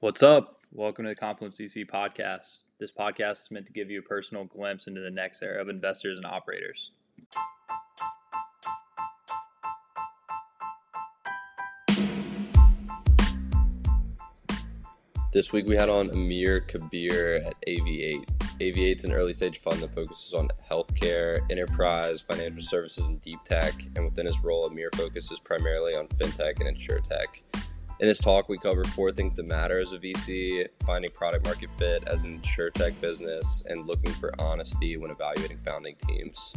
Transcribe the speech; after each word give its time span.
What's 0.00 0.22
up? 0.22 0.60
Welcome 0.70 1.06
to 1.06 1.08
the 1.08 1.16
Confluence 1.16 1.56
VC 1.56 1.84
podcast. 1.84 2.60
This 2.78 2.92
podcast 2.92 3.40
is 3.42 3.50
meant 3.50 3.66
to 3.66 3.72
give 3.72 3.90
you 3.90 3.98
a 3.98 4.02
personal 4.02 4.44
glimpse 4.44 4.86
into 4.86 5.00
the 5.00 5.10
next 5.10 5.42
era 5.42 5.60
of 5.60 5.68
investors 5.68 6.18
and 6.18 6.24
operators. 6.24 6.92
This 15.32 15.52
week 15.52 15.66
we 15.66 15.74
had 15.74 15.88
on 15.88 16.10
Amir 16.10 16.60
Kabir 16.60 17.40
at 17.44 17.60
AV8. 17.66 18.24
AV8 18.60 18.96
is 18.98 19.04
an 19.04 19.12
early 19.12 19.32
stage 19.32 19.58
fund 19.58 19.80
that 19.82 19.92
focuses 19.92 20.32
on 20.32 20.48
healthcare, 20.70 21.40
enterprise, 21.50 22.20
financial 22.20 22.62
services, 22.62 23.08
and 23.08 23.20
deep 23.20 23.40
tech. 23.44 23.74
And 23.96 24.04
within 24.04 24.26
his 24.26 24.38
role, 24.44 24.64
Amir 24.66 24.90
focuses 24.94 25.40
primarily 25.40 25.96
on 25.96 26.06
fintech 26.06 26.60
and 26.60 26.76
insurtech. 26.76 27.26
In 28.00 28.06
this 28.06 28.20
talk, 28.20 28.48
we 28.48 28.58
cover 28.58 28.84
four 28.84 29.10
things 29.10 29.34
that 29.36 29.48
matter 29.48 29.80
as 29.80 29.92
a 29.92 29.98
VC 29.98 30.68
finding 30.86 31.10
product 31.10 31.44
market 31.44 31.68
fit 31.78 32.06
as 32.06 32.22
an 32.22 32.40
insurtech 32.40 33.00
business, 33.00 33.64
and 33.66 33.88
looking 33.88 34.12
for 34.12 34.32
honesty 34.40 34.96
when 34.96 35.10
evaluating 35.10 35.58
founding 35.64 35.96
teams. 36.06 36.54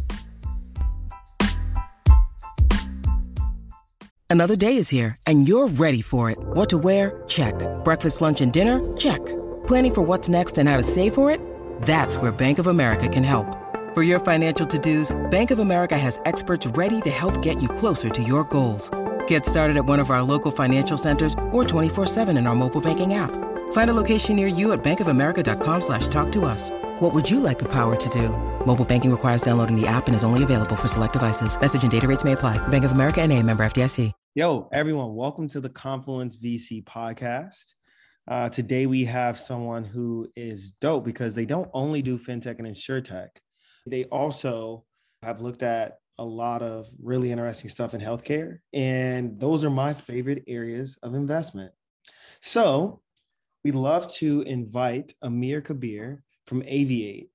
Another 4.29 4.55
day 4.55 4.77
is 4.77 4.87
here, 4.87 5.17
and 5.25 5.47
you're 5.47 5.67
ready 5.67 6.01
for 6.01 6.29
it. 6.29 6.37
What 6.39 6.69
to 6.69 6.77
wear? 6.77 7.23
Check. 7.27 7.55
Breakfast, 7.83 8.21
lunch, 8.21 8.41
and 8.41 8.53
dinner? 8.53 8.79
Check. 8.95 9.19
Planning 9.65 9.95
for 9.95 10.03
what's 10.03 10.29
next 10.29 10.59
and 10.59 10.69
how 10.69 10.77
to 10.77 10.83
save 10.83 11.15
for 11.15 11.31
it? 11.31 11.41
That's 11.81 12.17
where 12.17 12.31
Bank 12.31 12.59
of 12.59 12.67
America 12.67 13.09
can 13.09 13.23
help. 13.23 13.57
For 13.95 14.03
your 14.03 14.19
financial 14.19 14.65
to 14.67 14.77
dos, 14.77 15.11
Bank 15.31 15.49
of 15.49 15.59
America 15.59 15.97
has 15.97 16.21
experts 16.25 16.67
ready 16.67 17.01
to 17.01 17.09
help 17.09 17.41
get 17.41 17.61
you 17.61 17.67
closer 17.67 18.09
to 18.09 18.23
your 18.23 18.43
goals. 18.45 18.89
Get 19.31 19.45
started 19.45 19.77
at 19.77 19.85
one 19.85 20.01
of 20.01 20.09
our 20.09 20.21
local 20.21 20.51
financial 20.51 20.97
centers 20.97 21.35
or 21.53 21.63
24-7 21.63 22.37
in 22.37 22.47
our 22.47 22.53
mobile 22.53 22.81
banking 22.81 23.13
app. 23.13 23.31
Find 23.71 23.89
a 23.89 23.93
location 23.93 24.35
near 24.35 24.49
you 24.49 24.73
at 24.73 24.83
bankofamerica.com 24.83 25.79
slash 25.79 26.09
talk 26.09 26.33
to 26.33 26.43
us. 26.43 26.69
What 26.99 27.13
would 27.13 27.31
you 27.31 27.39
like 27.39 27.57
the 27.57 27.69
power 27.69 27.95
to 27.95 28.09
do? 28.09 28.27
Mobile 28.65 28.83
banking 28.83 29.09
requires 29.09 29.41
downloading 29.41 29.79
the 29.79 29.87
app 29.87 30.07
and 30.07 30.15
is 30.17 30.25
only 30.25 30.43
available 30.43 30.75
for 30.75 30.89
select 30.89 31.13
devices. 31.13 31.57
Message 31.61 31.83
and 31.83 31.89
data 31.89 32.07
rates 32.09 32.25
may 32.25 32.33
apply. 32.33 32.57
Bank 32.67 32.83
of 32.83 32.91
America 32.91 33.21
and 33.21 33.31
a 33.31 33.41
member 33.41 33.63
FDIC. 33.63 34.11
Yo, 34.35 34.67
everyone, 34.73 35.15
welcome 35.15 35.47
to 35.47 35.61
the 35.61 35.69
Confluence 35.69 36.35
VC 36.35 36.83
podcast. 36.83 37.73
Uh, 38.27 38.49
today 38.49 38.85
we 38.85 39.05
have 39.05 39.39
someone 39.39 39.85
who 39.85 40.27
is 40.35 40.71
dope 40.71 41.05
because 41.05 41.35
they 41.35 41.45
don't 41.45 41.69
only 41.73 42.01
do 42.01 42.17
fintech 42.17 42.59
and 42.59 42.67
insurtech. 42.67 43.29
They 43.87 44.03
also 44.11 44.83
have 45.23 45.39
looked 45.39 45.63
at 45.63 46.00
a 46.17 46.23
lot 46.23 46.61
of 46.61 46.87
really 47.01 47.31
interesting 47.31 47.69
stuff 47.69 47.93
in 47.93 48.01
healthcare. 48.01 48.59
And 48.73 49.39
those 49.39 49.63
are 49.63 49.69
my 49.69 49.93
favorite 49.93 50.43
areas 50.47 50.97
of 51.03 51.15
investment. 51.15 51.71
So 52.41 53.01
we'd 53.63 53.75
love 53.75 54.07
to 54.15 54.41
invite 54.41 55.13
Amir 55.21 55.61
Kabir 55.61 56.23
from 56.47 56.61
AV8 56.63 57.27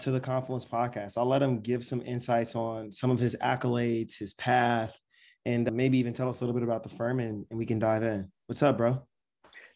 to 0.00 0.10
the 0.10 0.20
Confluence 0.20 0.64
podcast. 0.64 1.16
I'll 1.16 1.26
let 1.26 1.42
him 1.42 1.60
give 1.60 1.84
some 1.84 2.02
insights 2.02 2.54
on 2.54 2.90
some 2.90 3.10
of 3.10 3.18
his 3.18 3.36
accolades, 3.42 4.18
his 4.18 4.34
path, 4.34 4.98
and 5.46 5.70
maybe 5.72 5.98
even 5.98 6.12
tell 6.12 6.28
us 6.28 6.40
a 6.40 6.44
little 6.44 6.58
bit 6.58 6.66
about 6.66 6.82
the 6.82 6.88
firm 6.88 7.20
and, 7.20 7.44
and 7.50 7.58
we 7.58 7.66
can 7.66 7.78
dive 7.78 8.02
in. 8.02 8.30
What's 8.46 8.62
up, 8.62 8.78
bro? 8.78 9.06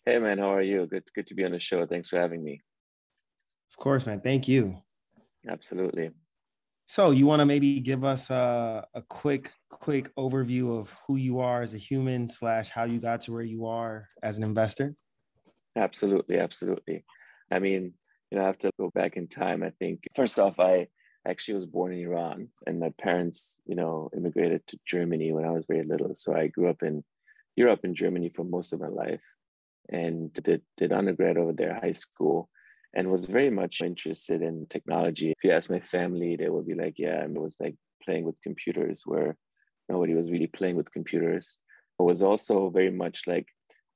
Hey 0.05 0.19
man, 0.19 0.39
how 0.39 0.55
are 0.55 0.63
you? 0.63 0.87
Good 0.87 1.05
good 1.15 1.27
to 1.27 1.35
be 1.35 1.45
on 1.45 1.53
the 1.53 1.61
show. 1.61 1.85
Thanks 1.87 2.09
for 2.09 2.19
having 2.19 2.43
me. 2.43 2.63
Of 3.71 3.77
course, 3.77 4.07
man. 4.07 4.21
Thank 4.21 4.49
you. 4.49 4.79
Absolutely. 5.47 6.11
So 6.91 7.11
you 7.11 7.27
want 7.27 7.41
to 7.41 7.47
maybe 7.47 7.81
give 7.81 8.03
us 8.03 8.31
a, 8.31 8.83
a 8.95 9.03
quick, 9.03 9.53
quick 9.69 10.09
overview 10.17 10.81
of 10.81 10.97
who 11.07 11.17
you 11.17 11.39
are 11.39 11.61
as 11.61 11.75
a 11.75 11.77
human 11.79 12.31
slash 12.31 12.71
how 12.71 12.85
you 12.85 12.99
got 12.99 13.21
to 13.23 13.33
where 13.33 13.43
you 13.43 13.67
are 13.67 14.09
as 14.23 14.39
an 14.39 14.43
investor? 14.43 14.95
Absolutely, 15.77 16.39
absolutely. 16.39 17.05
I 17.51 17.59
mean, 17.59 17.93
you 18.31 18.39
know, 18.39 18.45
I 18.45 18.47
have 18.47 18.59
to 18.61 18.71
go 18.81 18.91
back 18.95 19.19
in 19.19 19.29
time. 19.29 19.63
I 19.63 19.69
think 19.79 20.05
first 20.17 20.39
off, 20.39 20.59
I 20.59 20.89
actually 21.27 21.57
was 21.57 21.67
born 21.67 21.93
in 21.93 21.99
Iran, 21.99 22.49
and 22.67 22.81
my 22.81 22.95
parents, 22.99 23.59
you 23.67 23.75
know, 23.75 24.09
immigrated 24.17 24.67
to 24.69 24.79
Germany 24.87 25.31
when 25.35 25.45
I 25.45 25.51
was 25.51 25.67
very 25.67 25.85
little. 25.85 26.15
So 26.15 26.35
I 26.35 26.47
grew 26.47 26.71
up 26.71 26.83
in 26.83 27.05
Europe 27.55 27.81
and 27.85 27.95
Germany 27.95 28.31
for 28.35 28.45
most 28.45 28.73
of 28.73 28.81
my 28.81 28.89
life, 28.89 29.21
and 29.91 30.33
did 30.33 30.63
did 30.79 30.93
undergrad 30.93 31.37
over 31.37 31.53
there, 31.53 31.79
high 31.83 31.93
school, 31.93 32.49
and 32.99 33.13
was 33.13 33.27
very 33.27 33.49
much 33.49 33.81
interested 33.81 34.43
in 34.43 34.67
technology. 34.69 35.31
If 35.31 35.45
you 35.45 35.53
ask 35.53 35.71
my 35.71 35.79
family, 35.79 36.35
they 36.35 36.49
would 36.49 36.67
be 36.67 36.75
like, 36.75 36.95
yeah, 36.99 37.23
and 37.23 37.37
it 37.37 37.41
was 37.41 37.57
like 37.61 37.77
playing 38.03 38.25
with 38.25 38.43
computers 38.43 39.03
where 39.05 39.37
nobody 39.89 40.15
was 40.15 40.33
really 40.33 40.49
playing 40.49 40.75
with 40.75 40.91
computers. 40.91 41.59
It 42.01 42.03
was 42.03 42.25
also 42.25 42.71
very 42.71 42.91
much 42.91 43.29
like 43.29 43.47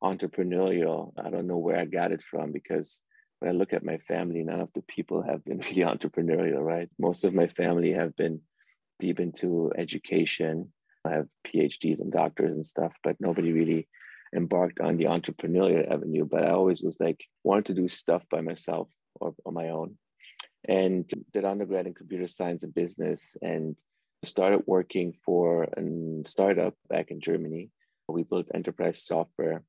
entrepreneurial. 0.04 1.14
I 1.18 1.30
don't 1.30 1.48
know 1.48 1.58
where 1.58 1.78
I 1.78 1.84
got 1.84 2.12
it 2.12 2.22
from 2.22 2.52
because 2.52 3.00
when 3.40 3.50
I 3.50 3.54
look 3.54 3.72
at 3.72 3.84
my 3.84 3.98
family, 3.98 4.44
none 4.44 4.60
of 4.60 4.70
the 4.72 4.82
people 4.82 5.20
have 5.20 5.44
been 5.44 5.58
really 5.68 5.82
entrepreneurial, 5.82 6.60
right? 6.60 6.88
Most 6.96 7.24
of 7.24 7.34
my 7.34 7.48
family 7.48 7.90
have 7.94 8.14
been 8.14 8.40
deep 9.00 9.18
into 9.18 9.72
education. 9.76 10.72
I 11.04 11.10
have 11.10 11.26
PhDs 11.44 12.00
and 12.00 12.12
doctors 12.12 12.54
and 12.54 12.64
stuff, 12.64 12.92
but 13.02 13.16
nobody 13.18 13.50
really 13.50 13.88
embarked 14.34 14.80
on 14.80 14.96
the 14.96 15.04
entrepreneurial 15.04 15.90
avenue, 15.90 16.24
but 16.24 16.44
I 16.44 16.50
always 16.50 16.82
was 16.82 16.98
like 16.98 17.24
wanted 17.44 17.66
to 17.66 17.74
do 17.74 17.88
stuff 17.88 18.22
by 18.30 18.40
myself 18.40 18.88
or 19.20 19.34
on 19.44 19.54
my 19.54 19.68
own. 19.68 19.98
And 20.68 21.10
did 21.32 21.44
undergrad 21.44 21.86
in 21.86 21.94
computer 21.94 22.26
science 22.26 22.62
and 22.62 22.74
business 22.74 23.36
and 23.42 23.76
started 24.24 24.62
working 24.66 25.14
for 25.24 25.64
a 25.64 26.28
startup 26.28 26.74
back 26.88 27.10
in 27.10 27.20
Germany. 27.20 27.70
We 28.08 28.22
built 28.22 28.46
enterprise 28.54 29.02
software 29.02 29.64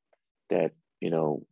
that, 0.50 0.72
you 1.00 1.10
know, 1.10 1.46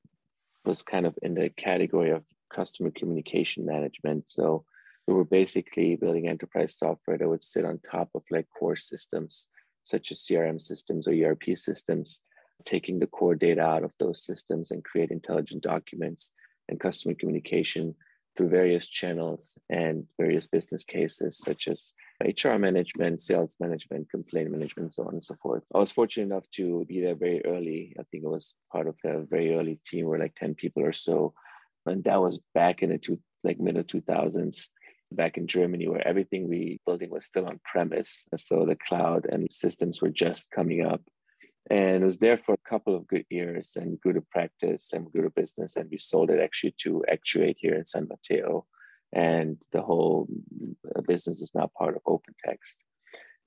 was 0.65 0.83
kind 0.83 1.05
of 1.05 1.17
in 1.21 1.33
the 1.33 1.49
category 1.49 2.11
of 2.11 2.23
customer 2.53 2.91
communication 2.91 3.65
management. 3.65 4.25
So 4.27 4.65
we 5.07 5.13
were 5.13 5.25
basically 5.25 5.95
building 5.95 6.27
enterprise 6.27 6.77
software 6.77 7.17
that 7.17 7.27
would 7.27 7.43
sit 7.43 7.65
on 7.65 7.79
top 7.79 8.09
of 8.13 8.23
like 8.29 8.47
core 8.57 8.75
systems 8.75 9.47
such 9.83 10.11
as 10.11 10.19
CRM 10.19 10.61
systems 10.61 11.07
or 11.07 11.13
ERP 11.13 11.57
systems 11.57 12.21
taking 12.65 12.99
the 12.99 13.07
core 13.07 13.35
data 13.35 13.61
out 13.61 13.83
of 13.83 13.93
those 13.99 14.23
systems 14.23 14.71
and 14.71 14.83
create 14.83 15.11
intelligent 15.11 15.63
documents 15.63 16.31
and 16.69 16.79
customer 16.79 17.15
communication 17.15 17.95
through 18.37 18.47
various 18.47 18.87
channels 18.87 19.57
and 19.69 20.05
various 20.17 20.47
business 20.47 20.85
cases 20.85 21.37
such 21.37 21.67
as 21.67 21.93
HR 22.23 22.55
management, 22.57 23.21
sales 23.21 23.57
management, 23.59 24.09
complaint 24.09 24.51
management, 24.51 24.93
so 24.93 25.03
on 25.03 25.15
and 25.15 25.23
so 25.23 25.35
forth. 25.41 25.63
I 25.75 25.79
was 25.79 25.91
fortunate 25.91 26.27
enough 26.27 26.49
to 26.51 26.85
be 26.85 27.01
there 27.01 27.15
very 27.15 27.43
early. 27.45 27.93
I 27.99 28.03
think 28.03 28.23
it 28.23 28.29
was 28.29 28.53
part 28.71 28.87
of 28.87 28.95
a 29.03 29.23
very 29.23 29.53
early 29.53 29.81
team, 29.85 30.05
where 30.07 30.19
like 30.19 30.35
10 30.35 30.55
people 30.55 30.83
or 30.83 30.93
so. 30.93 31.33
And 31.85 32.03
that 32.05 32.21
was 32.21 32.39
back 32.53 32.83
in 32.83 32.91
the 32.91 32.97
two, 32.97 33.19
like 33.43 33.59
middle 33.59 33.83
2000s, 33.83 34.69
back 35.11 35.37
in 35.37 35.45
Germany, 35.45 35.89
where 35.89 36.07
everything 36.07 36.47
we 36.47 36.79
building 36.85 37.09
was 37.09 37.25
still 37.25 37.47
on 37.47 37.59
premise. 37.69 38.23
So 38.37 38.65
the 38.65 38.77
cloud 38.77 39.27
and 39.29 39.47
systems 39.51 40.01
were 40.01 40.09
just 40.09 40.49
coming 40.51 40.85
up 40.85 41.01
and 41.71 42.03
was 42.03 42.17
there 42.17 42.35
for 42.35 42.53
a 42.53 42.69
couple 42.69 42.93
of 42.93 43.07
good 43.07 43.25
years 43.29 43.77
and 43.77 43.99
grew 44.01 44.11
to 44.11 44.21
practice 44.29 44.91
and 44.91 45.09
grew 45.09 45.23
to 45.23 45.29
business. 45.29 45.77
And 45.77 45.89
we 45.89 45.97
sold 45.97 46.29
it 46.29 46.41
actually 46.41 46.75
to 46.79 47.01
actuate 47.09 47.55
here 47.61 47.75
in 47.75 47.85
san 47.85 48.09
mateo. 48.09 48.65
And 49.13 49.57
the 49.71 49.81
whole 49.81 50.27
business 51.07 51.41
is 51.41 51.55
now 51.55 51.69
part 51.77 51.95
of 51.95 52.03
opentext. 52.03 52.75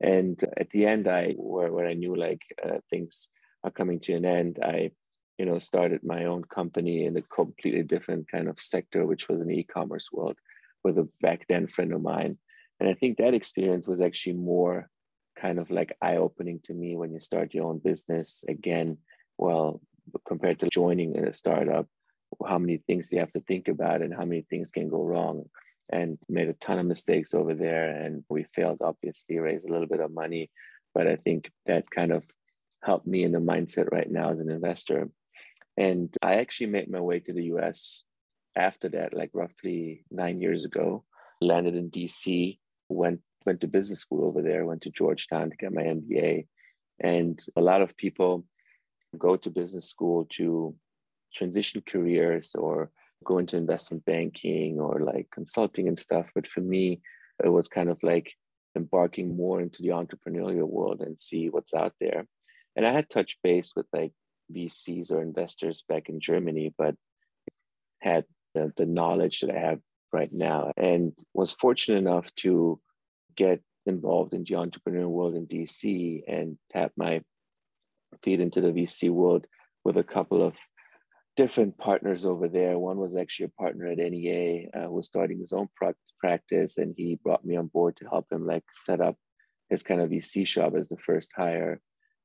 And 0.01 0.43
at 0.57 0.71
the 0.71 0.87
end 0.87 1.07
i 1.07 1.35
where, 1.37 1.71
where 1.71 1.87
i 1.87 1.93
knew 1.93 2.17
like 2.17 2.43
uh, 2.65 2.79
things 2.89 3.29
are 3.63 3.71
coming 3.71 4.01
to 4.01 4.15
an 4.15 4.25
end 4.25 4.59
i 4.63 4.91
you 5.39 5.47
know 5.47 5.59
started 5.59 6.01
my 6.03 6.25
own 6.25 6.45
company 6.45 7.05
in 7.05 7.17
a 7.17 7.23
completely 7.23 7.83
different 7.83 8.29
kind 8.31 8.49
of 8.49 8.59
sector 8.59 9.07
which 9.07 9.29
was 9.29 9.41
an 9.41 9.51
e-commerce 9.51 10.09
world 10.13 10.37
with 10.83 10.97
a 10.99 11.09
back 11.21 11.45
then 11.49 11.67
friend 11.67 11.93
of 11.93 12.01
mine. 12.01 12.39
And 12.81 12.89
i 12.89 12.95
think 12.95 13.19
that 13.19 13.35
experience 13.35 13.87
was 13.87 14.01
actually 14.01 14.37
more 14.55 14.89
kind 15.45 15.59
of 15.59 15.71
like 15.71 15.97
eye 16.01 16.17
opening 16.17 16.59
to 16.65 16.73
me 16.73 16.97
when 16.97 17.13
you 17.13 17.21
start 17.21 17.53
your 17.53 17.67
own 17.67 17.79
business. 17.79 18.45
Again, 18.49 18.97
well, 19.37 19.83
compared 20.27 20.59
to 20.61 20.71
joining 20.71 21.15
in 21.15 21.27
a 21.27 21.35
startup, 21.35 21.87
how 22.49 22.59
many 22.59 22.79
things 22.79 23.13
you 23.13 23.19
have 23.19 23.33
to 23.35 23.41
think 23.41 23.69
about 23.69 24.01
and 24.01 24.15
how 24.15 24.25
many 24.25 24.43
things 24.49 24.71
can 24.71 24.89
go 24.89 25.03
wrong. 25.03 25.45
And 25.91 26.17
made 26.31 26.49
a 26.49 26.55
ton 26.55 26.79
of 26.79 26.87
mistakes 26.87 27.35
over 27.35 27.55
there. 27.55 27.91
And 27.91 28.25
we 28.31 28.47
failed, 28.55 28.79
obviously, 28.81 29.39
raised 29.39 29.67
a 29.67 29.73
little 29.73 29.87
bit 29.87 30.01
of 30.01 30.15
money. 30.23 30.51
But 30.95 31.07
I 31.07 31.17
think 31.17 31.51
that 31.67 31.91
kind 31.91 32.11
of 32.11 32.25
helped 32.83 33.07
me 33.07 33.23
in 33.23 33.33
the 33.33 33.39
mindset 33.53 33.93
right 33.93 34.11
now 34.11 34.31
as 34.31 34.41
an 34.41 34.51
investor. 34.51 35.11
And 35.77 36.09
I 36.23 36.37
actually 36.37 36.69
made 36.69 36.91
my 36.91 37.01
way 37.01 37.21
to 37.21 37.35
the 37.35 37.45
US 37.55 38.03
after 38.57 38.89
that, 38.97 39.13
like 39.13 39.31
roughly 39.35 40.07
nine 40.11 40.41
years 40.41 40.65
ago. 40.65 41.05
Landed 41.43 41.75
in 41.75 41.91
DC, 41.91 42.59
went 42.89 43.21
went 43.47 43.61
to 43.61 43.67
business 43.67 44.01
school 44.01 44.25
over 44.25 44.43
there, 44.43 44.67
went 44.67 44.83
to 44.83 44.91
Georgetown 44.91 45.51
to 45.51 45.57
get 45.57 45.73
my 45.73 45.83
MBA. 45.83 46.47
And 47.01 47.41
a 47.57 47.61
lot 47.61 47.83
of 47.83 47.97
people 47.97 48.45
go 49.19 49.37
to 49.37 49.51
business 49.51 49.89
school 49.89 50.27
to 50.33 50.75
transition 51.35 51.83
careers 51.87 52.55
or 52.55 52.91
go 53.25 53.39
into 53.39 53.57
investment 53.57 54.05
banking 54.05 54.79
or 54.79 55.01
like 55.01 55.29
consulting 55.33 55.89
and 55.89 55.99
stuff. 55.99 56.27
But 56.35 56.47
for 56.47 56.61
me, 56.61 57.01
it 57.43 57.49
was 57.49 57.69
kind 57.69 57.89
of 57.89 57.99
like 58.03 58.33
embarking 58.77 59.37
more 59.37 59.61
into 59.61 59.83
the 59.83 59.89
entrepreneurial 59.89 60.69
world 60.69 61.01
and 61.01 61.19
see 61.19 61.49
what's 61.49 61.75
out 61.75 61.95
there. 62.01 62.27
And 62.77 62.87
I 62.87 62.93
had 62.93 63.09
touched 63.09 63.39
base 63.43 63.73
with 63.77 63.87
like 63.93 64.13
VCs 64.53 65.11
or 65.11 65.23
investors 65.23 65.85
back 65.89 66.09
in 66.09 66.21
Germany, 66.21 66.75
but 66.77 66.95
had 68.01 68.25
the, 68.55 68.73
the 68.77 68.87
knowledge 68.87 69.41
that 69.41 69.51
I 69.51 69.59
have 69.59 69.81
right 70.13 70.33
now, 70.33 70.73
and 70.77 71.13
was 71.33 71.53
fortunate 71.53 71.99
enough 71.99 72.33
to 72.37 72.81
get 73.37 73.61
involved 73.87 74.33
in 74.33 74.45
the 74.45 74.55
entrepreneurial 74.55 75.11
world 75.11 75.35
in 75.35 75.47
DC 75.47 76.23
and 76.27 76.57
tap 76.73 76.93
my 76.97 77.21
feet 78.23 78.41
into 78.41 78.61
the 78.61 78.73
VC 78.73 79.11
world 79.11 79.47
with 79.85 79.97
a 79.97 80.05
couple 80.05 80.43
of 80.43 80.57
different 81.37 81.77
partners 81.79 82.25
over 82.25 82.49
there. 82.49 82.79
One 82.79 82.99
was 82.99 83.17
actually 83.17 83.47
a 83.47 83.63
partner 83.63 83.87
at 83.89 83.99
NEA 83.99 84.69
uh, 84.75 84.87
who 84.87 84.93
was 84.93 85.07
starting 85.07 85.41
his 85.41 85.53
own 85.53 85.69
practice, 86.21 86.79
and 86.79 86.95
he 86.97 87.19
brought 87.23 87.45
me 87.45 87.57
on 87.57 87.67
board 87.67 87.97
to 87.97 88.07
help 88.07 88.27
him 88.31 88.47
like 88.47 88.65
set 88.73 89.01
up 89.01 89.17
his 89.69 89.83
kind 89.83 90.01
of 90.01 90.11
VC 90.11 90.47
shop 90.47 90.75
as 90.79 90.89
the 90.89 90.97
first 90.97 91.33
hire. 91.37 91.81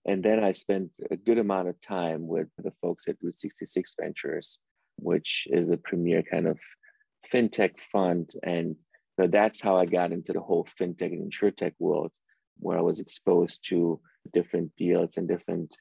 And 0.05 0.23
then 0.23 0.43
I 0.43 0.53
spent 0.53 0.91
a 1.11 1.17
good 1.17 1.37
amount 1.37 1.67
of 1.67 1.81
time 1.81 2.27
with 2.27 2.47
the 2.57 2.71
folks 2.81 3.07
at 3.07 3.17
Route 3.21 3.39
66 3.39 3.95
Ventures, 3.99 4.59
which 4.97 5.47
is 5.51 5.69
a 5.69 5.77
premier 5.77 6.23
kind 6.23 6.47
of 6.47 6.59
fintech 7.31 7.79
fund. 7.79 8.31
And 8.43 8.75
know, 9.19 9.27
that's 9.27 9.61
how 9.61 9.77
I 9.77 9.85
got 9.85 10.11
into 10.11 10.33
the 10.33 10.41
whole 10.41 10.65
fintech 10.65 11.13
and 11.13 11.31
insurtech 11.31 11.73
world, 11.79 12.11
where 12.59 12.77
I 12.77 12.81
was 12.81 12.99
exposed 12.99 13.67
to 13.69 13.99
different 14.33 14.75
deals 14.77 15.17
and 15.17 15.27
different 15.27 15.71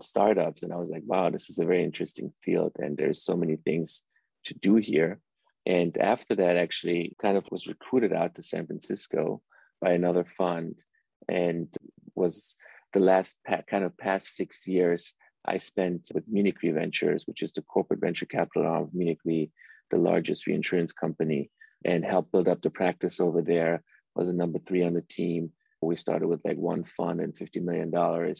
startups. 0.00 0.62
And 0.62 0.72
I 0.72 0.76
was 0.76 0.88
like, 0.88 1.02
wow, 1.06 1.30
this 1.30 1.48
is 1.48 1.58
a 1.58 1.64
very 1.64 1.82
interesting 1.82 2.32
field. 2.44 2.72
And 2.78 2.96
there's 2.96 3.22
so 3.22 3.36
many 3.36 3.56
things 3.56 4.02
to 4.44 4.54
do 4.54 4.76
here. 4.76 5.20
And 5.64 5.96
after 5.98 6.36
that, 6.36 6.56
actually, 6.56 7.16
kind 7.20 7.36
of 7.36 7.44
was 7.50 7.66
recruited 7.66 8.12
out 8.12 8.34
to 8.36 8.42
San 8.42 8.66
Francisco 8.66 9.42
by 9.80 9.92
another 9.92 10.24
fund 10.24 10.82
and 11.28 11.74
was 12.14 12.56
the 12.92 13.00
last 13.00 13.38
kind 13.68 13.84
of 13.84 13.96
past 13.98 14.36
six 14.36 14.66
years 14.66 15.14
I 15.44 15.58
spent 15.58 16.10
with 16.14 16.24
Munich 16.28 16.62
Re 16.62 16.70
Ventures, 16.70 17.24
which 17.26 17.42
is 17.42 17.52
the 17.52 17.62
corporate 17.62 18.00
venture 18.00 18.26
capital 18.26 18.66
arm 18.66 18.84
of 18.84 18.94
Munich 18.94 19.18
Re, 19.24 19.50
the 19.90 19.98
largest 19.98 20.46
reinsurance 20.46 20.92
company, 20.92 21.50
and 21.86 22.04
helped 22.04 22.32
build 22.32 22.48
up 22.48 22.60
the 22.60 22.70
practice 22.70 23.20
over 23.20 23.40
there. 23.40 23.82
Was 24.14 24.28
a 24.28 24.32
number 24.32 24.58
three 24.58 24.82
on 24.82 24.94
the 24.94 25.02
team. 25.02 25.52
We 25.82 25.96
started 25.96 26.26
with 26.26 26.40
like 26.44 26.56
one 26.56 26.84
fund 26.84 27.20
and 27.20 27.34
$50 27.34 27.62
million. 27.62 27.94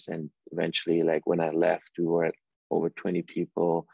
And 0.09 0.31
eventually, 0.51 1.03
like 1.03 1.27
when 1.27 1.41
I 1.41 1.51
left, 1.51 1.91
we 1.99 2.05
were 2.05 2.25
at 2.25 2.35
over 2.71 2.91
20 2.91 3.23
people, 3.23 3.87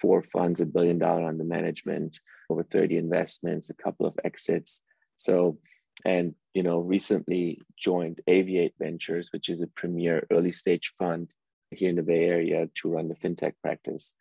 four 0.00 0.22
funds, 0.22 0.60
a 0.60 0.66
billion 0.66 0.98
dollar 0.98 1.28
under 1.28 1.44
management, 1.44 2.18
over 2.50 2.62
30 2.62 2.96
investments, 2.96 3.70
a 3.70 3.74
couple 3.74 4.06
of 4.06 4.18
exits. 4.24 4.80
So 5.16 5.58
and 6.04 6.34
you 6.52 6.62
know 6.62 6.78
recently 6.80 7.62
joined 7.78 8.20
AV8 8.28 8.72
Ventures, 8.78 9.30
which 9.32 9.48
is 9.48 9.60
a 9.60 9.66
premier 9.68 10.26
early 10.30 10.52
stage 10.52 10.92
fund 10.98 11.30
here 11.70 11.88
in 11.88 11.96
the 11.96 12.02
Bay 12.02 12.24
Area 12.24 12.68
to 12.76 12.90
run 12.90 13.08
the 13.08 13.14
fintech 13.14 13.54
practice. 13.62 14.14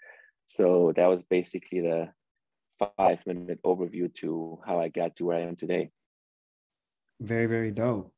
So 0.48 0.94
that 0.96 1.08
was 1.08 1.24
basically 1.24 1.82
the 1.82 2.10
five 2.80 3.20
minute 3.26 3.60
overview 3.66 4.14
to 4.16 4.60
how 4.66 4.80
I 4.80 4.90
got 4.90 5.16
to 5.18 5.26
where 5.26 5.38
I 5.38 5.42
am 5.42 5.56
today. 5.56 5.92
Very, 7.20 7.46
very 7.46 7.72
dope. 7.72 8.14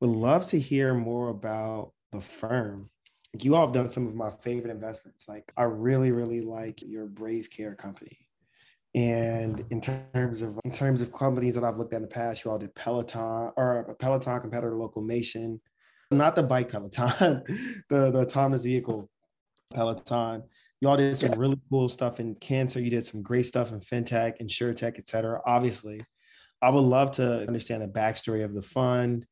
Would 0.00 0.10
love 0.10 0.46
to 0.48 0.58
hear 0.58 0.94
more 0.94 1.28
about 1.28 1.92
the 2.12 2.20
firm. 2.20 2.90
You 3.38 3.54
all 3.54 3.66
have 3.66 3.74
done 3.74 3.90
some 3.90 4.06
of 4.06 4.14
my 4.14 4.30
favorite 4.30 4.70
investments. 4.70 5.28
Like 5.28 5.52
I 5.56 5.64
really, 5.64 6.10
really 6.10 6.40
like 6.40 6.82
your 6.82 7.06
Brave 7.06 7.50
Care 7.50 7.74
company. 7.74 8.18
And 8.94 9.64
in 9.70 9.80
terms 9.80 10.42
of 10.42 10.58
in 10.64 10.72
terms 10.72 11.00
of 11.00 11.12
companies 11.12 11.54
that 11.54 11.62
I've 11.62 11.76
looked 11.76 11.92
at 11.92 11.98
in 11.98 12.02
the 12.02 12.08
past, 12.08 12.44
you 12.44 12.50
all 12.50 12.58
did 12.58 12.74
Peloton 12.74 13.52
or 13.56 13.94
Peloton 14.00 14.40
competitor 14.40 14.72
Locomation, 14.72 15.60
not 16.10 16.34
the 16.34 16.42
bike 16.42 16.70
Peloton, 16.70 17.44
the 17.88 18.10
the 18.10 18.20
autonomous 18.20 18.64
vehicle 18.64 19.08
Peloton. 19.72 20.42
You 20.80 20.88
all 20.88 20.96
did 20.96 21.16
some 21.18 21.38
really 21.38 21.60
cool 21.68 21.88
stuff 21.90 22.20
in 22.20 22.34
cancer. 22.36 22.80
You 22.80 22.90
did 22.90 23.04
some 23.04 23.22
great 23.22 23.44
stuff 23.44 23.70
in 23.70 23.80
fintech, 23.80 24.40
insurtech, 24.40 24.98
et 24.98 25.06
cetera. 25.06 25.42
Obviously, 25.44 26.00
I 26.62 26.70
would 26.70 26.80
love 26.80 27.10
to 27.12 27.46
understand 27.46 27.82
the 27.82 27.88
backstory 27.88 28.44
of 28.44 28.54
the 28.54 28.62
fund, 28.62 29.26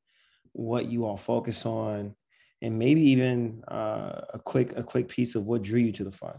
what 0.53 0.87
you 0.87 1.06
all 1.06 1.17
focus 1.17 1.65
on, 1.65 2.15
and 2.61 2.79
maybe 2.79 3.00
even 3.11 3.65
uh, 3.67 4.21
a 4.35 4.39
quick 4.39 4.77
a 4.77 4.83
quick 4.83 5.09
piece 5.09 5.35
of 5.37 5.47
what 5.47 5.62
drew 5.62 5.81
you 5.81 5.93
to 5.93 6.05
the 6.05 6.11
fund. 6.11 6.39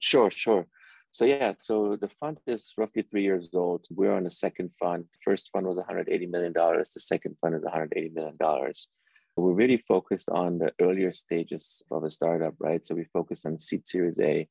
Sure, 0.00 0.30
sure. 0.30 0.66
So 1.12 1.24
yeah, 1.24 1.54
so 1.60 1.94
the 1.94 2.08
fund 2.08 2.40
is 2.48 2.72
roughly 2.76 3.02
three 3.02 3.22
years 3.22 3.48
old. 3.54 3.86
We're 3.90 4.14
on 4.14 4.24
the 4.24 4.30
second 4.30 4.72
fund. 4.74 5.04
The 5.12 5.18
first 5.24 5.50
fund 5.52 5.66
was 5.66 5.76
180 5.76 6.26
million 6.26 6.52
dollars. 6.52 6.90
The 6.90 7.00
second 7.00 7.36
fund 7.40 7.54
is 7.54 7.62
180 7.62 8.10
million 8.12 8.36
dollars. 8.36 8.88
We're 9.36 9.52
really 9.52 9.78
focused 9.78 10.28
on 10.28 10.58
the 10.58 10.72
earlier 10.80 11.12
stages 11.12 11.82
of 11.90 12.04
a 12.04 12.10
startup, 12.10 12.54
right? 12.60 12.84
So 12.86 12.94
we 12.94 13.04
focus 13.12 13.44
on 13.44 13.58
seed 13.58 13.86
Series 13.86 14.18
A. 14.20 14.48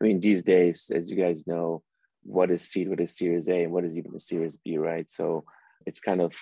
I 0.00 0.04
mean, 0.04 0.20
these 0.20 0.42
days, 0.42 0.90
as 0.94 1.10
you 1.10 1.16
guys 1.16 1.46
know, 1.46 1.82
what 2.22 2.50
is 2.50 2.62
seed, 2.62 2.88
what 2.88 3.00
is 3.00 3.16
Series 3.16 3.48
A, 3.48 3.64
and 3.64 3.72
what 3.72 3.84
is 3.84 3.96
even 3.96 4.14
a 4.14 4.20
Series 4.20 4.56
B, 4.56 4.76
right? 4.76 5.10
So 5.10 5.44
it's 5.86 6.00
kind 6.00 6.20
of 6.20 6.36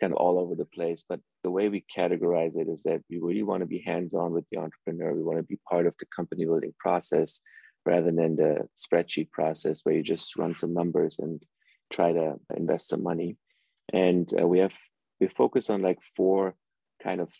kind 0.00 0.12
of 0.12 0.18
all 0.18 0.38
over 0.38 0.54
the 0.54 0.64
place. 0.66 1.04
But 1.08 1.20
the 1.42 1.50
way 1.50 1.68
we 1.68 1.84
categorize 1.96 2.56
it 2.56 2.68
is 2.68 2.82
that 2.84 3.02
we 3.10 3.18
really 3.18 3.42
want 3.42 3.60
to 3.60 3.66
be 3.66 3.82
hands-on 3.84 4.32
with 4.32 4.44
the 4.50 4.58
entrepreneur. 4.58 5.14
We 5.14 5.22
want 5.22 5.38
to 5.38 5.44
be 5.44 5.58
part 5.68 5.86
of 5.86 5.94
the 5.98 6.06
company 6.14 6.44
building 6.44 6.74
process 6.78 7.40
rather 7.84 8.12
than 8.12 8.36
the 8.36 8.68
spreadsheet 8.76 9.30
process 9.30 9.80
where 9.82 9.94
you 9.94 10.02
just 10.02 10.36
run 10.36 10.54
some 10.54 10.74
numbers 10.74 11.18
and 11.18 11.42
try 11.90 12.12
to 12.12 12.34
invest 12.56 12.88
some 12.88 13.02
money. 13.02 13.36
And 13.92 14.28
uh, 14.40 14.46
we 14.46 14.60
have 14.60 14.76
we 15.20 15.28
focus 15.28 15.70
on 15.70 15.82
like 15.82 16.00
four 16.02 16.54
kind 17.02 17.20
of 17.20 17.32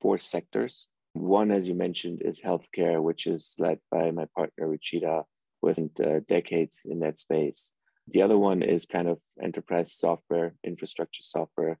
four 0.00 0.18
sectors. 0.18 0.88
One, 1.14 1.50
as 1.50 1.66
you 1.68 1.74
mentioned, 1.74 2.22
is 2.24 2.40
healthcare, 2.40 3.02
which 3.02 3.26
is 3.26 3.54
led 3.58 3.78
by 3.90 4.10
my 4.10 4.26
partner 4.36 4.68
Ruchita, 4.68 5.24
with 5.62 5.78
uh, 6.00 6.20
decades 6.28 6.82
in 6.84 7.00
that 7.00 7.18
space. 7.18 7.72
The 8.10 8.22
other 8.22 8.38
one 8.38 8.62
is 8.62 8.86
kind 8.86 9.08
of 9.08 9.18
enterprise 9.42 9.92
software, 9.92 10.54
infrastructure 10.64 11.22
software, 11.22 11.78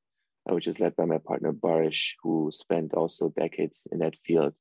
uh, 0.48 0.54
which 0.54 0.66
is 0.66 0.80
led 0.80 0.96
by 0.96 1.04
my 1.04 1.18
partner 1.18 1.52
Barish, 1.52 2.14
who 2.22 2.50
spent 2.52 2.92
also 2.94 3.32
decades 3.36 3.86
in 3.92 4.00
that 4.00 4.16
field 4.24 4.54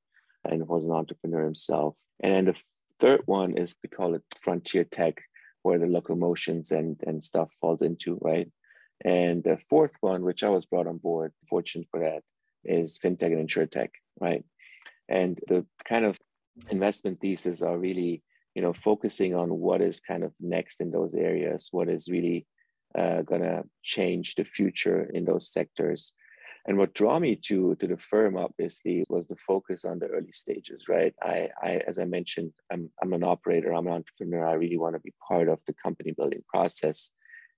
and 0.45 0.67
was 0.67 0.85
an 0.85 0.91
entrepreneur 0.91 1.43
himself. 1.43 1.95
And 2.21 2.33
then 2.33 2.45
the 2.45 2.61
third 2.99 3.21
one 3.25 3.57
is 3.57 3.75
we 3.83 3.89
call 3.89 4.15
it 4.15 4.23
frontier 4.39 4.83
tech, 4.83 5.21
where 5.63 5.79
the 5.79 5.87
Locomations 5.87 6.71
and, 6.71 7.01
and 7.05 7.23
stuff 7.23 7.49
falls 7.59 7.81
into, 7.81 8.17
right? 8.21 8.49
And 9.03 9.43
the 9.43 9.57
fourth 9.69 9.91
one, 9.99 10.23
which 10.23 10.43
I 10.43 10.49
was 10.49 10.65
brought 10.65 10.87
on 10.87 10.97
board, 10.97 11.33
fortunate 11.49 11.87
for 11.91 11.99
that, 11.99 12.23
is 12.63 12.99
fintech 12.99 13.33
and 13.33 13.47
insurtech, 13.47 13.89
right? 14.19 14.43
And 15.09 15.39
the 15.47 15.65
kind 15.85 16.05
of 16.05 16.17
investment 16.69 17.19
thesis 17.21 17.61
are 17.61 17.77
really, 17.77 18.23
you 18.55 18.61
know, 18.61 18.73
focusing 18.73 19.35
on 19.35 19.49
what 19.49 19.81
is 19.81 19.99
kind 19.99 20.23
of 20.23 20.33
next 20.39 20.81
in 20.81 20.91
those 20.91 21.13
areas, 21.13 21.69
what 21.71 21.89
is 21.89 22.09
really 22.09 22.45
uh, 22.97 23.21
gonna 23.21 23.63
change 23.83 24.35
the 24.35 24.43
future 24.43 25.09
in 25.13 25.25
those 25.25 25.51
sectors, 25.51 26.13
and 26.67 26.77
what 26.77 26.93
drew 26.93 27.17
me 27.19 27.35
to 27.47 27.75
to 27.75 27.87
the 27.87 27.97
firm 27.97 28.35
obviously 28.35 29.01
was 29.09 29.27
the 29.27 29.37
focus 29.37 29.85
on 29.85 29.99
the 29.99 30.07
early 30.07 30.33
stages, 30.33 30.89
right? 30.89 31.13
I, 31.23 31.49
I 31.63 31.81
as 31.87 31.97
I 31.97 32.03
mentioned, 32.03 32.51
I'm 32.71 32.91
I'm 33.01 33.13
an 33.13 33.23
operator, 33.23 33.73
I'm 33.73 33.87
an 33.87 33.93
entrepreneur. 33.93 34.45
I 34.45 34.53
really 34.53 34.77
want 34.77 34.95
to 34.95 34.99
be 34.99 35.13
part 35.25 35.47
of 35.47 35.59
the 35.65 35.73
company 35.81 36.11
building 36.11 36.43
process, 36.53 37.11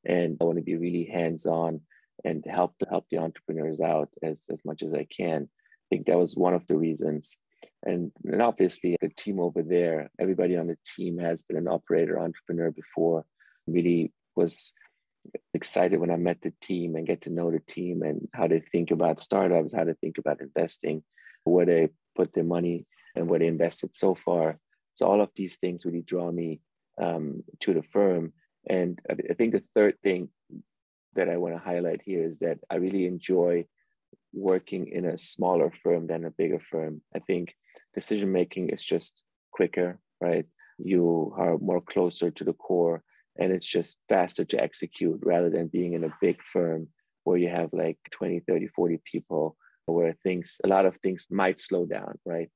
and 0.06 0.38
I 0.40 0.44
want 0.44 0.58
to 0.60 0.64
be 0.64 0.78
really 0.78 1.06
hands 1.06 1.48
on 1.48 1.82
and 2.26 2.44
help 2.46 2.78
to 2.80 2.88
help 2.90 3.06
the 3.10 3.18
entrepreneurs 3.18 3.82
out 3.82 4.10
as 4.24 4.46
as 4.50 4.64
much 4.66 4.84
as 4.84 4.94
I 4.94 5.06
can. 5.06 5.50
I 5.50 5.96
think 5.96 6.08
that 6.08 6.18
was 6.18 6.36
one 6.36 6.54
of 6.54 6.68
the 6.68 6.78
reasons. 6.78 7.38
And, 7.84 8.12
and 8.24 8.42
obviously 8.42 8.96
the 9.02 9.10
team 9.10 9.40
over 9.40 9.64
there, 9.64 10.10
everybody 10.20 10.56
on 10.56 10.68
the 10.68 10.78
team 10.96 11.18
has 11.18 11.44
been 11.44 11.58
an 11.58 11.68
operator, 11.68 12.20
entrepreneur 12.20 12.72
before, 12.72 13.26
really 13.68 14.14
was 14.36 14.74
excited 15.54 16.00
when 16.00 16.12
I 16.12 16.16
met 16.16 16.42
the 16.42 16.54
team 16.62 16.96
and 16.96 17.08
get 17.08 17.22
to 17.22 17.30
know 17.30 17.52
the 17.52 17.60
team 17.60 18.04
and 18.04 18.28
how 18.34 18.48
they 18.48 18.60
think 18.60 18.92
about 18.92 19.22
startups, 19.22 19.74
how 19.74 19.84
they 19.84 19.94
think 19.94 20.18
about 20.18 20.42
investing, 20.42 21.04
where 21.44 21.66
they 21.66 21.90
put 22.16 22.34
their 22.34 22.44
money 22.44 22.86
and 23.16 23.28
where 23.28 23.40
they 23.40 23.48
invested 23.48 23.96
so 23.96 24.16
far. 24.16 24.60
So 24.96 25.08
all 25.08 25.22
of 25.22 25.32
these 25.36 25.58
things 25.58 25.86
really 25.86 26.02
draw 26.02 26.32
me 26.32 26.62
um, 27.02 27.44
to 27.62 27.74
the 27.74 27.84
firm. 27.84 28.34
And 28.70 29.00
I 29.10 29.34
think 29.34 29.54
the 29.54 29.64
third 29.74 29.96
thing 30.04 30.30
that 31.16 31.30
I 31.30 31.38
want 31.38 31.56
to 31.56 31.64
highlight 31.64 32.02
here 32.04 32.24
is 32.24 32.40
that 32.40 32.60
I 32.70 32.76
really 32.76 33.06
enjoy 33.06 33.66
working 34.34 34.88
in 34.88 35.06
a 35.06 35.18
smaller 35.18 35.72
firm 35.84 36.08
than 36.08 36.26
a 36.26 36.32
bigger 36.32 36.60
firm. 36.60 37.02
I 37.16 37.20
think 37.20 37.54
decision 37.94 38.32
making 38.32 38.70
is 38.70 38.84
just 38.84 39.24
quicker, 39.52 40.00
right? 40.22 40.46
You 40.78 41.34
are 41.38 41.58
more 41.58 41.82
closer 41.82 42.32
to 42.32 42.44
the 42.44 42.54
core 42.54 43.04
and 43.40 43.52
it's 43.52 43.66
just 43.66 43.98
faster 44.08 44.46
to 44.46 44.62
execute 44.62 45.20
rather 45.24 45.50
than 45.50 45.68
being 45.68 45.94
in 45.94 46.04
a 46.04 46.14
big 46.22 46.42
firm 46.44 46.88
where 47.24 47.38
you 47.38 47.50
have 47.50 47.70
like 47.74 47.98
20 48.12 48.42
30 48.48 48.68
40 48.68 49.02
people 49.10 49.56
where 49.86 50.16
things 50.24 50.58
a 50.64 50.68
lot 50.68 50.86
of 50.86 50.96
things 50.98 51.28
might 51.32 51.60
slow 51.60 51.86
down 51.86 52.14
right 52.26 52.50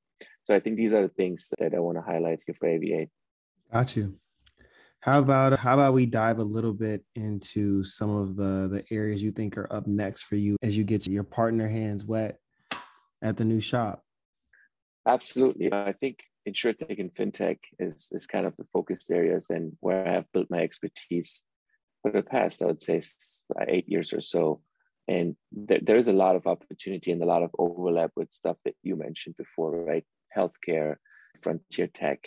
so 0.44 0.54
i 0.54 0.60
think 0.60 0.76
these 0.76 0.94
are 0.94 1.02
the 1.02 1.14
things 1.14 1.52
that 1.58 1.74
i 1.74 1.80
want 1.80 1.98
to 1.98 2.02
highlight 2.02 2.38
here 2.46 2.54
for 2.58 2.68
AV8 2.68 3.08
got 3.72 3.96
you 3.96 4.16
how 5.04 5.18
about 5.18 5.58
how 5.58 5.74
about 5.74 5.92
we 5.92 6.06
dive 6.06 6.38
a 6.38 6.44
little 6.44 6.72
bit 6.72 7.04
into 7.14 7.84
some 7.84 8.10
of 8.10 8.36
the 8.36 8.68
the 8.68 8.84
areas 8.90 9.22
you 9.22 9.30
think 9.30 9.56
are 9.58 9.70
up 9.72 9.86
next 9.86 10.22
for 10.22 10.36
you 10.36 10.56
as 10.62 10.76
you 10.76 10.84
get 10.84 11.06
your 11.06 11.24
partner 11.24 11.68
hands 11.68 12.04
wet 12.04 12.38
at 13.22 13.36
the 13.36 13.44
new 13.44 13.60
shop 13.60 14.02
absolutely 15.06 15.72
i 15.72 15.92
think 15.92 16.18
insurtech 16.48 16.98
and 17.00 17.12
fintech 17.14 17.58
is 17.78 18.08
is 18.12 18.26
kind 18.26 18.46
of 18.46 18.56
the 18.56 18.66
focus 18.72 19.10
areas 19.10 19.46
and 19.50 19.72
where 19.80 20.06
I 20.06 20.12
have 20.12 20.30
built 20.32 20.48
my 20.50 20.58
expertise 20.58 21.42
for 22.02 22.12
the 22.12 22.22
past, 22.22 22.62
I 22.62 22.66
would 22.66 22.82
say, 22.82 23.00
uh, 23.58 23.64
eight 23.66 23.88
years 23.88 24.12
or 24.12 24.20
so. 24.20 24.60
And 25.08 25.36
there, 25.52 25.80
there's 25.82 26.08
a 26.08 26.12
lot 26.12 26.36
of 26.36 26.46
opportunity 26.46 27.12
and 27.12 27.22
a 27.22 27.26
lot 27.26 27.42
of 27.42 27.50
overlap 27.58 28.10
with 28.14 28.32
stuff 28.32 28.56
that 28.64 28.74
you 28.82 28.96
mentioned 28.96 29.36
before, 29.38 29.72
right? 29.84 30.04
Healthcare, 30.36 30.96
frontier 31.42 31.86
tech, 31.86 32.20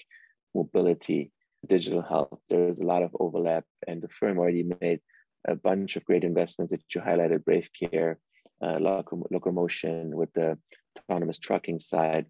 mobility, 0.55 1.31
digital 1.65 2.01
health. 2.01 2.39
There's 2.49 2.79
a 2.79 2.85
lot 2.85 3.03
of 3.03 3.15
overlap, 3.19 3.65
and 3.87 4.01
the 4.01 4.09
firm 4.09 4.37
already 4.37 4.65
made 4.81 4.99
a 5.47 5.55
bunch 5.55 5.95
of 5.95 6.05
great 6.05 6.23
investments 6.23 6.71
that 6.71 6.83
you 6.93 7.01
highlighted: 7.01 7.45
Brave 7.45 7.69
Care, 7.79 8.19
uh, 8.61 8.77
Locomation 8.77 10.13
with 10.13 10.31
the 10.33 10.57
autonomous 10.99 11.39
trucking 11.39 11.79
side. 11.79 12.25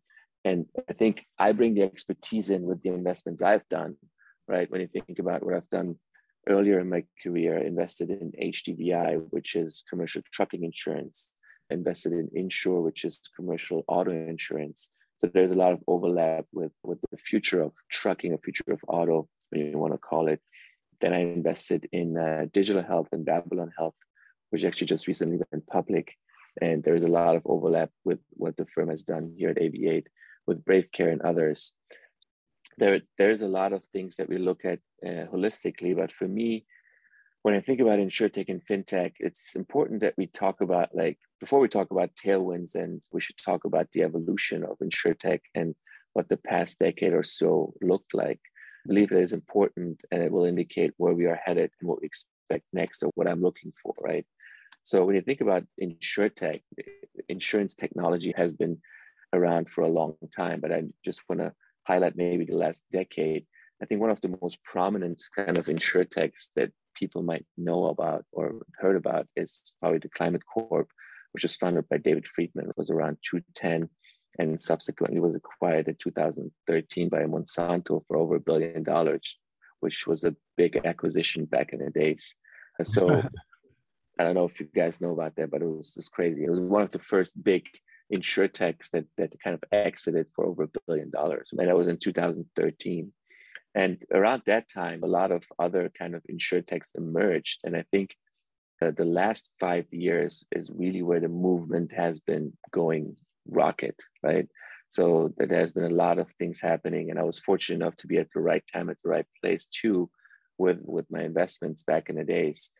And 0.46 0.66
I 0.90 0.94
think 0.94 1.26
I 1.38 1.52
bring 1.52 1.74
the 1.74 1.84
expertise 1.84 2.50
in 2.50 2.64
with 2.64 2.82
the 2.82 2.90
investments 2.90 3.42
I've 3.42 3.68
done, 3.70 3.98
right? 4.48 4.70
When 4.70 4.82
you 4.82 4.88
think 4.88 5.20
about 5.20 5.44
what 5.44 5.56
I've 5.56 5.70
done 5.70 5.96
earlier 6.48 6.80
in 6.80 6.90
my 6.90 7.04
career, 7.22 7.58
invested 7.58 8.10
in 8.10 8.32
HDVI, 8.42 9.28
which 9.32 9.56
is 9.56 9.84
commercial 9.90 10.22
trucking 10.32 10.64
insurance, 10.64 11.34
invested 11.70 12.14
in 12.14 12.30
Inshur, 12.30 12.82
which 12.82 13.04
is 13.04 13.22
commercial 13.36 13.84
auto 13.88 14.12
insurance. 14.12 14.90
So 15.20 15.28
there's 15.28 15.52
a 15.52 15.56
lot 15.56 15.74
of 15.74 15.82
overlap 15.88 16.46
with, 16.54 16.72
with 16.84 17.00
the 17.12 17.18
future 17.18 17.62
of 17.62 17.74
trucking, 17.90 18.34
a 18.34 18.38
future 18.38 18.64
of 18.72 18.80
auto, 18.88 19.28
you 19.52 19.78
want 19.78 19.94
to 19.94 19.98
call 19.98 20.28
it. 20.28 20.42
Then 21.02 21.14
I 21.14 21.20
invested 21.20 21.88
in 21.92 22.18
uh, 22.18 22.46
digital 22.52 22.84
health 22.84 23.08
and 23.12 23.26
Babylon 23.26 23.72
Health, 23.78 23.96
which 24.50 24.64
actually 24.64 24.88
just 24.88 25.08
recently 25.08 25.40
went 25.52 25.68
public. 25.68 26.14
And 26.62 26.84
there's 26.84 27.04
a 27.04 27.08
lot 27.08 27.36
of 27.36 27.44
overlap 27.46 27.90
with 28.04 28.20
what 28.32 28.58
the 28.58 28.66
firm 28.66 28.90
has 28.90 29.04
done 29.04 29.34
here 29.38 29.50
at 29.50 29.58
AV8 29.58 30.06
with 30.46 30.66
Brave 30.66 30.92
Care 30.92 31.10
and 31.10 31.22
others. 31.22 31.74
There, 32.78 33.02
there's 33.18 33.42
a 33.42 33.48
lot 33.48 33.74
of 33.74 33.84
things 33.86 34.18
that 34.18 34.30
we 34.30 34.38
look 34.38 34.66
at 34.66 34.80
uh, 35.06 35.26
holistically, 35.32 35.96
but 35.96 36.12
for 36.12 36.28
me, 36.28 36.66
when 37.42 37.56
I 37.56 37.62
think 37.62 37.80
about 37.80 38.00
insurtech 38.00 38.50
and 38.50 38.62
fintech, 38.66 39.14
it's 39.20 39.56
important 39.56 40.02
that 40.02 40.16
we 40.18 40.28
talk 40.28 40.62
about 40.62 40.90
like 40.94 41.20
before 41.40 41.60
we 41.60 41.68
talk 41.68 41.92
about 41.92 42.16
tailwinds, 42.16 42.76
and 42.76 43.02
we 43.12 43.22
should 43.22 43.38
talk 43.38 43.66
about 43.66 43.88
the 43.94 44.04
evolution 44.04 44.64
of 44.64 44.78
insurtech 44.80 45.42
and 45.56 45.76
what 46.14 46.30
the 46.30 46.38
past 46.38 46.80
decade 46.80 47.14
or 47.14 47.24
so 47.24 47.74
looked 47.82 48.14
like. 48.14 48.40
I 48.86 48.88
believe 48.88 49.12
it 49.12 49.22
is 49.22 49.34
important, 49.34 50.02
and 50.12 50.24
it 50.24 50.32
will 50.32 50.46
indicate 50.46 50.94
where 50.98 51.14
we 51.14 51.26
are 51.26 51.40
headed 51.44 51.72
and 51.80 51.88
what 51.90 52.02
we 52.02 52.08
expect 52.08 52.66
next, 52.74 53.04
or 53.04 53.10
what 53.16 53.28
I'm 53.28 53.42
looking 53.42 53.74
for, 53.82 53.94
right? 54.00 54.26
So 54.84 55.04
when 55.04 55.16
you 55.16 55.22
think 55.22 55.42
about 55.42 55.66
insurtech, 55.82 56.62
insurance 57.28 57.74
technology 57.74 58.34
has 58.38 58.54
been 58.54 58.80
around 59.34 59.70
for 59.70 59.82
a 59.82 59.90
long 59.90 60.16
time, 60.36 60.62
but 60.62 60.72
I 60.72 60.84
just 61.04 61.22
want 61.28 61.42
to 61.42 61.54
highlight 61.86 62.16
maybe 62.16 62.46
the 62.46 62.56
last 62.56 62.84
decade. 62.92 63.46
I 63.82 63.86
think 63.86 64.02
one 64.02 64.10
of 64.10 64.22
the 64.22 64.36
most 64.42 64.64
prominent 64.64 65.22
kind 65.36 65.58
of 65.58 65.68
insurtechs 65.68 66.50
that 66.56 66.72
people 66.96 67.22
might 67.22 67.46
know 67.58 67.88
about 67.88 68.26
or 68.32 68.62
heard 68.80 68.96
about 68.96 69.28
is 69.36 69.74
probably 69.80 70.00
the 70.00 70.10
Climate 70.10 70.44
Corp, 70.52 70.90
which 71.38 71.44
was 71.44 71.56
founded 71.56 71.88
by 71.88 71.98
David 71.98 72.28
Friedberg. 72.28 72.72
Was 72.78 72.90
around 72.90 73.18
210 73.22 73.88
and 74.40 74.60
subsequently 74.60 75.20
was 75.20 75.36
acquired 75.36 75.88
in 75.88 75.96
2013 76.02 77.10
by 77.10 77.20
Monsanto 77.26 78.04
for 78.08 78.18
over 78.18 78.38
a 78.38 78.40
billion 78.40 78.82
dollars, 78.82 79.38
which 79.80 80.08
was 80.08 80.24
a 80.24 80.36
big 80.56 80.82
acquisition 80.84 81.46
back 81.46 81.74
in 81.74 81.86
the 81.86 81.92
days. 81.92 82.34
And 82.80 82.88
so 82.88 83.22
I 84.20 84.24
don't 84.24 84.34
know 84.34 84.46
if 84.46 84.60
you 84.60 84.68
guys 84.76 85.00
know 85.00 85.12
about 85.12 85.36
that, 85.36 85.52
but 85.52 85.62
it 85.62 85.68
was 85.68 85.94
just 85.94 86.12
crazy. 86.12 86.44
It 86.44 86.50
was 86.50 86.60
one 86.60 86.82
of 86.82 86.90
the 86.90 86.98
first 86.98 87.34
big 87.44 87.66
insurtechs 88.12 88.90
that 88.94 89.06
that 89.18 89.40
kind 89.44 89.54
of 89.54 89.64
exited 89.72 90.26
for 90.34 90.44
over 90.44 90.64
a 90.64 90.80
billion 90.88 91.12
dollars. 91.12 91.50
And 91.52 91.60
that 91.60 91.78
was 91.78 91.88
in 91.88 91.98
2013. 91.98 93.14
And 93.76 94.04
around 94.12 94.42
that 94.48 94.70
time, 94.70 95.04
a 95.04 95.08
lot 95.08 95.32
of 95.32 95.44
other 95.60 95.92
kind 95.96 96.16
of 96.16 96.24
insurtechs 96.32 96.96
emerged. 96.96 97.60
And 97.64 97.78
I 97.78 97.86
think 97.92 98.16
uh, 98.82 98.92
the 98.96 99.06
last 99.06 99.52
five 99.60 99.86
years 99.92 100.46
is 100.52 100.72
really 100.74 101.02
where 101.02 101.20
the 101.20 101.28
movement 101.28 101.92
has 101.94 102.20
been 102.20 102.54
going 102.72 103.16
rocket, 103.50 103.96
right? 104.24 104.48
So 104.90 105.34
there 105.38 105.60
has 105.60 105.72
been 105.72 105.86
a 105.86 105.90
lot 105.90 106.18
of 106.20 106.32
things 106.34 106.62
happening, 106.62 107.10
and 107.10 107.20
I 107.20 107.24
was 107.24 107.40
fortunate 107.40 107.84
enough 107.84 107.98
to 107.98 108.08
be 108.08 108.18
at 108.18 108.30
the 108.34 108.40
right 108.40 108.64
time 108.74 108.90
at 108.90 108.98
the 109.04 109.10
right 109.10 109.26
place 109.42 109.68
too, 109.68 110.10
with 110.58 110.80
with 110.82 111.06
my 111.10 111.24
investments 111.24 111.84
back 111.84 112.10
in 112.10 112.16
the 112.16 112.24
days. 112.24 112.72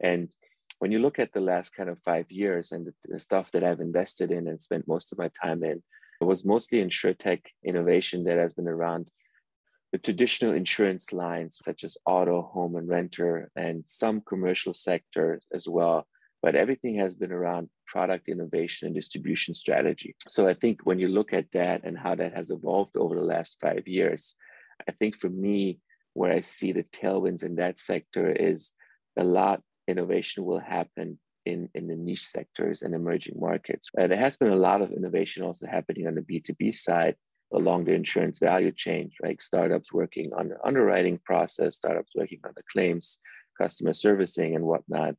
And 0.00 0.30
when 0.78 0.92
you 0.92 0.98
look 0.98 1.18
at 1.18 1.32
the 1.32 1.40
last 1.40 1.70
kind 1.74 1.88
of 1.88 2.00
five 2.00 2.30
years 2.30 2.72
and 2.72 2.86
the, 2.86 2.94
the 3.06 3.18
stuff 3.18 3.50
that 3.52 3.64
I've 3.64 3.80
invested 3.80 4.30
in 4.30 4.48
and 4.48 4.62
spent 4.62 4.88
most 4.88 5.12
of 5.12 5.18
my 5.18 5.30
time 5.42 5.64
in, 5.64 5.82
it 6.20 6.24
was 6.24 6.44
mostly 6.44 6.80
in 6.80 6.90
sure 6.90 7.14
tech 7.14 7.40
innovation 7.64 8.24
that 8.24 8.38
has 8.38 8.52
been 8.52 8.68
around 8.68 9.06
the 9.94 9.98
traditional 9.98 10.52
insurance 10.52 11.12
lines, 11.12 11.56
such 11.62 11.84
as 11.84 11.96
auto, 12.04 12.42
home, 12.42 12.74
and 12.74 12.88
renter, 12.88 13.48
and 13.54 13.84
some 13.86 14.20
commercial 14.22 14.74
sectors 14.74 15.46
as 15.54 15.68
well. 15.68 16.04
But 16.42 16.56
everything 16.56 16.96
has 16.98 17.14
been 17.14 17.30
around 17.30 17.68
product 17.86 18.28
innovation 18.28 18.86
and 18.86 18.94
distribution 18.96 19.54
strategy. 19.54 20.16
So 20.26 20.48
I 20.48 20.54
think 20.54 20.80
when 20.82 20.98
you 20.98 21.06
look 21.06 21.32
at 21.32 21.52
that 21.52 21.84
and 21.84 21.96
how 21.96 22.16
that 22.16 22.34
has 22.34 22.50
evolved 22.50 22.96
over 22.96 23.14
the 23.14 23.22
last 23.22 23.60
five 23.60 23.86
years, 23.86 24.34
I 24.88 24.90
think 24.90 25.14
for 25.14 25.28
me, 25.28 25.78
where 26.14 26.32
I 26.32 26.40
see 26.40 26.72
the 26.72 26.82
tailwinds 26.82 27.44
in 27.44 27.54
that 27.54 27.78
sector 27.78 28.32
is 28.32 28.72
a 29.16 29.22
lot 29.22 29.62
innovation 29.86 30.44
will 30.44 30.58
happen 30.58 31.20
in, 31.46 31.68
in 31.72 31.86
the 31.86 31.94
niche 31.94 32.26
sectors 32.26 32.82
and 32.82 32.96
emerging 32.96 33.38
markets. 33.38 33.90
Uh, 33.96 34.08
there 34.08 34.18
has 34.18 34.36
been 34.36 34.50
a 34.50 34.56
lot 34.56 34.82
of 34.82 34.90
innovation 34.90 35.44
also 35.44 35.68
happening 35.68 36.08
on 36.08 36.16
the 36.16 36.20
B2B 36.20 36.74
side 36.74 37.14
along 37.52 37.84
the 37.84 37.94
insurance 37.94 38.38
value 38.38 38.72
chain, 38.72 39.10
like 39.22 39.42
startups 39.42 39.92
working 39.92 40.32
on 40.36 40.48
the 40.48 40.56
underwriting 40.64 41.18
process, 41.24 41.76
startups 41.76 42.12
working 42.14 42.40
on 42.44 42.52
the 42.56 42.62
claims, 42.70 43.18
customer 43.56 43.94
servicing, 43.94 44.54
and 44.54 44.64
whatnot. 44.64 45.14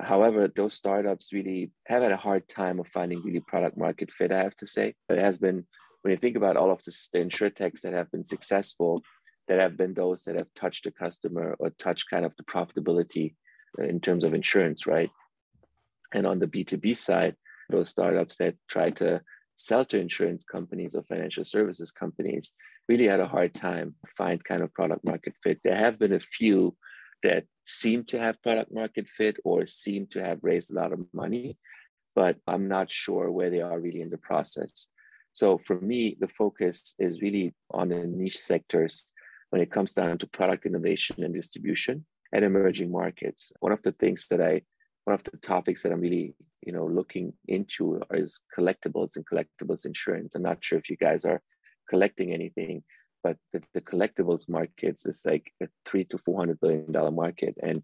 However, 0.00 0.48
those 0.54 0.74
startups 0.74 1.32
really 1.32 1.72
have 1.86 2.02
had 2.02 2.12
a 2.12 2.16
hard 2.16 2.48
time 2.48 2.78
of 2.78 2.88
finding 2.88 3.22
really 3.22 3.40
product 3.40 3.76
market 3.76 4.10
fit, 4.12 4.30
I 4.30 4.42
have 4.42 4.56
to 4.56 4.66
say. 4.66 4.94
It 5.08 5.18
has 5.18 5.38
been, 5.38 5.66
when 6.02 6.12
you 6.12 6.16
think 6.16 6.36
about 6.36 6.56
all 6.56 6.70
of 6.70 6.82
the 6.84 6.92
insurtechs 7.18 7.80
that 7.80 7.92
have 7.92 8.10
been 8.10 8.24
successful, 8.24 9.02
that 9.48 9.58
have 9.58 9.76
been 9.76 9.94
those 9.94 10.22
that 10.24 10.36
have 10.36 10.48
touched 10.54 10.84
the 10.84 10.92
customer 10.92 11.56
or 11.58 11.70
touched 11.70 12.10
kind 12.10 12.24
of 12.24 12.36
the 12.36 12.44
profitability 12.44 13.34
uh, 13.78 13.84
in 13.84 13.98
terms 14.00 14.22
of 14.22 14.34
insurance, 14.34 14.86
right? 14.86 15.10
And 16.12 16.26
on 16.26 16.38
the 16.38 16.46
B2B 16.46 16.96
side, 16.96 17.34
those 17.70 17.90
startups 17.90 18.36
that 18.36 18.54
try 18.68 18.90
to 18.90 19.20
to 19.58 19.98
insurance 19.98 20.44
companies 20.44 20.94
or 20.94 21.02
financial 21.02 21.44
services 21.44 21.92
companies 21.92 22.52
really 22.88 23.06
had 23.06 23.20
a 23.20 23.26
hard 23.26 23.52
time 23.54 23.94
find 24.16 24.42
kind 24.44 24.62
of 24.62 24.72
product 24.72 25.06
market 25.06 25.34
fit. 25.42 25.60
There 25.62 25.76
have 25.76 25.98
been 25.98 26.14
a 26.14 26.20
few 26.20 26.76
that 27.22 27.44
seem 27.64 28.04
to 28.04 28.18
have 28.18 28.42
product 28.42 28.72
market 28.72 29.08
fit 29.08 29.36
or 29.44 29.66
seem 29.66 30.06
to 30.12 30.22
have 30.24 30.38
raised 30.42 30.70
a 30.70 30.74
lot 30.74 30.92
of 30.92 31.00
money, 31.12 31.58
but 32.14 32.36
I'm 32.46 32.68
not 32.68 32.90
sure 32.90 33.30
where 33.30 33.50
they 33.50 33.60
are 33.60 33.78
really 33.78 34.00
in 34.00 34.10
the 34.10 34.18
process. 34.18 34.88
So 35.32 35.58
for 35.58 35.80
me, 35.80 36.16
the 36.18 36.28
focus 36.28 36.94
is 36.98 37.20
really 37.20 37.54
on 37.70 37.88
the 37.88 38.06
niche 38.06 38.38
sectors 38.38 39.12
when 39.50 39.62
it 39.62 39.70
comes 39.70 39.94
down 39.94 40.18
to 40.18 40.26
product 40.26 40.66
innovation 40.66 41.22
and 41.22 41.34
distribution 41.34 42.06
and 42.32 42.44
emerging 42.44 42.90
markets. 42.90 43.52
One 43.60 43.72
of 43.72 43.82
the 43.82 43.92
things 43.92 44.26
that 44.30 44.40
I, 44.40 44.62
one 45.08 45.14
of 45.14 45.24
the 45.24 45.38
topics 45.38 45.82
that 45.82 45.90
I'm 45.90 46.02
really, 46.02 46.34
you 46.66 46.70
know, 46.70 46.84
looking 46.84 47.32
into 47.46 48.02
is 48.12 48.42
collectibles 48.54 49.16
and 49.16 49.24
collectibles 49.24 49.86
insurance. 49.86 50.34
I'm 50.34 50.42
not 50.42 50.62
sure 50.62 50.78
if 50.78 50.90
you 50.90 50.98
guys 50.98 51.24
are 51.24 51.40
collecting 51.88 52.34
anything, 52.34 52.82
but 53.24 53.38
the, 53.54 53.62
the 53.72 53.80
collectibles 53.80 54.50
markets 54.50 55.06
is 55.06 55.22
like 55.24 55.50
a 55.62 55.68
three 55.86 56.04
to 56.10 56.18
four 56.18 56.38
hundred 56.38 56.60
billion 56.60 56.92
dollar 56.92 57.10
market, 57.10 57.54
and 57.62 57.82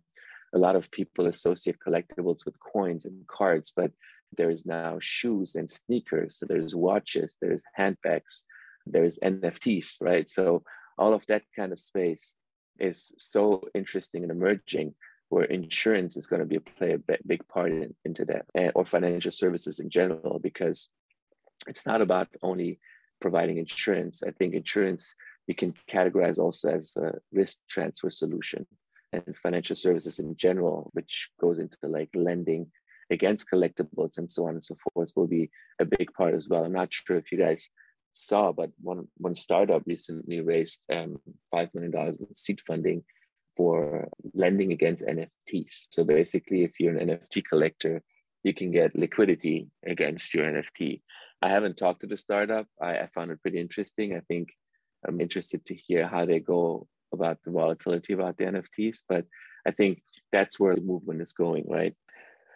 a 0.54 0.58
lot 0.58 0.76
of 0.76 0.90
people 0.90 1.26
associate 1.26 1.78
collectibles 1.86 2.44
with 2.44 2.60
coins 2.60 3.06
and 3.06 3.26
cards, 3.26 3.72
but 3.74 3.90
there 4.36 4.50
is 4.50 4.66
now 4.66 4.98
shoes 5.00 5.54
and 5.54 5.70
sneakers. 5.70 6.36
So 6.36 6.44
there's 6.44 6.76
watches, 6.76 7.38
there's 7.40 7.62
handbags, 7.72 8.44
there's 8.84 9.18
NFTs, 9.20 9.96
right? 10.02 10.28
So 10.28 10.62
all 10.98 11.14
of 11.14 11.24
that 11.28 11.44
kind 11.56 11.72
of 11.72 11.78
space 11.78 12.36
is 12.78 13.14
so 13.16 13.62
interesting 13.74 14.24
and 14.24 14.30
emerging 14.30 14.94
where 15.28 15.44
insurance 15.44 16.16
is 16.16 16.26
going 16.26 16.40
to 16.40 16.46
be 16.46 16.58
play 16.58 16.92
a 16.94 17.18
big 17.26 17.46
part 17.48 17.70
in, 17.70 17.94
into 18.04 18.24
that 18.24 18.46
and, 18.54 18.72
or 18.74 18.84
financial 18.84 19.30
services 19.30 19.80
in 19.80 19.90
general 19.90 20.38
because 20.38 20.88
it's 21.66 21.86
not 21.86 22.00
about 22.00 22.28
only 22.42 22.78
providing 23.20 23.58
insurance. 23.58 24.22
I 24.26 24.30
think 24.32 24.54
insurance 24.54 25.14
you 25.46 25.54
can 25.54 25.74
categorize 25.90 26.38
also 26.38 26.70
as 26.70 26.96
a 26.96 27.14
risk 27.32 27.58
transfer 27.68 28.10
solution 28.10 28.66
and 29.12 29.36
financial 29.36 29.76
services 29.76 30.18
in 30.18 30.36
general 30.36 30.90
which 30.92 31.30
goes 31.40 31.58
into 31.58 31.78
like 31.82 32.10
lending 32.14 32.70
against 33.10 33.50
collectibles 33.52 34.18
and 34.18 34.30
so 34.30 34.46
on 34.46 34.54
and 34.54 34.64
so 34.64 34.76
forth 34.92 35.12
will 35.14 35.26
be 35.26 35.50
a 35.78 35.84
big 35.84 36.12
part 36.14 36.34
as 36.34 36.48
well. 36.48 36.64
I'm 36.64 36.72
not 36.72 36.92
sure 36.92 37.16
if 37.16 37.30
you 37.30 37.38
guys 37.38 37.68
saw, 38.14 38.52
but 38.52 38.70
one 38.80 39.08
one 39.18 39.34
startup 39.34 39.82
recently 39.86 40.40
raised 40.40 40.80
um, 40.92 41.20
five 41.50 41.68
million 41.74 41.92
dollars 41.92 42.18
in 42.18 42.34
seed 42.34 42.60
funding 42.66 43.04
for 43.56 44.08
lending 44.34 44.72
against 44.72 45.04
NFTs. 45.04 45.86
So 45.90 46.04
basically, 46.04 46.64
if 46.64 46.78
you're 46.78 46.96
an 46.96 47.08
NFT 47.08 47.44
collector, 47.44 48.02
you 48.42 48.52
can 48.54 48.70
get 48.70 48.96
liquidity 48.96 49.68
against 49.86 50.34
your 50.34 50.44
NFT. 50.44 51.02
I 51.40 51.48
haven't 51.48 51.76
talked 51.76 52.00
to 52.00 52.06
the 52.06 52.16
startup. 52.16 52.66
I, 52.80 52.98
I 52.98 53.06
found 53.06 53.30
it 53.30 53.42
pretty 53.42 53.58
interesting. 53.58 54.14
I 54.14 54.20
think 54.20 54.50
I'm 55.06 55.20
interested 55.20 55.64
to 55.66 55.74
hear 55.74 56.06
how 56.06 56.24
they 56.24 56.40
go 56.40 56.86
about 57.12 57.38
the 57.44 57.50
volatility 57.50 58.12
about 58.12 58.36
the 58.36 58.44
NFTs, 58.44 59.02
but 59.08 59.24
I 59.66 59.70
think 59.70 60.02
that's 60.32 60.58
where 60.60 60.74
the 60.74 60.82
movement 60.82 61.22
is 61.22 61.32
going, 61.32 61.64
right? 61.68 61.94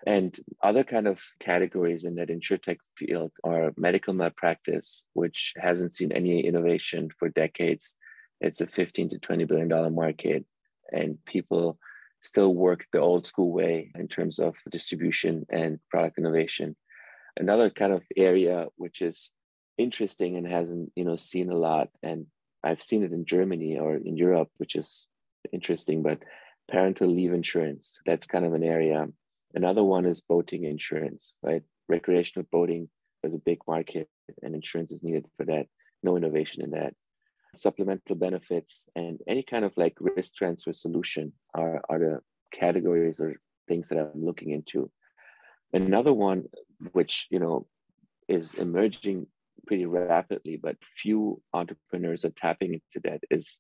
And 0.06 0.38
other 0.62 0.84
kind 0.84 1.06
of 1.06 1.20
categories 1.40 2.04
in 2.04 2.14
that 2.16 2.28
insurtech 2.28 2.78
field 2.96 3.32
are 3.44 3.72
medical 3.76 4.14
malpractice, 4.14 5.04
which 5.14 5.54
hasn't 5.56 5.94
seen 5.94 6.12
any 6.12 6.46
innovation 6.46 7.10
for 7.18 7.28
decades. 7.28 7.96
It's 8.40 8.60
a 8.60 8.66
15 8.66 9.10
to 9.10 9.18
20 9.18 9.44
billion 9.44 9.68
dollar 9.68 9.90
market, 9.90 10.44
and 10.92 11.18
people 11.24 11.78
still 12.20 12.54
work 12.54 12.84
the 12.92 12.98
old 12.98 13.26
school 13.26 13.52
way 13.52 13.92
in 13.94 14.08
terms 14.08 14.38
of 14.38 14.56
distribution 14.70 15.46
and 15.50 15.78
product 15.90 16.18
innovation. 16.18 16.76
Another 17.36 17.70
kind 17.70 17.92
of 17.92 18.02
area 18.16 18.66
which 18.76 19.00
is 19.00 19.32
interesting 19.76 20.36
and 20.36 20.46
hasn't 20.46 20.90
you 20.96 21.04
know 21.04 21.16
seen 21.16 21.50
a 21.50 21.56
lot, 21.56 21.88
and 22.02 22.26
I've 22.64 22.82
seen 22.82 23.04
it 23.04 23.12
in 23.12 23.24
Germany 23.24 23.78
or 23.78 23.96
in 23.96 24.16
Europe, 24.16 24.50
which 24.56 24.74
is 24.74 25.06
interesting, 25.52 26.02
but 26.02 26.18
parental 26.68 27.08
leave 27.08 27.32
insurance. 27.32 27.98
That's 28.04 28.26
kind 28.26 28.44
of 28.44 28.52
an 28.54 28.64
area 28.64 29.06
Another 29.54 29.82
one 29.82 30.04
is 30.04 30.20
boating 30.20 30.64
insurance, 30.64 31.34
right? 31.42 31.62
Recreational 31.88 32.46
boating 32.52 32.88
is 33.24 33.34
a 33.34 33.38
big 33.38 33.58
market 33.66 34.08
and 34.42 34.54
insurance 34.54 34.92
is 34.92 35.02
needed 35.02 35.26
for 35.36 35.44
that. 35.46 35.66
No 36.02 36.16
innovation 36.16 36.62
in 36.62 36.70
that. 36.72 36.94
Supplemental 37.58 38.16
benefits 38.16 38.88
and 38.94 39.18
any 39.26 39.42
kind 39.42 39.64
of 39.64 39.72
like 39.76 39.96
risk 40.00 40.34
transfer 40.34 40.72
solution 40.72 41.32
are, 41.54 41.80
are 41.88 41.98
the 41.98 42.20
categories 42.52 43.20
or 43.20 43.40
things 43.66 43.88
that 43.88 43.98
I'm 43.98 44.24
looking 44.24 44.50
into. 44.50 44.90
Another 45.72 46.14
one, 46.14 46.44
which 46.92 47.26
you 47.30 47.38
know 47.38 47.66
is 48.28 48.54
emerging 48.54 49.26
pretty 49.66 49.86
rapidly, 49.86 50.56
but 50.56 50.76
few 50.82 51.42
entrepreneurs 51.52 52.24
are 52.24 52.30
tapping 52.30 52.74
into 52.74 53.00
that 53.04 53.20
is 53.30 53.58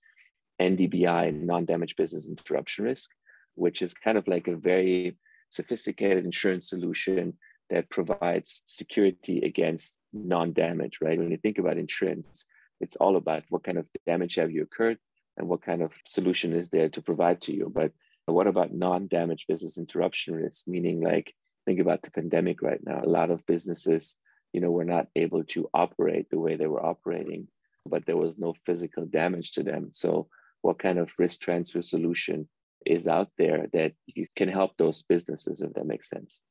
NDBI, 0.60 1.34
non-damage 1.34 1.96
business 1.96 2.28
interruption 2.28 2.84
risk, 2.84 3.10
which 3.54 3.82
is 3.82 3.94
kind 3.94 4.16
of 4.18 4.26
like 4.26 4.48
a 4.48 4.56
very 4.56 5.18
sophisticated 5.50 6.24
insurance 6.24 6.68
solution 6.70 7.34
that 7.70 7.90
provides 7.90 8.62
security 8.66 9.40
against 9.40 9.98
non-damage, 10.12 10.98
right? 11.02 11.18
When 11.18 11.30
you 11.30 11.36
think 11.36 11.58
about 11.58 11.78
insurance, 11.78 12.46
it's 12.80 12.96
all 12.96 13.16
about 13.16 13.44
what 13.48 13.64
kind 13.64 13.78
of 13.78 13.88
damage 14.06 14.36
have 14.36 14.50
you 14.50 14.62
occurred 14.62 14.98
and 15.36 15.48
what 15.48 15.62
kind 15.62 15.82
of 15.82 15.92
solution 16.06 16.52
is 16.52 16.68
there 16.70 16.88
to 16.88 17.02
provide 17.02 17.40
to 17.42 17.54
you. 17.54 17.70
But 17.74 17.92
what 18.26 18.46
about 18.46 18.74
non-damage 18.74 19.46
business 19.46 19.78
interruption 19.78 20.34
risk? 20.34 20.66
Meaning 20.66 21.00
like 21.00 21.34
think 21.64 21.80
about 21.80 22.02
the 22.02 22.10
pandemic 22.10 22.62
right 22.62 22.80
now. 22.84 23.00
A 23.02 23.08
lot 23.08 23.30
of 23.30 23.46
businesses, 23.46 24.16
you 24.52 24.60
know, 24.60 24.70
were 24.70 24.84
not 24.84 25.06
able 25.16 25.44
to 25.44 25.68
operate 25.74 26.30
the 26.30 26.38
way 26.38 26.56
they 26.56 26.66
were 26.66 26.84
operating, 26.84 27.48
but 27.86 28.06
there 28.06 28.16
was 28.16 28.38
no 28.38 28.54
physical 28.66 29.06
damage 29.06 29.52
to 29.52 29.62
them. 29.62 29.90
So 29.92 30.28
what 30.62 30.78
kind 30.78 30.98
of 30.98 31.14
risk 31.18 31.40
transfer 31.40 31.82
solution 31.82 32.48
is 32.86 33.08
out 33.08 33.30
there 33.38 33.66
that 33.72 33.92
you 34.06 34.26
can 34.36 34.48
help 34.48 34.76
those 34.76 35.02
businesses 35.02 35.62
if 35.62 35.72
that 35.74 35.86
makes 35.86 36.10
sense 36.10 36.42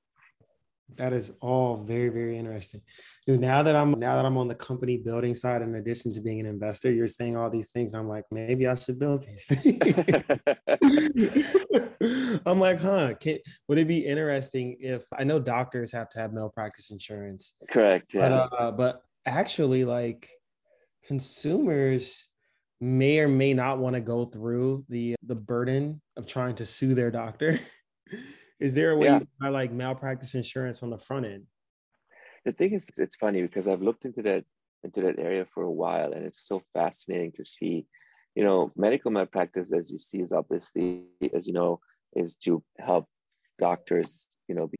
that 0.95 1.13
is 1.13 1.33
all 1.41 1.77
very 1.77 2.09
very 2.09 2.37
interesting 2.37 2.81
Dude, 3.25 3.41
now 3.41 3.61
that 3.63 3.75
i'm 3.75 3.91
now 3.91 4.15
that 4.15 4.25
i'm 4.25 4.37
on 4.37 4.47
the 4.47 4.55
company 4.55 4.97
building 4.97 5.33
side 5.33 5.61
in 5.61 5.75
addition 5.75 6.13
to 6.13 6.21
being 6.21 6.39
an 6.39 6.45
investor 6.45 6.91
you're 6.91 7.07
saying 7.07 7.35
all 7.35 7.49
these 7.49 7.71
things 7.71 7.93
i'm 7.93 8.07
like 8.07 8.23
maybe 8.31 8.67
i 8.67 8.75
should 8.75 8.99
build 8.99 9.25
these 9.25 9.45
things 9.45 10.23
i'm 12.45 12.59
like 12.59 12.79
huh 12.79 13.13
can, 13.19 13.37
would 13.67 13.77
it 13.77 13.87
be 13.87 13.99
interesting 13.99 14.77
if 14.79 15.05
i 15.17 15.23
know 15.23 15.39
doctors 15.39 15.91
have 15.91 16.09
to 16.09 16.19
have 16.19 16.31
malpractice 16.33 16.89
insurance 16.91 17.55
correct 17.69 18.13
yeah. 18.13 18.29
but, 18.29 18.59
uh, 18.59 18.71
but 18.71 19.01
actually 19.25 19.83
like 19.83 20.29
consumers 21.05 22.29
may 22.79 23.19
or 23.19 23.27
may 23.27 23.53
not 23.53 23.79
want 23.79 23.95
to 23.95 24.01
go 24.01 24.25
through 24.25 24.83
the 24.89 25.15
the 25.23 25.35
burden 25.35 26.01
of 26.15 26.27
trying 26.27 26.55
to 26.55 26.65
sue 26.65 26.93
their 26.93 27.11
doctor. 27.11 27.59
is 28.59 28.73
there 28.73 28.91
a 28.91 28.97
way 28.97 29.07
yeah. 29.07 29.19
I 29.41 29.49
like 29.49 29.71
malpractice 29.71 30.35
insurance 30.35 30.83
on 30.83 30.89
the 30.89 30.97
front 30.97 31.25
end? 31.25 31.43
The 32.45 32.51
thing 32.53 32.73
is, 32.73 32.89
it's 32.97 33.15
funny 33.15 33.41
because 33.41 33.67
I've 33.67 33.81
looked 33.81 34.05
into 34.05 34.21
that 34.23 34.45
into 34.83 35.01
that 35.01 35.19
area 35.19 35.45
for 35.53 35.63
a 35.63 35.71
while, 35.71 36.13
and 36.13 36.25
it's 36.25 36.47
so 36.47 36.63
fascinating 36.73 37.33
to 37.33 37.45
see. 37.45 37.85
You 38.35 38.43
know, 38.43 38.71
medical 38.75 39.09
malpractice, 39.09 39.73
as 39.73 39.89
you 39.91 39.97
see, 39.97 40.19
is 40.19 40.31
obviously, 40.31 41.05
as 41.33 41.47
you 41.47 41.53
know, 41.53 41.79
is 42.15 42.35
to 42.37 42.63
help 42.77 43.07
doctors, 43.57 44.27
you 44.47 44.53
know, 44.53 44.67
be, 44.67 44.77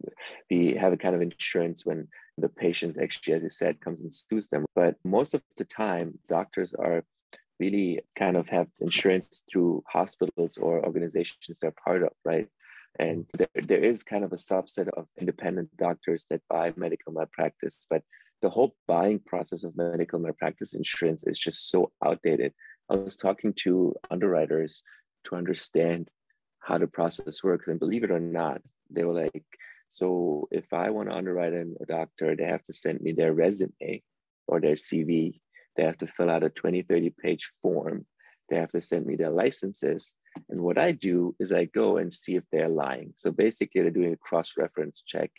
be 0.48 0.78
have 0.78 0.94
a 0.94 0.98
kind 0.98 1.16
of 1.16 1.22
insurance 1.22 1.86
when 1.86 2.08
the 2.38 2.50
patient 2.50 2.98
actually, 3.02 3.34
as 3.34 3.42
you 3.42 3.50
said, 3.50 3.82
comes 3.82 4.02
and 4.02 4.13
sues 4.13 4.48
them. 4.48 4.66
But 4.76 4.96
most 5.04 5.34
of 5.34 5.42
the 5.58 5.66
time, 5.66 6.20
doctors 6.30 6.74
are 6.78 7.04
really 7.60 8.02
kind 8.16 8.38
of 8.38 8.48
have 8.48 8.68
insurance 8.80 9.44
through 9.52 9.84
hospitals 9.88 10.58
or 10.58 10.86
organizations 10.86 11.58
they're 11.60 11.74
part 11.84 12.04
of, 12.04 12.12
right? 12.24 12.48
And 13.00 13.26
there, 13.38 13.48
there 13.56 13.84
is 13.84 14.04
kind 14.04 14.24
of 14.24 14.34
a 14.34 14.38
subset 14.38 14.88
of 14.90 15.08
independent 15.20 15.76
doctors 15.78 16.26
that 16.30 16.42
buy 16.50 16.74
medical 16.76 17.14
malpractice, 17.14 17.86
but 17.90 18.02
the 18.42 18.50
whole 18.50 18.76
buying 18.88 19.20
process 19.20 19.64
of 19.64 19.76
medical 19.76 20.20
malpractice 20.20 20.74
insurance 20.74 21.24
is 21.26 21.40
just 21.40 21.70
so 21.70 21.92
outdated. 22.04 22.54
I 22.90 22.96
was 22.96 23.16
talking 23.16 23.54
to 23.64 23.96
underwriters 24.10 24.84
to 25.26 25.36
understand 25.36 26.10
how 26.60 26.78
the 26.78 26.88
process 26.88 27.44
works, 27.44 27.68
and 27.68 27.80
believe 27.80 28.04
it 28.04 28.12
or 28.12 28.20
not, 28.20 28.62
they 28.90 29.04
were 29.04 29.14
like, 29.14 29.46
"So 29.90 30.48
if 30.52 30.74
I 30.74 30.90
want 30.90 31.10
to 31.10 31.16
underwrite 31.16 31.54
a 31.54 31.66
doctor, 31.88 32.36
they 32.36 32.46
have 32.46 32.66
to 32.66 32.74
send 32.74 33.02
me 33.02 33.12
their 33.14 33.34
resume 33.34 34.04
or 34.48 34.60
their 34.60 34.76
CV 34.76 35.42
they 35.78 35.84
have 35.84 35.98
to 36.00 36.08
fill 36.08 36.30
out 36.30 36.44
a 36.44 36.50
20, 36.50 36.82
30 36.82 37.12
page 37.12 37.52
form. 37.62 38.06
They 38.50 38.58
have 38.58 38.72
to 38.72 38.82
send 38.82 39.06
me 39.06 39.16
their 39.16 39.30
licenses. 39.30 40.12
And 40.50 40.62
what 40.62 40.78
I 40.78 40.92
do 40.92 41.36
is 41.40 41.52
I 41.52 41.66
go 41.66 41.98
and 41.98 42.12
see 42.12 42.36
if 42.36 42.44
they're 42.52 42.70
lying. 42.70 43.14
So 43.18 43.32
basically, 43.32 43.82
they're 43.82 43.92
doing 43.92 44.14
a 44.14 44.18
cross 44.18 44.54
reference 44.58 45.04
check 45.06 45.32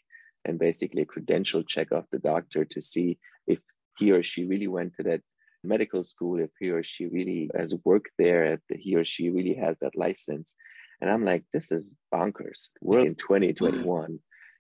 and 0.44 0.59
basically 0.59 1.03
a 1.03 1.07
credential 1.07 1.62
check 1.62 1.90
of 1.90 2.05
the 2.11 2.18
doctor 2.18 2.64
to 2.64 2.81
see 2.81 3.18
if 3.47 3.61
he 3.97 4.12
or 4.12 4.23
she 4.23 4.44
really 4.44 4.68
went 4.68 4.94
to 4.97 5.03
that 5.05 5.23
medical 5.64 6.05
school, 6.05 6.38
if 6.38 6.51
he 6.59 6.71
or 6.71 6.83
she 6.83 7.07
really 7.07 7.51
has 7.57 7.75
worked 7.85 8.12
there, 8.18 8.55
if 8.55 8.61
he 8.71 8.97
or 8.97 9.05
she 9.05 9.31
really 9.31 9.55
has 9.55 9.79
that 9.81 9.97
license. 9.97 10.55
And 11.01 11.11
I'm 11.11 11.25
like, 11.25 11.44
this 11.53 11.71
is 11.71 11.92
bonkers. 12.12 12.71
We're 12.81 13.07
in 13.07 13.14
2021 13.14 14.18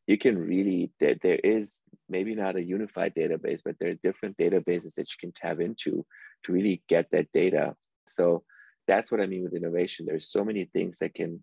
you 0.08 0.16
can 0.16 0.38
really 0.38 0.90
there, 0.98 1.16
there 1.22 1.38
is 1.44 1.78
maybe 2.08 2.34
not 2.34 2.56
a 2.56 2.64
unified 2.64 3.14
database 3.14 3.60
but 3.64 3.76
there 3.78 3.90
are 3.90 4.02
different 4.02 4.36
databases 4.38 4.94
that 4.94 5.08
you 5.10 5.16
can 5.20 5.32
tap 5.32 5.60
into 5.60 6.04
to 6.44 6.52
really 6.52 6.82
get 6.88 7.06
that 7.12 7.30
data 7.32 7.76
so 8.08 8.42
that's 8.86 9.10
what 9.10 9.20
i 9.20 9.26
mean 9.26 9.42
with 9.42 9.54
innovation 9.54 10.06
there's 10.06 10.30
so 10.30 10.44
many 10.44 10.64
things 10.64 10.98
that 10.98 11.14
can 11.14 11.40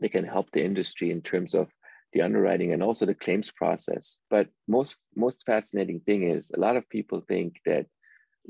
that 0.00 0.12
can 0.12 0.24
help 0.24 0.50
the 0.50 0.64
industry 0.64 1.10
in 1.10 1.22
terms 1.22 1.54
of 1.54 1.68
the 2.12 2.22
underwriting 2.22 2.72
and 2.72 2.82
also 2.82 3.04
the 3.04 3.14
claims 3.14 3.50
process 3.50 4.18
but 4.30 4.48
most 4.68 4.98
most 5.14 5.42
fascinating 5.46 6.00
thing 6.00 6.30
is 6.30 6.50
a 6.54 6.60
lot 6.60 6.76
of 6.76 6.88
people 6.88 7.20
think 7.28 7.56
that 7.66 7.86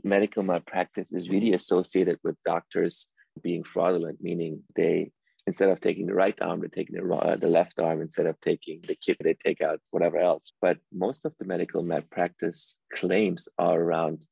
medical 0.05 0.43
malpractice 0.43 1.13
is 1.13 1.31
really 1.31 1.53
associated 1.55 2.19
with 2.23 2.37
doctors 2.45 3.09
being 3.43 3.65
fraudulent 3.65 4.19
meaning 4.21 4.63
they 4.75 5.11
instead 5.47 5.69
of 5.69 5.81
taking 5.81 6.07
the 6.07 6.15
right 6.15 6.37
arm, 6.43 6.61
they're 6.61 6.69
taking 6.69 6.97
the, 6.97 7.15
uh, 7.15 7.37
the 7.37 7.47
left 7.47 7.79
arm. 7.79 8.01
Instead 8.01 8.27
of 8.27 8.41
taking 8.41 8.81
the 8.87 8.97
kit, 8.97 9.17
they 9.23 9.37
take 9.45 9.61
out 9.61 9.81
whatever 9.91 10.19
else. 10.19 10.53
But 10.61 10.79
most 10.93 11.25
of 11.25 11.35
the 11.39 11.47
medical 11.47 11.83
malpractice 11.83 12.77
claims 12.93 13.49
are 13.59 13.81
around 13.81 14.27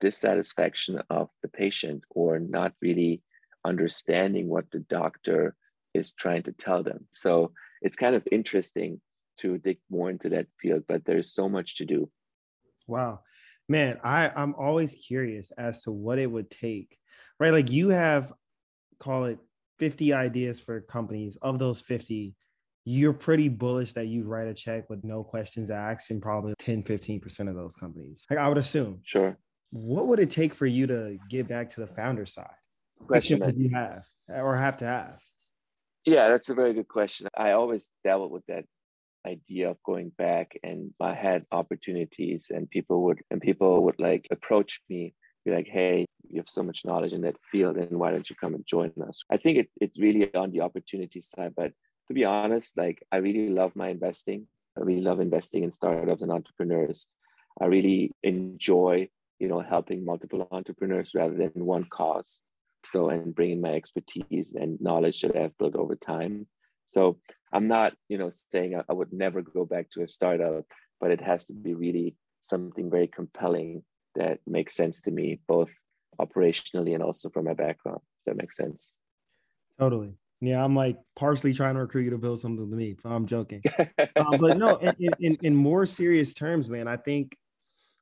dissatisfaction 0.00 1.00
of 1.10 1.28
the 1.42 1.48
patient 1.48 2.02
or 2.10 2.38
not 2.38 2.72
really 2.80 3.22
understanding 3.64 4.48
what 4.48 4.70
the 4.70 4.80
doctor 4.80 5.54
is 5.94 6.12
trying 6.12 6.42
to 6.44 6.52
tell 6.52 6.82
them. 6.82 7.06
So 7.14 7.52
it's 7.82 7.96
kind 7.96 8.14
of 8.14 8.26
interesting 8.30 9.00
to 9.40 9.58
dig 9.58 9.78
more 9.90 10.10
into 10.10 10.28
that 10.30 10.46
field, 10.58 10.84
but 10.86 11.04
there's 11.04 11.32
so 11.32 11.48
much 11.48 11.76
to 11.76 11.84
do. 11.84 12.10
Wow. 12.86 13.20
Man, 13.68 13.98
I, 14.02 14.30
I'm 14.34 14.54
always 14.54 14.94
curious 14.94 15.52
as 15.56 15.82
to 15.82 15.92
what 15.92 16.18
it 16.18 16.26
would 16.26 16.50
take, 16.50 16.96
right? 17.38 17.52
Like 17.52 17.70
you 17.70 17.90
have, 17.90 18.32
call 18.98 19.26
it 19.26 19.38
50 19.78 20.12
ideas 20.12 20.60
for 20.60 20.80
companies. 20.80 21.36
Of 21.40 21.58
those 21.58 21.80
50, 21.80 22.34
you're 22.84 23.12
pretty 23.12 23.48
bullish 23.48 23.92
that 23.94 24.08
you 24.08 24.24
write 24.24 24.48
a 24.48 24.54
check 24.54 24.90
with 24.90 25.04
no 25.04 25.22
questions 25.22 25.70
asked 25.70 26.10
in 26.10 26.20
probably 26.20 26.54
10, 26.58 26.82
15% 26.82 27.48
of 27.48 27.54
those 27.54 27.76
companies. 27.76 28.26
Like 28.28 28.38
I 28.38 28.48
would 28.48 28.58
assume. 28.58 29.00
Sure. 29.04 29.38
What 29.70 30.08
would 30.08 30.20
it 30.20 30.30
take 30.30 30.54
for 30.54 30.66
you 30.66 30.86
to 30.88 31.18
get 31.28 31.48
back 31.48 31.70
to 31.70 31.80
the 31.80 31.86
founder 31.86 32.26
side? 32.26 32.46
Question 33.06 33.40
would 33.40 33.56
you 33.56 33.70
have 33.70 34.04
or 34.28 34.56
have 34.56 34.76
to 34.78 34.84
have? 34.84 35.20
Yeah, 36.04 36.28
that's 36.28 36.48
a 36.48 36.54
very 36.54 36.72
good 36.72 36.88
question. 36.88 37.28
I 37.36 37.52
always 37.52 37.88
dabbled 38.04 38.32
with 38.32 38.44
that 38.46 38.64
idea 39.26 39.70
of 39.70 39.82
going 39.84 40.10
back 40.16 40.58
and 40.62 40.92
I 41.00 41.14
had 41.14 41.44
opportunities 41.52 42.50
and 42.54 42.70
people 42.70 43.02
would 43.04 43.20
and 43.30 43.40
people 43.40 43.84
would 43.84 44.00
like 44.00 44.26
approach 44.30 44.80
me 44.88 45.14
be 45.44 45.50
like, 45.50 45.68
hey, 45.68 46.06
you 46.28 46.38
have 46.38 46.48
so 46.48 46.62
much 46.62 46.84
knowledge 46.84 47.12
in 47.12 47.22
that 47.22 47.36
field, 47.50 47.76
and 47.76 47.98
why 47.98 48.10
don't 48.10 48.28
you 48.28 48.36
come 48.36 48.54
and 48.54 48.64
join 48.66 48.92
us? 49.08 49.22
I 49.30 49.36
think 49.36 49.58
it, 49.58 49.70
it's 49.80 49.98
really 49.98 50.32
on 50.34 50.50
the 50.50 50.60
opportunity 50.60 51.20
side. 51.20 51.54
But 51.56 51.72
to 52.08 52.14
be 52.14 52.24
honest, 52.24 52.76
like 52.76 53.02
I 53.10 53.16
really 53.18 53.48
love 53.48 53.74
my 53.74 53.88
investing. 53.88 54.46
I 54.76 54.82
really 54.82 55.00
love 55.00 55.20
investing 55.20 55.64
in 55.64 55.72
startups 55.72 56.22
and 56.22 56.30
entrepreneurs. 56.30 57.06
I 57.60 57.66
really 57.66 58.12
enjoy 58.22 59.08
you 59.40 59.48
know, 59.48 59.60
helping 59.60 60.04
multiple 60.04 60.46
entrepreneurs 60.52 61.12
rather 61.14 61.34
than 61.34 61.50
one 61.64 61.86
cause. 61.90 62.40
So, 62.84 63.10
and 63.10 63.34
bringing 63.34 63.60
my 63.60 63.74
expertise 63.74 64.54
and 64.54 64.80
knowledge 64.80 65.22
that 65.22 65.36
I've 65.36 65.56
built 65.58 65.74
over 65.74 65.96
time. 65.96 66.46
So, 66.86 67.18
I'm 67.52 67.66
not, 67.66 67.94
you 68.08 68.18
know, 68.18 68.30
saying 68.50 68.76
I, 68.76 68.82
I 68.88 68.92
would 68.92 69.12
never 69.12 69.42
go 69.42 69.64
back 69.64 69.90
to 69.90 70.02
a 70.02 70.08
startup, 70.08 70.64
but 71.00 71.10
it 71.10 71.20
has 71.20 71.46
to 71.46 71.52
be 71.52 71.74
really 71.74 72.16
something 72.42 72.90
very 72.90 73.06
compelling 73.06 73.82
that 74.14 74.38
makes 74.46 74.76
sense 74.76 75.00
to 75.02 75.10
me, 75.10 75.40
both 75.48 75.72
operationally 76.20 76.94
and 76.94 77.02
also 77.02 77.30
from 77.30 77.46
my 77.46 77.54
background. 77.54 78.00
that 78.26 78.36
makes 78.36 78.56
sense. 78.56 78.90
Totally. 79.78 80.14
Yeah, 80.42 80.64
I'm 80.64 80.74
like 80.74 80.96
partially 81.16 81.52
trying 81.52 81.74
to 81.74 81.80
recruit 81.80 82.04
you 82.04 82.10
to 82.10 82.18
build 82.18 82.40
something 82.40 82.70
to 82.70 82.76
me. 82.76 82.96
I'm 83.04 83.26
joking. 83.26 83.62
um, 84.16 84.36
but 84.40 84.56
no, 84.56 84.76
in, 84.76 84.94
in, 85.20 85.38
in 85.42 85.54
more 85.54 85.84
serious 85.84 86.32
terms, 86.32 86.68
man, 86.68 86.88
I 86.88 86.96
think 86.96 87.36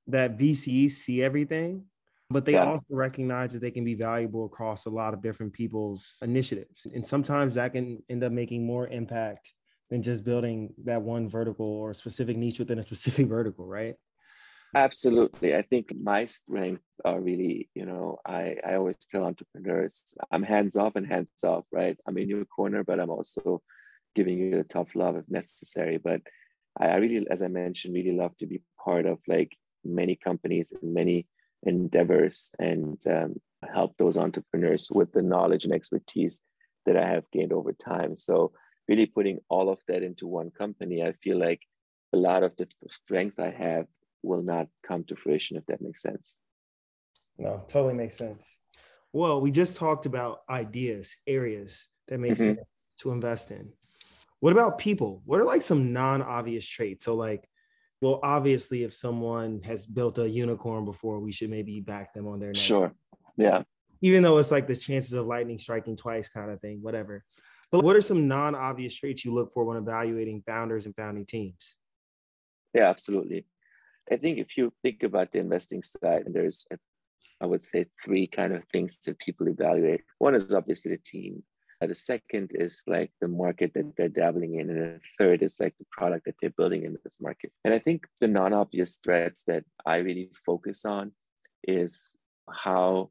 that 0.09 0.39
VCs 0.39 0.93
see 0.93 1.23
everything, 1.23 1.85
but 2.31 2.45
they 2.45 2.53
yeah. 2.53 2.65
also 2.65 2.87
recognize 2.91 3.53
that 3.53 3.61
they 3.61 3.71
can 3.71 3.85
be 3.85 3.95
valuable 3.95 4.47
across 4.47 4.87
a 4.87 4.91
lot 4.91 5.15
of 5.15 5.23
different 5.23 5.53
people's 5.53 6.19
initiatives. 6.23 6.87
And 6.93 7.07
sometimes 7.07 7.55
that 7.55 7.73
can 7.73 8.03
end 8.09 8.25
up 8.25 8.33
making 8.33 8.67
more 8.67 8.89
impact 8.89 9.53
than 9.91 10.03
just 10.03 10.25
building 10.25 10.75
that 10.85 11.01
one 11.01 11.29
vertical 11.29 11.67
or 11.67 11.95
specific 11.95 12.37
niche 12.37 12.59
within 12.59 12.79
a 12.79 12.85
specific 12.91 13.27
vertical, 13.27 13.67
right? 13.67 13.95
Absolutely. 14.75 15.57
I 15.57 15.63
think 15.63 15.93
my 15.99 16.27
strength 16.27 16.83
are 17.03 17.21
really, 17.21 17.71
you 17.75 17.87
know, 17.87 18.19
I, 18.27 18.57
I 18.67 18.75
always 18.75 18.97
tell 19.11 19.25
entrepreneurs, 19.25 20.05
I'm 20.31 20.43
hands 20.43 20.77
off 20.77 20.97
and 20.97 21.07
hands 21.07 21.29
off, 21.43 21.65
right? 21.73 21.97
I'm 22.07 22.19
in 22.19 22.29
your 22.29 22.45
corner, 22.45 22.85
but 22.85 23.01
I'm 23.01 23.09
also 23.09 23.63
giving 24.15 24.37
you 24.39 24.51
the 24.57 24.65
tough 24.65 24.95
love 24.95 25.17
if 25.17 25.25
necessary. 25.29 25.97
But 25.97 26.21
I, 26.79 26.89
I 26.89 26.97
really, 26.97 27.27
as 27.31 27.43
I 27.43 27.49
mentioned, 27.49 27.95
really 27.95 28.13
love 28.13 28.37
to 28.39 28.47
be 28.47 28.61
part 28.85 29.07
of 29.07 29.19
like 29.27 29.57
many 29.89 30.17
companies 30.17 30.73
and 30.73 30.95
many 30.95 31.27
endeavors 31.65 32.51
and 32.59 32.99
um, 33.07 33.35
help 33.73 33.97
those 33.97 34.17
entrepreneurs 34.17 34.89
with 34.91 35.13
the 35.13 35.23
knowledge 35.23 35.65
and 35.65 35.75
expertise 35.75 36.41
that 36.87 36.97
I 36.97 37.09
have 37.09 37.31
gained 37.31 37.53
over 37.53 37.73
time. 37.73 38.17
So 38.17 38.53
really 38.87 39.07
putting 39.07 39.41
all 39.49 39.69
of 39.69 39.81
that 39.89 40.03
into 40.03 40.27
one 40.27 40.51
company, 40.51 41.03
I 41.03 41.13
feel 41.13 41.39
like 41.39 41.63
a 42.13 42.17
lot 42.17 42.43
of 42.43 42.57
the 42.57 42.67
strength 42.91 43.39
I 43.39 43.51
have 43.51 43.87
will 44.23 44.43
not 44.43 44.69
come 44.87 45.05
to 45.05 45.17
fruition 45.17 45.57
if 45.57 45.67
that 45.67 45.83
makes 45.83 46.03
sense. 46.03 46.35
No 47.37 47.65
totally 47.69 47.95
makes 47.95 48.17
sense. 48.17 48.61
Well 49.13 49.41
we 49.41 49.51
just 49.51 49.77
talked 49.77 50.07
about 50.07 50.41
ideas 50.49 51.17
areas 51.27 51.89
that 52.09 52.19
make 52.19 52.33
mm-hmm. 52.33 52.57
sense 52.57 52.87
to 52.99 53.13
invest 53.13 53.51
in. 53.51 53.71
What 54.41 54.53
about 54.53 54.79
people? 54.79 55.23
What 55.25 55.41
are 55.41 55.45
like 55.45 55.63
some 55.63 55.93
non-obvious 55.93 56.67
traits? 56.67 57.05
So 57.05 57.15
like 57.15 57.49
well 58.01 58.21
obviously 58.23 58.85
if 58.85 58.95
someone 58.95 59.61
has 59.63 59.87
built 59.87 60.19
a 60.19 60.29
unicorn 60.29 60.85
before 60.85 61.21
we 61.21 61.33
should 61.33 61.51
maybe 61.51 61.81
back 61.81 62.13
them 62.15 62.27
on 62.27 62.39
their 62.39 62.49
next 62.49 62.61
sure. 62.61 62.93
Yeah. 63.37 63.63
Even 64.01 64.23
though 64.23 64.39
it's 64.39 64.53
like 64.53 64.67
the 64.67 64.77
chances 64.77 65.13
of 65.13 65.27
lightning 65.27 65.59
striking 65.59 65.97
twice 65.97 66.29
kind 66.29 66.51
of 66.51 66.61
thing 66.61 66.79
whatever. 66.83 67.25
But 67.71 67.85
what 67.85 67.97
are 67.97 68.01
some 68.01 68.29
non-obvious 68.29 68.95
traits 68.95 69.25
you 69.25 69.35
look 69.35 69.53
for 69.53 69.65
when 69.65 69.77
evaluating 69.77 70.43
founders 70.47 70.87
and 70.87 70.97
founding 70.97 71.27
teams? 71.27 71.77
Yeah 72.75 72.89
absolutely. 72.89 73.47
I 74.11 74.17
think 74.17 74.39
if 74.39 74.57
you 74.57 74.73
think 74.83 75.03
about 75.03 75.33
the 75.33 75.39
investing 75.39 75.83
side, 75.83 76.23
and 76.25 76.35
there's, 76.35 76.67
I 77.43 77.47
would 77.47 77.65
say, 77.65 77.87
three 78.03 78.27
kind 78.27 78.55
of 78.55 78.65
things 78.73 78.99
that 79.05 79.19
people 79.19 79.49
evaluate. 79.49 80.03
One 80.19 80.35
is 80.35 80.55
obviously 80.55 80.93
the 80.93 80.99
team. 80.99 81.43
The 81.81 81.95
second 81.95 82.51
is 82.55 82.83
like 82.87 83.13
the 83.21 83.29
market 83.29 83.73
that 83.75 83.97
they're 83.97 84.09
dabbling 84.09 84.59
in. 84.59 84.69
And 84.69 84.79
the 84.79 85.01
third 85.17 85.43
is 85.43 85.61
like 85.61 85.75
the 85.79 85.87
product 85.93 86.25
that 86.27 86.35
they're 86.41 86.51
building 86.51 86.85
in 86.85 86.97
this 87.05 87.17
market. 87.21 87.53
And 87.65 87.73
I 87.73 87.79
think 87.79 88.07
the 88.21 88.27
non 88.27 88.53
obvious 88.53 88.99
threats 89.03 89.45
that 89.47 89.65
I 89.87 89.97
really 89.99 90.31
focus 90.35 90.85
on 90.85 91.13
is 91.63 92.15
how 92.51 93.11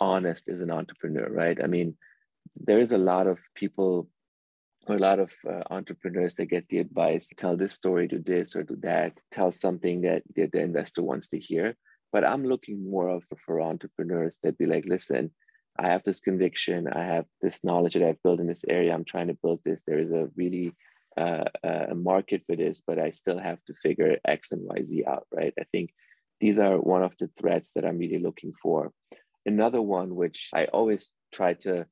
honest 0.00 0.48
is 0.48 0.60
an 0.60 0.70
entrepreneur, 0.70 1.28
right? 1.30 1.58
I 1.62 1.66
mean, 1.66 1.96
there 2.56 2.80
is 2.80 2.92
a 2.92 2.98
lot 2.98 3.26
of 3.26 3.38
people 3.54 4.08
or 4.88 4.96
a 4.96 4.98
lot 4.98 5.18
of 5.18 5.32
uh, 5.48 5.62
entrepreneurs 5.70 6.34
that 6.36 6.46
get 6.46 6.66
the 6.68 6.78
advice 6.78 7.28
tell 7.36 7.56
this 7.56 7.74
story 7.74 8.08
do 8.08 8.18
this 8.18 8.56
or 8.56 8.62
do 8.62 8.76
that 8.80 9.12
tell 9.30 9.52
something 9.52 10.00
that 10.00 10.22
the, 10.34 10.46
the 10.46 10.60
investor 10.60 11.02
wants 11.02 11.28
to 11.28 11.38
hear 11.38 11.76
but 12.12 12.24
i'm 12.24 12.44
looking 12.44 12.90
more 12.90 13.08
of 13.08 13.22
for 13.44 13.60
entrepreneurs 13.60 14.38
that 14.42 14.56
be 14.56 14.66
like 14.66 14.84
listen 14.86 15.30
i 15.78 15.88
have 15.88 16.02
this 16.04 16.20
conviction 16.20 16.88
i 16.88 17.04
have 17.04 17.24
this 17.42 17.64
knowledge 17.64 17.94
that 17.94 18.02
i've 18.02 18.22
built 18.22 18.40
in 18.40 18.46
this 18.46 18.64
area 18.68 18.92
i'm 18.92 19.04
trying 19.04 19.28
to 19.28 19.38
build 19.42 19.60
this 19.64 19.82
there 19.86 19.98
is 19.98 20.12
a 20.12 20.28
really 20.36 20.72
uh, 21.16 21.44
a 21.64 21.94
market 21.94 22.42
for 22.46 22.54
this 22.54 22.80
but 22.86 22.98
i 22.98 23.10
still 23.10 23.38
have 23.38 23.62
to 23.64 23.74
figure 23.74 24.16
x 24.24 24.52
and 24.52 24.62
y 24.64 24.82
z 24.82 25.04
out 25.04 25.26
right 25.34 25.54
i 25.60 25.64
think 25.72 25.90
these 26.40 26.58
are 26.58 26.78
one 26.78 27.02
of 27.02 27.16
the 27.18 27.28
threats 27.38 27.72
that 27.74 27.84
i'm 27.84 27.98
really 27.98 28.18
looking 28.18 28.52
for 28.62 28.92
another 29.46 29.82
one 29.82 30.14
which 30.14 30.50
i 30.54 30.64
always 30.66 31.10
try 31.32 31.54
to 31.54 31.84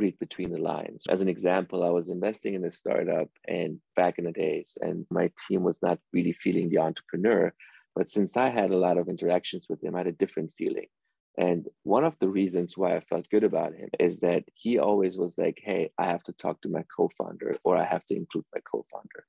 read 0.00 0.18
between 0.18 0.50
the 0.50 0.58
lines. 0.58 1.04
As 1.08 1.22
an 1.22 1.28
example, 1.28 1.84
I 1.84 1.90
was 1.90 2.10
investing 2.10 2.54
in 2.54 2.64
a 2.64 2.70
startup 2.70 3.28
and 3.46 3.78
back 3.94 4.18
in 4.18 4.24
the 4.24 4.32
days, 4.32 4.76
and 4.80 5.06
my 5.10 5.30
team 5.46 5.62
was 5.62 5.78
not 5.82 5.98
really 6.12 6.32
feeling 6.32 6.70
the 6.70 6.78
entrepreneur. 6.78 7.52
But 7.94 8.10
since 8.10 8.36
I 8.36 8.48
had 8.48 8.70
a 8.70 8.82
lot 8.86 8.98
of 8.98 9.08
interactions 9.08 9.66
with 9.68 9.84
him, 9.84 9.94
I 9.94 9.98
had 9.98 10.06
a 10.06 10.20
different 10.22 10.52
feeling. 10.56 10.86
And 11.38 11.68
one 11.84 12.04
of 12.04 12.16
the 12.20 12.28
reasons 12.28 12.76
why 12.76 12.96
I 12.96 13.00
felt 13.00 13.30
good 13.30 13.44
about 13.44 13.74
him 13.74 13.88
is 13.98 14.20
that 14.20 14.44
he 14.54 14.78
always 14.78 15.16
was 15.16 15.38
like, 15.38 15.58
"Hey, 15.62 15.90
I 15.98 16.06
have 16.06 16.22
to 16.24 16.32
talk 16.32 16.60
to 16.62 16.68
my 16.68 16.84
co-founder, 16.94 17.56
or 17.64 17.76
I 17.76 17.84
have 17.84 18.04
to 18.06 18.16
include 18.16 18.46
my 18.54 18.60
co-founder." 18.70 19.24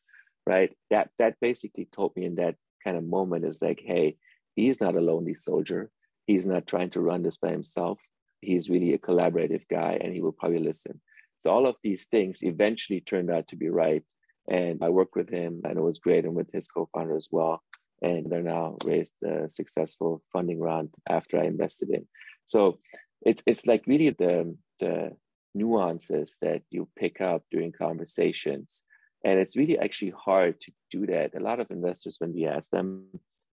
Right? 0.47 0.75
That 0.89 1.11
that 1.19 1.39
basically 1.39 1.85
told 1.85 2.15
me 2.15 2.25
in 2.25 2.35
that 2.35 2.55
kind 2.83 2.97
of 2.97 3.03
moment 3.03 3.45
is 3.45 3.61
like, 3.61 3.81
"Hey, 3.81 4.17
he's 4.55 4.81
not 4.81 4.95
a 4.95 5.01
lonely 5.01 5.35
soldier. 5.35 5.91
He's 6.27 6.45
not 6.45 6.67
trying 6.67 6.89
to 6.91 7.01
run 7.01 7.23
this 7.23 7.37
by 7.37 7.51
himself 7.51 7.99
he's 8.41 8.69
really 8.69 8.93
a 8.93 8.97
collaborative 8.97 9.67
guy 9.69 9.97
and 10.01 10.13
he 10.13 10.21
will 10.21 10.31
probably 10.31 10.59
listen. 10.59 10.99
So 11.43 11.51
all 11.51 11.65
of 11.65 11.77
these 11.83 12.05
things 12.05 12.43
eventually 12.43 13.01
turned 13.01 13.31
out 13.31 13.47
to 13.49 13.55
be 13.55 13.69
right. 13.69 14.03
And 14.49 14.83
I 14.83 14.89
worked 14.89 15.15
with 15.15 15.29
him 15.29 15.61
and 15.63 15.77
it 15.77 15.81
was 15.81 15.99
great 15.99 16.25
and 16.25 16.35
with 16.35 16.51
his 16.51 16.67
co-founder 16.67 17.15
as 17.15 17.27
well. 17.31 17.63
And 18.01 18.29
they're 18.29 18.41
now 18.41 18.77
raised 18.83 19.13
a 19.23 19.47
successful 19.47 20.23
funding 20.33 20.59
round 20.59 20.89
after 21.07 21.39
I 21.39 21.45
invested 21.45 21.89
in. 21.89 22.07
So 22.45 22.79
it's 23.23 23.43
it's 23.45 23.67
like 23.67 23.83
really 23.85 24.09
the 24.09 24.55
the 24.79 25.15
nuances 25.53 26.37
that 26.41 26.61
you 26.69 26.87
pick 26.97 27.21
up 27.21 27.43
during 27.51 27.71
conversations. 27.71 28.83
And 29.23 29.39
it's 29.39 29.55
really 29.55 29.77
actually 29.77 30.13
hard 30.17 30.59
to 30.61 30.71
do 30.89 31.05
that. 31.07 31.35
A 31.35 31.39
lot 31.39 31.59
of 31.59 31.69
investors, 31.69 32.15
when 32.17 32.33
we 32.33 32.47
ask 32.47 32.71
them, 32.71 33.05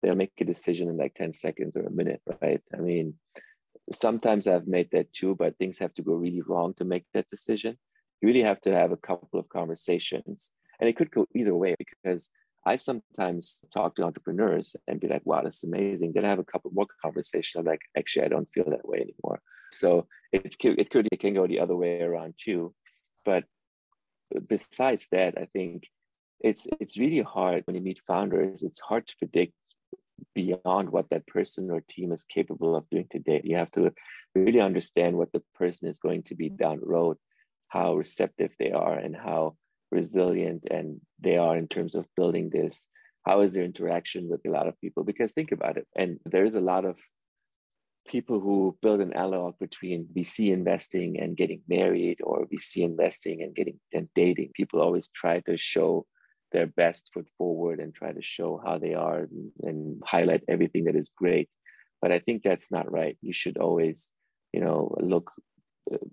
they'll 0.01 0.15
make 0.15 0.33
a 0.39 0.45
decision 0.45 0.89
in 0.89 0.97
like 0.97 1.15
10 1.15 1.33
seconds 1.33 1.75
or 1.75 1.83
a 1.83 1.91
minute, 1.91 2.21
right? 2.41 2.61
I 2.73 2.77
mean, 2.77 3.15
sometimes 3.91 4.47
I've 4.47 4.67
made 4.67 4.89
that 4.91 5.11
too, 5.13 5.35
but 5.35 5.57
things 5.57 5.79
have 5.79 5.93
to 5.95 6.03
go 6.03 6.13
really 6.13 6.41
wrong 6.41 6.73
to 6.75 6.85
make 6.85 7.05
that 7.13 7.29
decision. 7.31 7.77
You 8.21 8.27
really 8.27 8.43
have 8.43 8.61
to 8.61 8.73
have 8.73 8.91
a 8.91 8.97
couple 8.97 9.39
of 9.39 9.49
conversations. 9.49 10.51
And 10.79 10.89
it 10.89 10.97
could 10.97 11.09
go 11.09 11.25
either 11.33 11.55
way 11.55 11.75
because 11.79 12.29
I 12.65 12.77
sometimes 12.77 13.61
talk 13.71 13.95
to 13.95 14.03
entrepreneurs 14.03 14.75
and 14.87 14.99
be 14.99 15.07
like, 15.07 15.25
wow, 15.25 15.41
that's 15.43 15.63
amazing. 15.63 16.13
Then 16.13 16.25
I 16.25 16.29
have 16.29 16.39
a 16.39 16.43
couple 16.43 16.71
more 16.73 16.87
conversations. 17.01 17.59
I'm 17.59 17.65
like, 17.65 17.81
actually, 17.97 18.25
I 18.25 18.29
don't 18.29 18.49
feel 18.53 18.69
that 18.69 18.87
way 18.87 18.97
anymore. 18.97 19.41
So 19.71 20.07
it's 20.31 20.57
it 20.63 20.89
could 20.89 21.07
it 21.11 21.19
can 21.19 21.33
go 21.33 21.47
the 21.47 21.59
other 21.59 21.75
way 21.75 22.01
around 22.01 22.35
too. 22.37 22.73
But 23.23 23.43
besides 24.47 25.07
that, 25.11 25.37
I 25.37 25.45
think 25.53 25.87
it's 26.39 26.67
it's 26.79 26.97
really 26.97 27.21
hard 27.21 27.63
when 27.65 27.75
you 27.75 27.81
meet 27.81 28.01
founders. 28.07 28.63
It's 28.63 28.79
hard 28.79 29.07
to 29.07 29.15
predict 29.19 29.53
beyond 30.33 30.89
what 30.89 31.09
that 31.09 31.27
person 31.27 31.69
or 31.69 31.81
team 31.81 32.11
is 32.11 32.25
capable 32.25 32.75
of 32.75 32.89
doing 32.89 33.07
today. 33.09 33.41
You 33.43 33.57
have 33.57 33.71
to 33.71 33.91
really 34.33 34.61
understand 34.61 35.17
what 35.17 35.31
the 35.31 35.43
person 35.55 35.87
is 35.89 35.99
going 35.99 36.23
to 36.23 36.35
be 36.35 36.49
down 36.49 36.79
the 36.79 36.85
road, 36.85 37.17
how 37.67 37.95
receptive 37.95 38.51
they 38.59 38.71
are, 38.71 38.97
and 38.97 39.15
how 39.15 39.55
resilient 39.95 40.61
and 40.69 40.87
they 41.19 41.37
are 41.37 41.57
in 41.57 41.67
terms 41.67 41.95
of 41.95 42.05
building 42.17 42.49
this. 42.49 42.85
How 43.25 43.41
is 43.41 43.51
their 43.53 43.63
interaction 43.63 44.29
with 44.29 44.41
a 44.45 44.51
lot 44.57 44.67
of 44.67 44.79
people? 44.79 45.03
Because 45.03 45.33
think 45.33 45.51
about 45.51 45.77
it, 45.77 45.87
and 45.95 46.19
there 46.25 46.45
is 46.45 46.55
a 46.55 46.67
lot 46.73 46.85
of 46.85 46.95
people 48.07 48.39
who 48.39 48.77
build 48.83 49.01
an 49.01 49.13
analog 49.13 49.57
between 49.59 50.07
VC 50.15 50.51
investing 50.51 51.19
and 51.19 51.35
getting 51.41 51.61
married, 51.67 52.19
or 52.23 52.45
VC 52.53 52.83
investing 52.83 53.41
and 53.41 53.55
getting 53.55 53.79
and 53.93 54.07
dating. 54.13 54.51
People 54.53 54.79
always 54.81 55.07
try 55.21 55.39
to 55.47 55.57
show 55.57 56.05
their 56.51 56.67
best 56.67 57.09
foot 57.13 57.27
forward 57.37 57.79
and 57.79 57.93
try 57.93 58.11
to 58.13 58.21
show 58.35 58.61
how 58.65 58.77
they 58.77 58.93
are 58.93 59.19
and, 59.27 59.51
and 59.67 60.01
highlight 60.05 60.43
everything 60.47 60.83
that 60.85 60.95
is 60.95 61.09
great. 61.17 61.49
But 62.01 62.11
I 62.11 62.19
think 62.19 62.43
that's 62.43 62.71
not 62.71 62.91
right. 62.91 63.17
You 63.21 63.33
should 63.33 63.57
always, 63.57 64.11
you 64.53 64.61
know, 64.61 64.95
look 65.13 65.31
uh, 65.91 66.05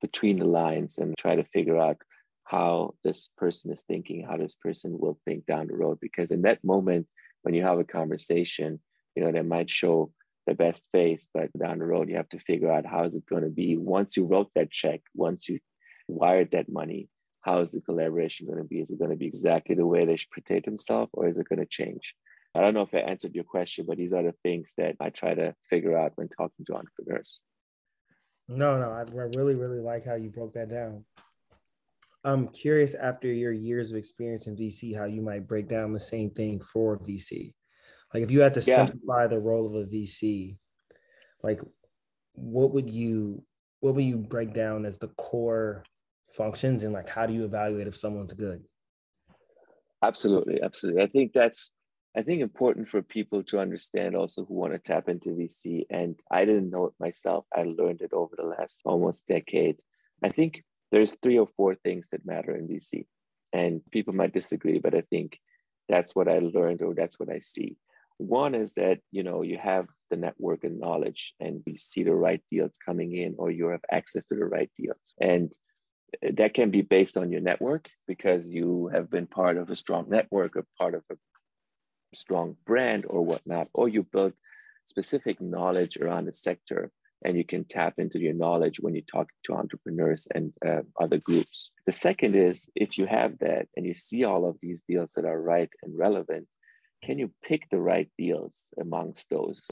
between 0.00 0.38
the 0.38 0.50
lines 0.62 0.98
and 0.98 1.16
try 1.16 1.36
to 1.36 1.44
figure 1.56 1.78
out 1.78 1.98
how 2.44 2.94
this 3.02 3.28
person 3.36 3.72
is 3.72 3.82
thinking, 3.82 4.24
how 4.24 4.36
this 4.36 4.54
person 4.54 4.98
will 4.98 5.18
think 5.24 5.46
down 5.46 5.66
the 5.66 5.76
road. 5.76 5.98
Because 6.00 6.30
in 6.30 6.42
that 6.42 6.62
moment, 6.62 7.06
when 7.42 7.54
you 7.54 7.62
have 7.62 7.78
a 7.78 7.84
conversation, 7.84 8.80
you 9.14 9.24
know, 9.24 9.32
they 9.32 9.42
might 9.42 9.70
show 9.70 10.12
the 10.46 10.54
best 10.54 10.84
face, 10.92 11.26
but 11.32 11.50
down 11.58 11.78
the 11.78 11.86
road, 11.86 12.08
you 12.08 12.16
have 12.16 12.28
to 12.28 12.38
figure 12.38 12.70
out 12.70 12.84
how 12.84 13.04
is 13.04 13.14
it 13.14 13.26
going 13.26 13.42
to 13.42 13.48
be 13.48 13.76
once 13.76 14.16
you 14.16 14.26
wrote 14.26 14.50
that 14.54 14.70
check, 14.70 15.00
once 15.14 15.48
you 15.48 15.58
wired 16.06 16.50
that 16.52 16.70
money, 16.70 17.08
how 17.40 17.60
is 17.60 17.72
the 17.72 17.80
collaboration 17.80 18.46
going 18.46 18.58
to 18.58 18.64
be? 18.64 18.80
Is 18.80 18.90
it 18.90 18.98
going 18.98 19.10
to 19.10 19.16
be 19.16 19.26
exactly 19.26 19.74
the 19.74 19.86
way 19.86 20.04
they 20.04 20.18
portray 20.32 20.60
themselves, 20.60 21.10
or 21.14 21.28
is 21.28 21.38
it 21.38 21.48
going 21.48 21.60
to 21.60 21.66
change? 21.66 22.14
I 22.54 22.60
don't 22.60 22.74
know 22.74 22.82
if 22.82 22.94
I 22.94 22.98
answered 22.98 23.34
your 23.34 23.44
question, 23.44 23.84
but 23.86 23.96
these 23.96 24.12
are 24.12 24.22
the 24.22 24.34
things 24.42 24.74
that 24.78 24.96
I 25.00 25.10
try 25.10 25.34
to 25.34 25.54
figure 25.68 25.96
out 25.96 26.12
when 26.14 26.28
talking 26.28 26.64
to 26.66 26.74
entrepreneurs. 26.74 27.40
No, 28.48 28.78
no, 28.78 28.90
I 28.90 29.04
really, 29.34 29.54
really 29.54 29.80
like 29.80 30.04
how 30.04 30.14
you 30.14 30.28
broke 30.28 30.54
that 30.54 30.70
down. 30.70 31.04
I'm 32.24 32.48
curious 32.48 32.94
after 32.94 33.28
your 33.28 33.52
years 33.52 33.90
of 33.90 33.98
experience 33.98 34.46
in 34.46 34.56
VC, 34.56 34.96
how 34.96 35.04
you 35.04 35.20
might 35.20 35.46
break 35.46 35.68
down 35.68 35.92
the 35.92 36.00
same 36.00 36.30
thing 36.30 36.60
for 36.60 36.98
VC. 36.98 37.52
Like 38.12 38.22
if 38.22 38.30
you 38.30 38.40
had 38.40 38.54
to 38.54 38.60
yeah. 38.60 38.86
simplify 38.86 39.26
the 39.26 39.38
role 39.38 39.66
of 39.66 39.74
a 39.74 39.86
VC, 39.86 40.56
like 41.42 41.60
what 42.32 42.72
would 42.72 42.88
you 42.88 43.44
what 43.80 43.94
would 43.94 44.04
you 44.04 44.16
break 44.16 44.54
down 44.54 44.86
as 44.86 44.98
the 44.98 45.08
core 45.08 45.84
functions 46.32 46.82
and 46.82 46.94
like 46.94 47.08
how 47.08 47.26
do 47.26 47.34
you 47.34 47.44
evaluate 47.44 47.86
if 47.86 47.96
someone's 47.96 48.32
good? 48.32 48.64
Absolutely, 50.02 50.62
absolutely. 50.62 51.02
I 51.02 51.06
think 51.06 51.32
that's 51.34 51.72
I 52.16 52.22
think 52.22 52.40
important 52.40 52.88
for 52.88 53.02
people 53.02 53.42
to 53.44 53.58
understand 53.58 54.14
also 54.14 54.44
who 54.44 54.54
want 54.54 54.72
to 54.72 54.78
tap 54.78 55.08
into 55.08 55.30
VC. 55.30 55.84
And 55.90 56.18
I 56.30 56.44
didn't 56.44 56.70
know 56.70 56.86
it 56.86 56.92
myself. 57.00 57.44
I 57.52 57.64
learned 57.64 58.02
it 58.02 58.12
over 58.12 58.36
the 58.36 58.44
last 58.44 58.80
almost 58.84 59.26
decade. 59.26 59.76
I 60.22 60.28
think 60.28 60.62
there's 60.94 61.16
three 61.20 61.38
or 61.40 61.48
four 61.56 61.74
things 61.74 62.06
that 62.12 62.24
matter 62.24 62.54
in 62.54 62.68
VC. 62.68 63.06
And 63.52 63.80
people 63.90 64.14
might 64.14 64.32
disagree, 64.32 64.78
but 64.78 64.94
I 64.94 65.00
think 65.10 65.40
that's 65.88 66.14
what 66.14 66.28
I 66.28 66.38
learned 66.38 66.82
or 66.82 66.94
that's 66.94 67.18
what 67.18 67.28
I 67.28 67.40
see. 67.40 67.76
One 68.18 68.54
is 68.54 68.74
that 68.74 69.00
you 69.10 69.24
know 69.24 69.42
you 69.42 69.58
have 69.58 69.86
the 70.10 70.16
network 70.16 70.62
and 70.62 70.78
knowledge 70.78 71.34
and 71.40 71.62
you 71.66 71.78
see 71.78 72.04
the 72.04 72.14
right 72.14 72.40
deals 72.48 72.78
coming 72.78 73.10
in 73.12 73.34
or 73.38 73.50
you 73.50 73.66
have 73.68 73.84
access 73.90 74.24
to 74.26 74.36
the 74.36 74.44
right 74.44 74.70
deals. 74.78 75.14
And 75.20 75.52
that 76.22 76.54
can 76.54 76.70
be 76.70 76.82
based 76.82 77.16
on 77.16 77.32
your 77.32 77.40
network 77.40 77.88
because 78.06 78.48
you 78.48 78.88
have 78.94 79.10
been 79.10 79.26
part 79.26 79.56
of 79.56 79.70
a 79.70 79.74
strong 79.74 80.04
network 80.08 80.54
or 80.56 80.64
part 80.78 80.94
of 80.94 81.02
a 81.10 81.16
strong 82.14 82.56
brand 82.64 83.04
or 83.08 83.22
whatnot, 83.22 83.66
or 83.74 83.88
you 83.88 84.04
build 84.04 84.34
specific 84.86 85.40
knowledge 85.40 85.96
around 85.96 86.28
a 86.28 86.32
sector 86.32 86.92
and 87.24 87.36
you 87.36 87.44
can 87.44 87.64
tap 87.64 87.94
into 87.98 88.18
your 88.18 88.34
knowledge 88.34 88.80
when 88.80 88.94
you 88.94 89.02
talk 89.02 89.30
to 89.44 89.54
entrepreneurs 89.54 90.28
and 90.34 90.52
uh, 90.66 90.82
other 91.00 91.18
groups. 91.18 91.70
The 91.86 91.92
second 91.92 92.36
is 92.36 92.68
if 92.74 92.98
you 92.98 93.06
have 93.06 93.38
that 93.38 93.68
and 93.76 93.86
you 93.86 93.94
see 93.94 94.24
all 94.24 94.46
of 94.46 94.58
these 94.60 94.82
deals 94.86 95.10
that 95.16 95.24
are 95.24 95.40
right 95.40 95.70
and 95.82 95.98
relevant, 95.98 96.46
can 97.02 97.18
you 97.18 97.30
pick 97.42 97.68
the 97.70 97.80
right 97.80 98.10
deals 98.18 98.64
amongst 98.78 99.30
those 99.30 99.66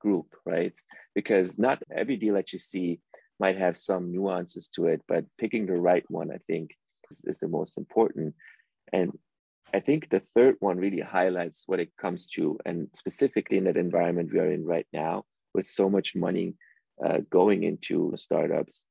group, 0.00 0.26
right? 0.44 0.74
Because 1.14 1.58
not 1.58 1.82
every 1.94 2.16
deal 2.16 2.34
that 2.34 2.52
you 2.52 2.58
see 2.58 3.00
might 3.40 3.58
have 3.58 3.76
some 3.76 4.12
nuances 4.12 4.68
to 4.68 4.86
it, 4.86 5.02
but 5.08 5.24
picking 5.38 5.66
the 5.66 5.76
right 5.76 6.04
one, 6.08 6.30
I 6.30 6.38
think, 6.46 6.70
is, 7.10 7.24
is 7.24 7.38
the 7.38 7.48
most 7.48 7.76
important. 7.76 8.34
And 8.92 9.18
I 9.72 9.80
think 9.80 10.10
the 10.10 10.22
third 10.34 10.56
one 10.60 10.78
really 10.78 11.00
highlights 11.00 11.64
what 11.66 11.80
it 11.80 11.90
comes 12.00 12.26
to, 12.34 12.58
and 12.64 12.88
specifically 12.94 13.58
in 13.58 13.64
that 13.64 13.76
environment 13.76 14.32
we 14.32 14.38
are 14.38 14.52
in 14.52 14.64
right 14.64 14.86
now, 14.92 15.24
with 15.52 15.66
so 15.66 15.88
much 15.88 16.14
money 16.14 16.54
uh, 17.04 17.18
going 17.30 17.62
into 17.62 18.12
startups, 18.16 18.84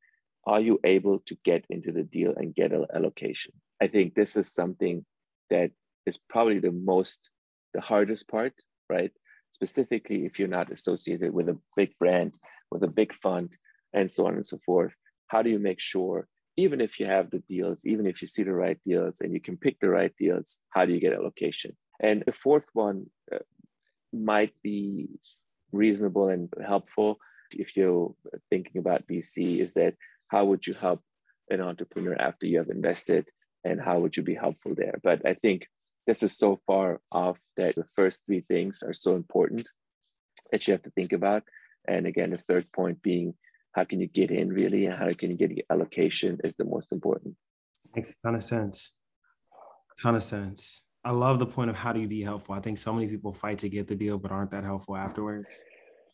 are 0.46 0.60
you 0.60 0.80
able 0.84 1.20
to 1.20 1.38
get 1.46 1.66
into 1.70 1.92
the 1.92 2.04
deal 2.04 2.34
and 2.36 2.56
get 2.56 2.74
an 2.74 2.86
allocation? 2.94 3.54
I 3.82 3.88
think 3.88 4.14
this 4.14 4.36
is 4.36 4.52
something 4.52 5.06
that 5.50 5.72
is 6.06 6.18
probably 6.18 6.60
the 6.60 6.72
most, 6.72 7.30
the 7.74 7.82
hardest 7.82 8.28
part, 8.28 8.54
right? 8.90 9.12
Specifically, 9.52 10.26
if 10.26 10.40
you're 10.40 10.48
not 10.48 10.72
associated 10.72 11.34
with 11.34 11.48
a 11.50 11.58
big 11.76 11.98
brand, 12.00 12.36
with 12.72 12.84
a 12.84 12.88
big 12.88 13.14
fund, 13.14 13.52
and 13.94 14.12
so 14.12 14.26
on 14.28 14.36
and 14.36 14.48
so 14.48 14.60
forth. 14.66 14.94
How 15.28 15.42
do 15.42 15.50
you 15.50 15.60
make 15.60 15.80
sure 15.80 16.28
even 16.58 16.82
if 16.82 17.00
you 17.00 17.06
have 17.06 17.32
the 17.32 17.40
deals, 17.40 17.86
even 17.86 18.06
if 18.06 18.22
you 18.22 18.28
see 18.28 18.44
the 18.44 18.54
right 18.54 18.80
deals 18.86 19.22
and 19.22 19.34
you 19.34 19.40
can 19.40 19.58
pick 19.58 19.80
the 19.80 19.90
right 19.90 20.14
deals, 20.18 20.58
how 20.70 20.86
do 20.86 20.94
you 20.94 21.00
get 21.00 21.14
allocation? 21.14 21.76
And 22.00 22.24
the 22.26 22.34
fourth 22.34 22.66
one 22.74 23.08
uh, 23.34 23.40
might 24.12 24.54
be 24.62 25.08
reasonable 25.72 26.30
and 26.30 26.54
helpful 26.64 27.18
if 27.56 27.76
you're 27.76 28.14
thinking 28.50 28.80
about 28.80 29.08
VC 29.08 29.60
is 29.60 29.74
that 29.74 29.96
how 30.28 30.46
would 30.46 30.66
you 30.66 30.74
help 30.74 31.02
an 31.50 31.62
entrepreneur 31.62 32.16
after 32.20 32.46
you 32.46 32.58
have 32.58 32.70
invested 32.70 33.26
and 33.64 33.82
how 33.82 34.00
would 34.00 34.18
you 34.18 34.24
be 34.24 34.36
helpful 34.36 34.74
there? 34.76 35.00
But 35.04 35.26
I 35.26 35.34
think 35.34 35.68
this 36.08 36.24
is 36.24 36.38
so 36.38 36.60
far 36.68 37.00
off 37.12 37.40
that 37.58 37.76
the 37.76 37.86
first 37.96 38.24
three 38.26 38.42
things 38.42 38.84
are 38.86 38.94
so 38.94 39.16
important 39.16 39.70
that 40.52 40.68
you 40.68 40.74
have 40.74 40.84
to 40.84 40.92
think 40.92 41.14
about. 41.14 41.44
And 41.88 42.08
again, 42.08 42.32
the 42.32 42.40
third 42.48 42.72
point 42.72 43.02
being 43.02 43.36
how 43.74 43.84
can 43.84 44.00
you 44.00 44.08
get 44.08 44.32
in 44.32 44.52
really 44.52 44.86
and 44.86 44.96
how 44.96 45.12
can 45.14 45.32
you 45.32 45.38
get 45.38 45.66
allocation 45.70 46.40
is 46.44 46.56
the 46.56 46.66
most 46.66 46.92
important. 46.92 47.36
Makes 47.96 48.12
a 48.12 48.22
ton 48.22 48.36
of 48.36 48.44
sense. 48.44 48.94
A 49.98 50.02
ton 50.02 50.16
of 50.16 50.24
sense. 50.24 50.84
I 51.04 51.12
love 51.12 51.40
the 51.40 51.46
point 51.46 51.70
of 51.70 51.76
how 51.76 51.92
do 51.92 52.00
you 52.00 52.08
be 52.08 52.22
helpful? 52.22 52.56
I 52.56 52.60
think 52.60 52.78
so 52.78 52.94
many 52.94 53.08
people 53.08 53.34
fight 53.34 53.60
to 53.60 53.70
get 53.70 53.88
the 53.88 53.96
deal 53.96 54.18
but 54.18 54.32
aren't 54.32 54.52
that 54.52 54.64
helpful 54.64 54.96
afterwards 54.96 55.64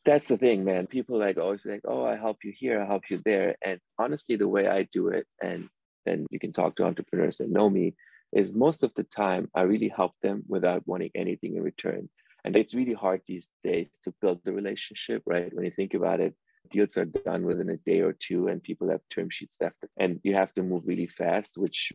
that's 0.06 0.30
the 0.30 0.38
thing 0.38 0.64
man. 0.64 0.88
People 0.88 1.20
like 1.20 1.38
always 1.38 1.62
like 1.66 1.82
oh 1.86 2.06
i 2.06 2.16
help 2.16 2.38
you 2.44 2.54
here 2.56 2.82
i 2.82 2.86
help 2.86 3.10
you 3.10 3.22
there. 3.24 3.56
And 3.64 3.80
honestly 3.98 4.36
the 4.36 4.48
way 4.48 4.68
i 4.68 4.88
do 4.92 5.10
it 5.10 5.28
and 5.42 5.70
and 6.06 6.26
you 6.32 6.40
can 6.40 6.54
talk 6.54 6.76
to 6.76 6.84
entrepreneurs 6.84 7.38
that 7.38 7.50
know 7.50 7.70
me 7.70 7.96
is 8.32 8.54
most 8.54 8.84
of 8.84 8.94
the 8.96 9.04
time 9.04 9.50
i 9.56 9.62
really 9.62 9.90
help 9.90 10.14
them 10.22 10.44
without 10.48 10.88
wanting 10.88 11.12
anything 11.16 11.56
in 11.56 11.64
return. 11.64 12.10
And 12.46 12.56
it's 12.56 12.74
really 12.74 12.94
hard 12.94 13.22
these 13.28 13.50
days 13.64 13.90
to 14.04 14.14
build 14.22 14.40
the 14.44 14.54
relationship 14.54 15.24
right? 15.26 15.54
When 15.54 15.66
you 15.66 15.72
think 15.72 15.94
about 15.94 16.20
it 16.20 16.36
deals 16.72 16.98
are 16.98 17.06
done 17.06 17.44
within 17.46 17.70
a 17.70 17.78
day 17.78 18.02
or 18.02 18.14
two 18.14 18.48
and 18.48 18.62
people 18.62 18.90
have 18.90 19.02
term 19.10 19.30
sheets 19.30 19.58
left 19.60 19.78
and 19.98 20.20
you 20.24 20.36
have 20.36 20.54
to 20.54 20.62
move 20.62 20.84
really 20.86 21.08
fast 21.08 21.58
which 21.58 21.92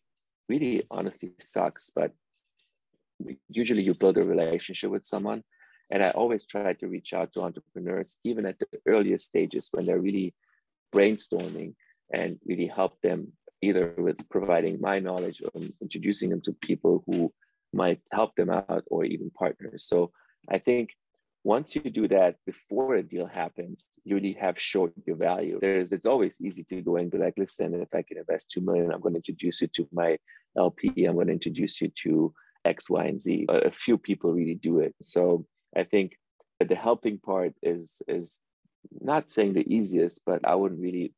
really 0.48 0.82
honestly 0.90 1.32
sucks. 1.38 1.90
But 1.94 2.12
usually 3.48 3.82
you 3.82 3.94
build 3.94 4.18
a 4.18 4.24
relationship 4.24 4.90
with 4.90 5.06
someone 5.06 5.42
and 5.90 6.02
i 6.02 6.10
always 6.10 6.44
try 6.44 6.72
to 6.72 6.88
reach 6.88 7.12
out 7.12 7.32
to 7.32 7.40
entrepreneurs 7.40 8.16
even 8.24 8.46
at 8.46 8.58
the 8.58 8.66
earliest 8.86 9.26
stages 9.26 9.68
when 9.72 9.86
they're 9.86 10.00
really 10.00 10.34
brainstorming 10.94 11.74
and 12.12 12.38
really 12.46 12.66
help 12.66 13.00
them 13.02 13.32
either 13.62 13.94
with 13.98 14.28
providing 14.28 14.80
my 14.80 14.98
knowledge 14.98 15.40
or 15.42 15.62
introducing 15.80 16.30
them 16.30 16.40
to 16.40 16.52
people 16.52 17.02
who 17.06 17.32
might 17.72 18.00
help 18.12 18.34
them 18.36 18.50
out 18.50 18.84
or 18.88 19.04
even 19.04 19.30
partners 19.30 19.86
so 19.86 20.10
i 20.50 20.58
think 20.58 20.90
once 21.44 21.76
you 21.76 21.82
do 21.82 22.08
that 22.08 22.36
before 22.46 22.94
a 22.94 23.02
deal 23.02 23.26
happens, 23.26 23.90
you 24.02 24.16
really 24.16 24.32
have 24.32 24.58
showed 24.58 24.92
your 25.06 25.16
value. 25.16 25.58
There's 25.60 25.92
it's 25.92 26.06
always 26.06 26.40
easy 26.40 26.64
to 26.64 26.80
go 26.80 26.96
and 26.96 27.10
be 27.10 27.18
like, 27.18 27.34
listen, 27.36 27.74
if 27.74 27.94
I 27.94 28.02
can 28.02 28.16
invest 28.16 28.50
two 28.50 28.62
million, 28.62 28.90
I'm 28.90 29.00
going 29.00 29.12
to 29.12 29.18
introduce 29.18 29.60
you 29.60 29.68
to 29.76 29.86
my 29.92 30.16
LP. 30.56 31.04
I'm 31.04 31.16
going 31.16 31.26
to 31.26 31.34
introduce 31.34 31.82
you 31.82 31.92
to 32.04 32.32
X, 32.64 32.88
Y, 32.88 33.04
and 33.04 33.20
Z. 33.20 33.46
A 33.50 33.70
few 33.70 33.98
people 33.98 34.32
really 34.32 34.54
do 34.54 34.80
it. 34.80 34.94
So 35.02 35.44
I 35.76 35.84
think 35.84 36.16
that 36.58 36.68
the 36.68 36.74
helping 36.74 37.18
part 37.18 37.54
is 37.62 38.00
is 38.08 38.40
not 39.00 39.32
saying 39.32 39.54
the 39.54 39.74
easiest, 39.74 40.22
but 40.24 40.46
I 40.46 40.54
wouldn't 40.54 40.80
really 40.80 41.12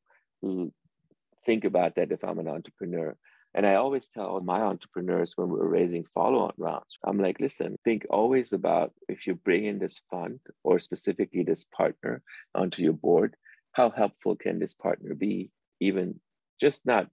think 1.45 1.65
about 1.65 1.97
that 1.97 2.13
if 2.13 2.25
I'm 2.25 2.39
an 2.39 2.49
entrepreneur. 2.49 3.17
And 3.55 3.67
I 3.67 3.77
always 3.77 4.09
tell 4.09 4.39
my 4.41 4.61
entrepreneurs 4.61 5.33
when 5.35 5.49
we're 5.49 5.67
raising 5.67 6.05
follow 6.15 6.41
on 6.41 6.53
rounds, 6.59 6.99
I'm 7.03 7.19
like, 7.19 7.41
listen, 7.41 7.77
think 7.85 8.05
always 8.11 8.53
about 8.53 8.93
if 9.09 9.27
you 9.27 9.35
bring 9.35 9.65
in 9.65 9.79
this 9.79 10.03
fund 10.11 10.41
or 10.63 10.79
specifically 10.79 11.43
this 11.43 11.65
partner 11.65 12.23
onto 12.55 12.83
your 12.83 12.93
board, 12.93 13.35
how 13.73 13.89
helpful 13.91 14.37
can 14.37 14.59
this 14.59 14.75
partner 14.75 15.15
be? 15.15 15.51
Even 15.81 16.21
just 16.61 16.85
not 16.85 17.09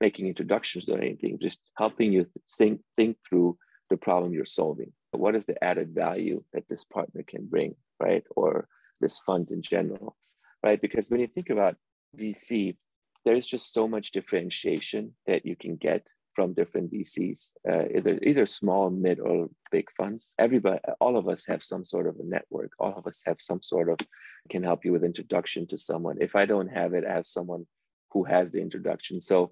making 0.00 0.26
introductions 0.26 0.88
or 0.88 0.98
anything, 0.98 1.38
just 1.40 1.60
helping 1.76 2.12
you 2.12 2.26
think, 2.50 2.80
think 2.96 3.16
through 3.28 3.56
the 3.88 3.96
problem 3.96 4.32
you're 4.32 4.44
solving. 4.44 4.92
What 5.12 5.34
is 5.34 5.46
the 5.46 5.62
added 5.62 5.94
value 5.94 6.44
that 6.52 6.68
this 6.68 6.84
partner 6.84 7.22
can 7.26 7.46
bring, 7.46 7.74
right? 8.00 8.24
Or 8.36 8.68
this 9.00 9.18
fund 9.20 9.50
in 9.50 9.62
general, 9.62 10.16
right? 10.62 10.80
Because 10.80 11.10
when 11.10 11.20
you 11.20 11.26
think 11.26 11.50
about 11.50 11.76
VC, 12.16 12.76
there's 13.24 13.46
just 13.46 13.72
so 13.72 13.88
much 13.88 14.12
differentiation 14.12 15.14
that 15.26 15.44
you 15.44 15.56
can 15.56 15.76
get 15.76 16.06
from 16.34 16.52
different 16.52 16.92
VCs, 16.92 17.50
uh, 17.68 17.84
either 17.96 18.18
either 18.22 18.46
small, 18.46 18.90
mid, 18.90 19.18
or 19.18 19.48
big 19.72 19.90
funds. 19.90 20.32
Everybody, 20.38 20.78
all 21.00 21.16
of 21.16 21.28
us 21.28 21.44
have 21.46 21.62
some 21.64 21.84
sort 21.84 22.06
of 22.06 22.16
a 22.20 22.24
network. 22.24 22.70
All 22.78 22.94
of 22.96 23.06
us 23.06 23.22
have 23.26 23.40
some 23.40 23.60
sort 23.60 23.88
of 23.88 23.98
can 24.48 24.62
help 24.62 24.84
you 24.84 24.92
with 24.92 25.02
introduction 25.02 25.66
to 25.66 25.76
someone. 25.76 26.16
If 26.20 26.36
I 26.36 26.44
don't 26.46 26.68
have 26.68 26.94
it, 26.94 27.04
I 27.04 27.12
have 27.12 27.26
someone 27.26 27.66
who 28.12 28.24
has 28.24 28.50
the 28.50 28.60
introduction. 28.60 29.20
So 29.20 29.50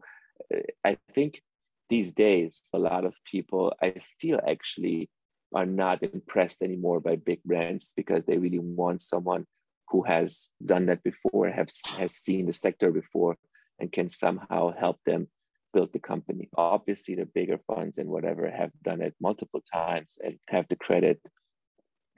uh, 0.54 0.60
I 0.84 0.96
think 1.14 1.42
these 1.90 2.12
days, 2.12 2.62
a 2.72 2.78
lot 2.78 3.04
of 3.04 3.14
people, 3.30 3.74
I 3.82 3.94
feel 4.20 4.40
actually 4.48 5.10
are 5.54 5.66
not 5.66 6.02
impressed 6.02 6.62
anymore 6.62 7.00
by 7.00 7.16
big 7.16 7.42
brands 7.44 7.92
because 7.96 8.24
they 8.26 8.38
really 8.38 8.58
want 8.58 9.02
someone 9.02 9.46
who 9.88 10.02
has 10.02 10.50
done 10.64 10.86
that 10.86 11.02
before, 11.02 11.48
have 11.48 11.70
has 11.96 12.12
seen 12.12 12.46
the 12.46 12.52
sector 12.52 12.90
before, 12.90 13.36
and 13.78 13.92
can 13.92 14.10
somehow 14.10 14.74
help 14.76 14.98
them 15.06 15.28
build 15.72 15.92
the 15.92 15.98
company. 15.98 16.48
Obviously, 16.56 17.14
the 17.14 17.26
bigger 17.26 17.58
funds 17.66 17.98
and 17.98 18.08
whatever 18.08 18.50
have 18.50 18.72
done 18.82 19.00
it 19.00 19.14
multiple 19.20 19.62
times 19.72 20.18
and 20.24 20.38
have 20.48 20.66
the 20.68 20.76
credit. 20.76 21.20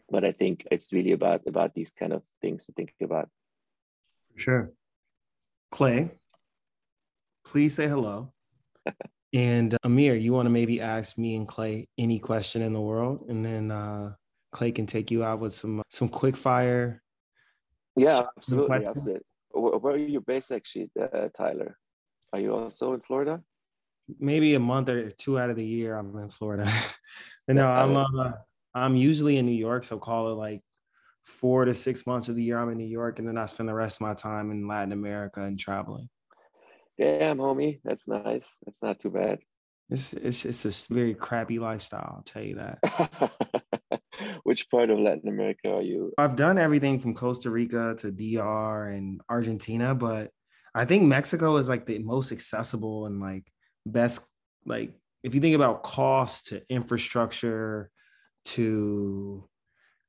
But 0.08 0.24
I 0.24 0.32
think 0.32 0.66
it's 0.70 0.92
really 0.92 1.12
about 1.12 1.42
about 1.46 1.74
these 1.74 1.92
kind 1.98 2.12
of 2.12 2.22
things 2.40 2.66
to 2.66 2.72
think 2.72 2.94
about. 3.02 3.28
Sure. 4.36 4.72
Clay, 5.70 6.12
please 7.44 7.74
say 7.74 7.88
hello. 7.88 8.32
and 9.34 9.74
uh, 9.74 9.78
Amir, 9.84 10.14
you 10.14 10.32
want 10.32 10.46
to 10.46 10.50
maybe 10.50 10.80
ask 10.80 11.18
me 11.18 11.36
and 11.36 11.46
Clay 11.46 11.86
any 11.98 12.18
question 12.18 12.62
in 12.62 12.72
the 12.72 12.80
world, 12.80 13.26
and 13.28 13.44
then 13.44 13.70
uh, 13.70 14.14
Clay 14.52 14.72
can 14.72 14.86
take 14.86 15.10
you 15.10 15.24
out 15.24 15.40
with 15.40 15.52
some 15.52 15.82
some 15.90 16.08
quick 16.08 16.36
fire. 16.36 17.02
Yeah, 17.96 18.22
absolutely, 18.36 18.86
absolutely. 18.86 19.22
Where 19.50 19.94
are 19.94 19.96
you 19.96 20.20
based, 20.20 20.52
actually, 20.52 20.90
uh, 21.00 21.28
Tyler? 21.34 21.76
Are 22.32 22.40
you 22.40 22.54
also 22.54 22.92
in 22.94 23.00
Florida? 23.00 23.42
Maybe 24.18 24.54
a 24.54 24.60
month 24.60 24.88
or 24.88 25.10
two 25.10 25.38
out 25.38 25.50
of 25.50 25.56
the 25.56 25.66
year, 25.66 25.96
I'm 25.96 26.16
in 26.16 26.30
Florida. 26.30 26.70
no, 27.48 27.68
I'm 27.68 27.96
uh, 27.96 28.32
I'm 28.74 28.96
usually 28.96 29.36
in 29.36 29.46
New 29.46 29.52
York, 29.52 29.84
so 29.84 29.98
call 29.98 30.32
it 30.32 30.34
like 30.34 30.62
four 31.24 31.64
to 31.64 31.74
six 31.74 32.06
months 32.06 32.28
of 32.28 32.36
the 32.36 32.42
year 32.42 32.58
I'm 32.58 32.70
in 32.70 32.78
New 32.78 32.86
York, 32.86 33.18
and 33.18 33.28
then 33.28 33.36
I 33.36 33.46
spend 33.46 33.68
the 33.68 33.74
rest 33.74 33.96
of 33.96 34.06
my 34.06 34.14
time 34.14 34.50
in 34.50 34.66
Latin 34.66 34.92
America 34.92 35.42
and 35.42 35.58
traveling. 35.58 36.08
Damn, 36.98 37.38
homie, 37.38 37.80
that's 37.84 38.08
nice. 38.08 38.56
That's 38.64 38.82
not 38.82 39.00
too 39.00 39.10
bad. 39.10 39.38
It's 39.90 40.12
it's 40.12 40.44
it's 40.44 40.64
a 40.90 40.92
very 40.92 41.14
crappy 41.14 41.58
lifestyle. 41.58 42.14
I'll 42.16 42.22
tell 42.22 42.42
you 42.42 42.56
that. 42.56 43.32
Which 44.42 44.68
part 44.68 44.90
of 44.90 44.98
Latin 44.98 45.28
America 45.28 45.72
are 45.72 45.82
you? 45.82 46.12
I've 46.18 46.36
done 46.36 46.58
everything 46.58 46.98
from 46.98 47.14
Costa 47.14 47.50
Rica 47.50 47.94
to 47.98 48.10
DR 48.10 48.88
and 48.88 49.20
Argentina, 49.30 49.94
but 49.94 50.30
I 50.74 50.84
think 50.84 51.04
Mexico 51.04 51.56
is 51.56 51.68
like 51.68 51.86
the 51.86 52.00
most 52.00 52.32
accessible 52.32 53.06
and 53.06 53.20
like 53.20 53.46
best. 53.86 54.26
Like 54.66 54.92
if 55.22 55.34
you 55.34 55.40
think 55.40 55.54
about 55.56 55.84
cost 55.84 56.48
to 56.48 56.62
infrastructure 56.68 57.90
to 58.46 59.48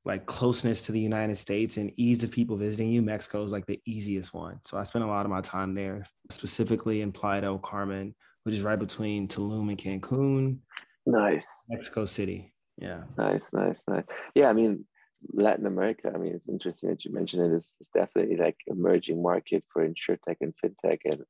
like 0.04 0.26
closeness 0.26 0.82
to 0.82 0.92
the 0.92 1.00
United 1.00 1.36
States 1.36 1.76
and 1.76 1.92
ease 1.96 2.24
of 2.24 2.30
people 2.30 2.56
visiting 2.56 2.90
you, 2.90 3.02
Mexico 3.02 3.44
is 3.44 3.52
like 3.52 3.66
the 3.66 3.80
easiest 3.86 4.32
one. 4.32 4.58
So 4.64 4.78
I 4.78 4.84
spent 4.84 5.04
a 5.04 5.08
lot 5.08 5.26
of 5.26 5.30
my 5.30 5.40
time 5.40 5.74
there, 5.74 6.06
specifically 6.30 7.02
in 7.02 7.12
Playa 7.12 7.42
del 7.42 7.58
Carmen, 7.58 8.14
which 8.44 8.54
is 8.54 8.62
right 8.62 8.78
between 8.78 9.28
Tulum 9.28 9.68
and 9.68 9.78
Cancun. 9.78 10.58
Nice. 11.06 11.46
Mexico 11.68 12.06
City. 12.06 12.54
Yeah. 12.78 13.02
Nice, 13.18 13.44
nice, 13.52 13.82
nice. 13.86 14.04
Yeah, 14.34 14.48
I 14.48 14.54
mean, 14.54 14.86
Latin 15.34 15.66
America, 15.66 16.10
I 16.14 16.16
mean, 16.16 16.32
it's 16.34 16.48
interesting 16.48 16.88
that 16.88 17.04
you 17.04 17.12
mentioned 17.12 17.42
it. 17.42 17.56
It's, 17.56 17.74
it's 17.78 17.90
definitely 17.94 18.36
like 18.36 18.56
emerging 18.66 19.22
market 19.22 19.64
for 19.70 19.86
insurtech 19.86 20.36
and 20.40 20.54
fintech 20.64 21.00
and 21.04 21.24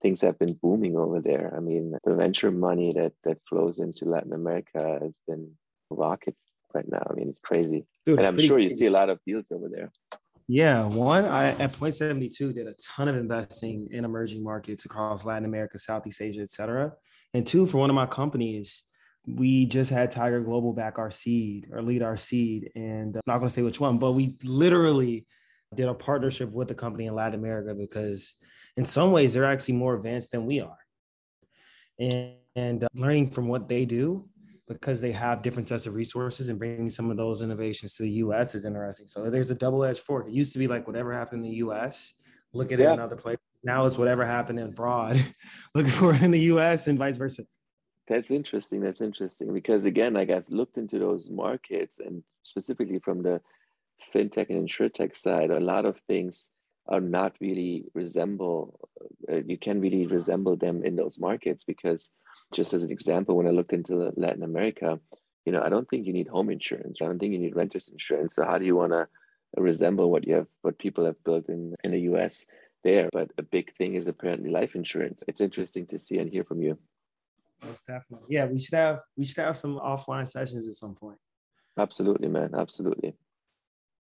things 0.00 0.20
have 0.20 0.38
been 0.38 0.54
booming 0.54 0.96
over 0.96 1.20
there. 1.20 1.52
I 1.56 1.60
mean, 1.60 1.96
the 2.04 2.14
venture 2.14 2.50
money 2.50 2.92
that 2.92 3.12
that 3.24 3.38
flows 3.48 3.78
into 3.78 4.04
Latin 4.04 4.32
America 4.32 4.98
has 5.00 5.14
been 5.26 5.52
rocket 5.90 6.36
right 6.74 6.88
now. 6.88 7.02
I 7.10 7.14
mean, 7.14 7.28
it's 7.28 7.40
crazy. 7.40 7.86
Dude, 8.06 8.18
and 8.18 8.26
I'm 8.26 8.38
sure 8.38 8.58
you 8.58 8.70
see 8.70 8.86
a 8.86 8.90
lot 8.90 9.10
of 9.10 9.18
deals 9.26 9.50
over 9.52 9.68
there. 9.68 9.90
Yeah, 10.48 10.84
one 10.86 11.24
I 11.24 11.50
at 11.50 11.72
point 11.72 11.94
seventy 11.94 12.28
two 12.28 12.52
did 12.52 12.66
a 12.66 12.74
ton 12.74 13.08
of 13.08 13.16
investing 13.16 13.88
in 13.90 14.04
emerging 14.04 14.42
markets 14.42 14.84
across 14.84 15.24
Latin 15.24 15.44
America, 15.44 15.78
Southeast 15.78 16.20
Asia, 16.20 16.42
etc. 16.42 16.92
And 17.32 17.46
two, 17.46 17.66
for 17.66 17.78
one 17.78 17.90
of 17.90 17.96
my 17.96 18.06
companies, 18.06 18.82
we 19.26 19.66
just 19.66 19.90
had 19.90 20.10
Tiger 20.10 20.40
Global 20.40 20.72
back 20.72 20.98
our 20.98 21.10
seed 21.10 21.68
or 21.72 21.80
lead 21.80 22.02
our 22.02 22.16
seed, 22.16 22.70
and 22.74 23.16
I'm 23.16 23.22
not 23.26 23.38
going 23.38 23.48
to 23.48 23.54
say 23.54 23.62
which 23.62 23.80
one, 23.80 23.98
but 23.98 24.12
we 24.12 24.36
literally 24.42 25.26
did 25.74 25.88
a 25.88 25.94
partnership 25.94 26.50
with 26.50 26.68
the 26.68 26.74
company 26.74 27.06
in 27.06 27.14
Latin 27.14 27.38
America 27.38 27.74
because 27.74 28.34
in 28.76 28.84
some 28.84 29.12
ways 29.12 29.32
they're 29.32 29.44
actually 29.44 29.74
more 29.74 29.94
advanced 29.94 30.32
than 30.32 30.44
we 30.44 30.60
are, 30.60 30.78
and, 31.98 32.34
and 32.56 32.84
uh, 32.84 32.88
learning 32.94 33.30
from 33.30 33.48
what 33.48 33.68
they 33.68 33.84
do 33.84 34.28
because 34.72 35.00
they 35.00 35.12
have 35.12 35.42
different 35.42 35.68
sets 35.68 35.86
of 35.86 35.94
resources 35.94 36.48
and 36.48 36.58
bringing 36.58 36.90
some 36.90 37.10
of 37.10 37.16
those 37.16 37.42
innovations 37.42 37.96
to 37.96 38.02
the 38.02 38.10
US 38.10 38.54
is 38.54 38.64
interesting. 38.64 39.06
So 39.06 39.30
there's 39.30 39.50
a 39.50 39.54
double 39.54 39.84
edged 39.84 40.00
fork. 40.00 40.26
It 40.26 40.32
used 40.32 40.52
to 40.54 40.58
be 40.58 40.68
like 40.68 40.86
whatever 40.86 41.12
happened 41.12 41.44
in 41.44 41.50
the 41.50 41.56
US, 41.58 42.14
look 42.52 42.72
at 42.72 42.78
yeah. 42.78 42.90
it 42.90 42.94
in 42.94 43.00
other 43.00 43.16
places. 43.16 43.40
Now 43.64 43.86
it's 43.86 43.98
whatever 43.98 44.24
happened 44.24 44.58
abroad, 44.58 45.22
looking 45.74 45.90
for 45.90 46.14
it 46.14 46.22
in 46.22 46.30
the 46.30 46.40
US 46.52 46.86
and 46.86 46.98
vice 46.98 47.16
versa. 47.16 47.44
That's 48.08 48.30
interesting. 48.30 48.80
That's 48.80 49.00
interesting 49.00 49.52
because 49.54 49.84
again, 49.84 50.14
like 50.14 50.30
I've 50.30 50.48
looked 50.48 50.76
into 50.76 50.98
those 50.98 51.30
markets 51.30 51.98
and 51.98 52.22
specifically 52.42 52.98
from 52.98 53.22
the 53.22 53.40
fintech 54.14 54.50
and 54.50 54.68
insurtech 54.68 55.16
side, 55.16 55.50
a 55.50 55.60
lot 55.60 55.84
of 55.84 56.00
things 56.08 56.48
are 56.88 57.00
not 57.00 57.36
really 57.40 57.84
resemble. 57.94 58.88
Uh, 59.30 59.36
you 59.46 59.56
can 59.56 59.80
really 59.80 60.06
resemble 60.06 60.56
them 60.56 60.82
in 60.84 60.96
those 60.96 61.18
markets 61.18 61.64
because 61.64 62.10
just 62.52 62.74
as 62.74 62.82
an 62.82 62.90
example, 62.90 63.36
when 63.36 63.46
I 63.46 63.50
looked 63.50 63.72
into 63.72 64.12
Latin 64.16 64.42
America, 64.42 65.00
you 65.44 65.52
know, 65.52 65.62
I 65.62 65.68
don't 65.68 65.88
think 65.88 66.06
you 66.06 66.12
need 66.12 66.28
home 66.28 66.50
insurance. 66.50 66.98
I 67.00 67.06
don't 67.06 67.18
think 67.18 67.32
you 67.32 67.38
need 67.38 67.56
renters 67.56 67.88
insurance. 67.88 68.36
So 68.36 68.44
how 68.44 68.58
do 68.58 68.64
you 68.64 68.76
want 68.76 68.92
to 68.92 69.08
resemble 69.56 70.10
what 70.10 70.26
you 70.26 70.34
have, 70.34 70.46
what 70.62 70.78
people 70.78 71.04
have 71.04 71.22
built 71.24 71.48
in 71.48 71.74
in 71.82 71.90
the 71.90 72.00
U.S. 72.12 72.46
there? 72.84 73.08
But 73.12 73.30
a 73.38 73.42
big 73.42 73.74
thing 73.76 73.94
is 73.94 74.06
apparently 74.06 74.50
life 74.50 74.74
insurance. 74.74 75.24
It's 75.26 75.40
interesting 75.40 75.86
to 75.86 75.98
see 75.98 76.18
and 76.18 76.30
hear 76.30 76.44
from 76.44 76.62
you. 76.62 76.78
Most 77.64 77.86
definitely. 77.86 78.28
Yeah, 78.30 78.46
we 78.46 78.58
should 78.58 78.74
have 78.74 79.00
we 79.16 79.24
should 79.24 79.38
have 79.38 79.56
some 79.56 79.78
offline 79.78 80.28
sessions 80.28 80.68
at 80.68 80.74
some 80.74 80.94
point. 80.94 81.18
Absolutely, 81.78 82.28
man. 82.28 82.50
Absolutely. 82.56 83.14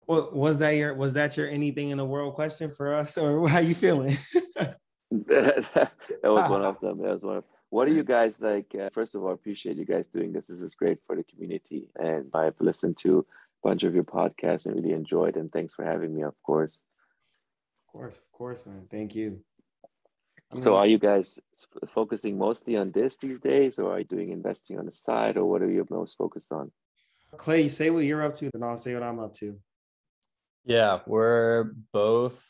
Well, 0.08 0.30
was 0.32 0.60
that 0.60 0.72
your 0.72 0.94
was 0.96 1.14
that 1.14 1.36
your 1.36 1.50
anything 1.50 1.90
in 1.90 1.98
the 1.98 2.06
world 2.06 2.36
question 2.36 2.72
for 2.72 2.94
us, 2.94 3.18
or 3.18 3.48
how 3.50 3.58
are 3.58 3.62
you 3.62 3.76
feeling? 3.76 4.16
that 5.12 5.92
was 6.24 6.50
one 6.50 6.64
of 6.64 6.80
them. 6.82 7.00
That 7.00 7.14
was 7.14 7.24
one 7.24 7.38
of 7.38 7.44
what 7.70 7.88
do 7.88 7.94
you 7.94 8.04
guys 8.04 8.42
like? 8.42 8.74
Uh, 8.80 8.90
first 8.92 9.16
of 9.16 9.24
all, 9.24 9.32
appreciate 9.32 9.78
you 9.78 9.86
guys 9.86 10.08
doing 10.08 10.32
this. 10.32 10.48
This 10.48 10.62
is 10.62 10.76
great 10.76 11.00
for 11.06 11.16
the 11.16 11.24
community. 11.24 11.90
And 12.00 12.30
I've 12.34 12.60
listened 12.60 12.98
to 13.00 13.20
a 13.20 13.68
bunch 13.68 13.84
of 13.84 13.94
your 13.94 14.06
podcasts 14.06 14.66
and 14.66 14.76
really 14.76 14.94
enjoyed. 14.94 15.36
And 15.36 15.52
thanks 15.52 15.76
for 15.76 15.84
having 15.84 16.16
me, 16.16 16.24
of 16.24 16.36
course. 16.44 16.82
Of 17.88 17.92
course, 17.92 18.18
of 18.18 18.32
course, 18.32 18.66
man. 18.66 18.88
Thank 18.90 19.16
you. 19.16 19.42
I 20.54 20.58
so, 20.58 20.76
are 20.78 20.88
you 20.88 20.98
guys 20.98 21.40
focusing 21.90 22.38
mostly 22.38 22.78
on 22.78 22.92
this 22.92 23.18
these 23.18 23.40
days, 23.40 23.80
or 23.80 23.92
are 23.92 24.00
you 24.00 24.06
doing 24.06 24.32
investing 24.32 24.80
on 24.80 24.86
the 24.86 24.94
side, 24.94 25.36
or 25.36 25.44
what 25.46 25.62
are 25.62 25.70
you 25.70 25.86
most 25.90 26.18
focused 26.18 26.54
on? 26.54 26.72
Clay, 27.36 27.64
you 27.64 27.70
say 27.70 27.90
what 27.90 28.06
you're 28.06 28.24
up 28.24 28.34
to, 28.36 28.50
then 28.54 28.64
I'll 28.64 28.78
say 28.78 28.94
what 28.94 29.04
I'm 29.04 29.20
up 29.20 29.36
to. 29.36 29.60
Yeah, 30.64 31.00
we're 31.06 31.74
both 31.92 32.46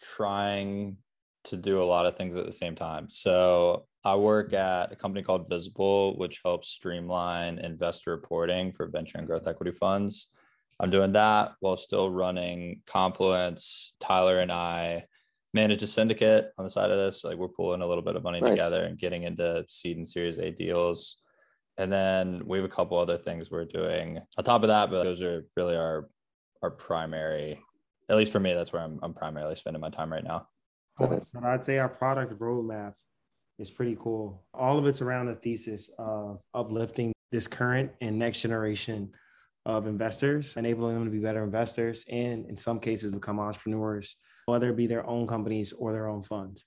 trying 0.00 0.96
to 1.44 1.56
do 1.56 1.82
a 1.82 1.84
lot 1.84 2.06
of 2.06 2.16
things 2.16 2.36
at 2.36 2.46
the 2.46 2.52
same 2.52 2.74
time. 2.74 3.08
So 3.08 3.86
I 4.04 4.16
work 4.16 4.48
mm-hmm. 4.48 4.56
at 4.56 4.92
a 4.92 4.96
company 4.96 5.22
called 5.22 5.48
Visible, 5.48 6.16
which 6.18 6.40
helps 6.44 6.68
streamline 6.68 7.58
investor 7.58 8.10
reporting 8.10 8.72
for 8.72 8.86
venture 8.86 9.18
and 9.18 9.26
growth 9.26 9.46
equity 9.46 9.72
funds. 9.72 10.28
I'm 10.80 10.90
doing 10.90 11.12
that 11.12 11.52
while 11.60 11.76
still 11.76 12.10
running 12.10 12.82
Confluence. 12.86 13.94
Tyler 14.00 14.40
and 14.40 14.50
I 14.50 15.04
manage 15.52 15.82
a 15.82 15.86
syndicate 15.86 16.50
on 16.58 16.64
the 16.64 16.70
side 16.70 16.90
of 16.90 16.98
this. 16.98 17.24
Like 17.24 17.36
we're 17.36 17.48
pulling 17.48 17.80
a 17.80 17.86
little 17.86 18.02
bit 18.02 18.16
of 18.16 18.24
money 18.24 18.40
nice. 18.40 18.50
together 18.50 18.84
and 18.84 18.98
getting 18.98 19.22
into 19.22 19.64
seed 19.68 19.96
and 19.96 20.06
series 20.06 20.38
A 20.38 20.50
deals. 20.50 21.18
And 21.78 21.92
then 21.92 22.42
we 22.44 22.58
have 22.58 22.64
a 22.64 22.68
couple 22.68 22.98
other 22.98 23.16
things 23.16 23.50
we're 23.50 23.64
doing 23.64 24.20
on 24.36 24.44
top 24.44 24.62
of 24.62 24.68
that, 24.68 24.90
but 24.90 25.04
those 25.04 25.22
are 25.22 25.44
really 25.56 25.76
our 25.76 26.08
our 26.62 26.70
primary, 26.70 27.60
at 28.08 28.16
least 28.16 28.32
for 28.32 28.40
me, 28.40 28.54
that's 28.54 28.72
where 28.72 28.82
I'm, 28.82 28.98
I'm 29.02 29.12
primarily 29.12 29.54
spending 29.54 29.82
my 29.82 29.90
time 29.90 30.10
right 30.10 30.24
now. 30.24 30.48
But 30.98 31.24
I'd 31.42 31.64
say 31.64 31.78
our 31.78 31.88
product 31.88 32.38
roadmap 32.38 32.94
is 33.58 33.70
pretty 33.70 33.96
cool. 33.98 34.44
All 34.52 34.78
of 34.78 34.86
it's 34.86 35.02
around 35.02 35.26
the 35.26 35.34
thesis 35.34 35.90
of 35.98 36.40
uplifting 36.54 37.12
this 37.32 37.46
current 37.46 37.90
and 38.00 38.18
next 38.18 38.40
generation 38.40 39.12
of 39.66 39.86
investors, 39.86 40.56
enabling 40.56 40.94
them 40.94 41.04
to 41.04 41.10
be 41.10 41.18
better 41.18 41.42
investors 41.42 42.04
and 42.10 42.46
in 42.46 42.56
some 42.56 42.78
cases 42.78 43.10
become 43.12 43.40
entrepreneurs, 43.40 44.16
whether 44.46 44.70
it 44.70 44.76
be 44.76 44.86
their 44.86 45.06
own 45.06 45.26
companies 45.26 45.72
or 45.72 45.92
their 45.92 46.08
own 46.08 46.22
funds. 46.22 46.64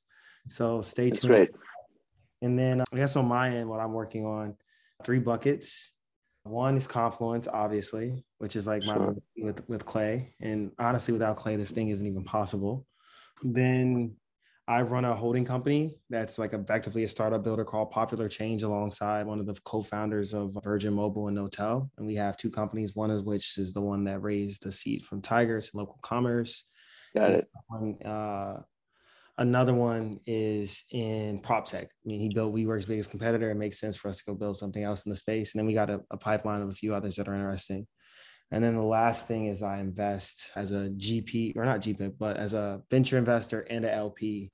So 0.49 0.81
stay 0.81 1.09
That's 1.09 1.21
tuned. 1.21 1.33
Great. 1.33 1.49
And 2.41 2.57
then 2.57 2.81
I 2.81 2.95
guess 2.95 3.15
on 3.15 3.27
my 3.27 3.49
end, 3.49 3.69
what 3.69 3.79
I'm 3.79 3.93
working 3.93 4.25
on, 4.25 4.55
three 5.03 5.19
buckets. 5.19 5.93
One 6.43 6.77
is 6.77 6.87
Confluence, 6.87 7.47
obviously, 7.47 8.23
which 8.37 8.55
is 8.55 8.67
like 8.67 8.83
sure. 8.83 8.97
my 8.97 9.13
with 9.43 9.67
with 9.67 9.85
Clay. 9.85 10.33
And 10.39 10.71
honestly, 10.79 11.11
without 11.11 11.35
Clay, 11.35 11.57
this 11.57 11.71
thing 11.71 11.89
isn't 11.89 12.05
even 12.05 12.23
possible. 12.23 12.85
Then 13.43 14.15
I 14.69 14.81
run 14.81 15.05
a 15.05 15.15
holding 15.15 15.45
company 15.45 15.97
that's 16.09 16.37
like 16.37 16.51
effectively 16.51 17.05
a 17.05 17.07
startup 17.07 17.41
builder 17.41 17.63
called 17.63 17.91
Popular 17.91 18.27
Change 18.27 18.63
alongside 18.63 19.25
one 19.25 19.39
of 19.39 19.45
the 19.45 19.57
co-founders 19.63 20.33
of 20.33 20.57
Virgin 20.61 20.93
Mobile 20.93 21.29
and 21.29 21.37
Knotel. 21.37 21.89
And 21.97 22.05
we 22.05 22.15
have 22.15 22.35
two 22.35 22.49
companies, 22.49 22.93
one 22.93 23.09
of 23.09 23.25
which 23.25 23.57
is 23.57 23.73
the 23.73 23.79
one 23.79 24.03
that 24.05 24.21
raised 24.21 24.63
the 24.63 24.71
seed 24.71 25.03
from 25.03 25.21
Tigers 25.21 25.71
local 25.73 25.99
commerce. 26.01 26.65
Got 27.15 27.31
it. 27.31 27.47
One, 27.67 28.01
uh, 28.03 28.61
another 29.37 29.73
one 29.73 30.19
is 30.25 30.83
in 30.91 31.39
prop 31.39 31.65
tech. 31.65 31.85
I 31.85 32.07
mean, 32.07 32.19
he 32.19 32.27
built 32.27 32.53
WeWork's 32.53 32.85
biggest 32.87 33.11
competitor. 33.11 33.49
It 33.49 33.55
makes 33.55 33.79
sense 33.79 33.95
for 33.95 34.09
us 34.09 34.17
to 34.17 34.25
go 34.25 34.33
build 34.33 34.57
something 34.57 34.83
else 34.83 35.05
in 35.05 35.11
the 35.11 35.15
space. 35.15 35.53
And 35.53 35.59
then 35.59 35.65
we 35.65 35.73
got 35.73 35.89
a, 35.89 36.01
a 36.11 36.17
pipeline 36.17 36.61
of 36.61 36.69
a 36.69 36.73
few 36.73 36.93
others 36.93 37.15
that 37.15 37.29
are 37.29 37.35
interesting. 37.35 37.87
And 38.51 38.63
then 38.63 38.75
the 38.75 38.81
last 38.81 39.27
thing 39.27 39.47
is 39.47 39.61
I 39.61 39.79
invest 39.79 40.51
as 40.55 40.71
a 40.71 40.89
GP 40.89 41.57
or 41.57 41.65
not 41.65 41.81
GP, 41.81 42.13
but 42.17 42.37
as 42.37 42.53
a 42.53 42.81
venture 42.89 43.17
investor 43.17 43.61
and 43.61 43.83
a 43.83 43.93
LP 43.93 44.51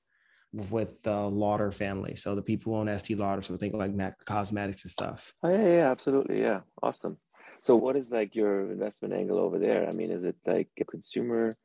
with 0.52 1.02
the 1.02 1.14
Lauder 1.14 1.70
family. 1.70 2.16
So 2.16 2.34
the 2.34 2.42
people 2.42 2.72
who 2.72 2.80
own 2.80 2.88
Estee 2.88 3.14
Lauder, 3.14 3.42
so 3.42 3.56
think 3.56 3.74
like 3.74 3.92
Mac 3.92 4.14
Cosmetics 4.24 4.84
and 4.84 4.90
stuff. 4.90 5.32
Oh 5.42 5.48
yeah, 5.48 5.68
yeah, 5.68 5.90
absolutely, 5.90 6.40
yeah, 6.40 6.60
awesome. 6.82 7.18
So 7.62 7.76
what 7.76 7.96
is 7.96 8.10
like 8.10 8.34
your 8.34 8.70
investment 8.72 9.14
angle 9.14 9.38
over 9.38 9.58
there? 9.58 9.88
I 9.88 9.92
mean, 9.92 10.10
is 10.10 10.24
it 10.24 10.36
like 10.46 10.68
a 10.80 10.84
consumer, 10.84 11.56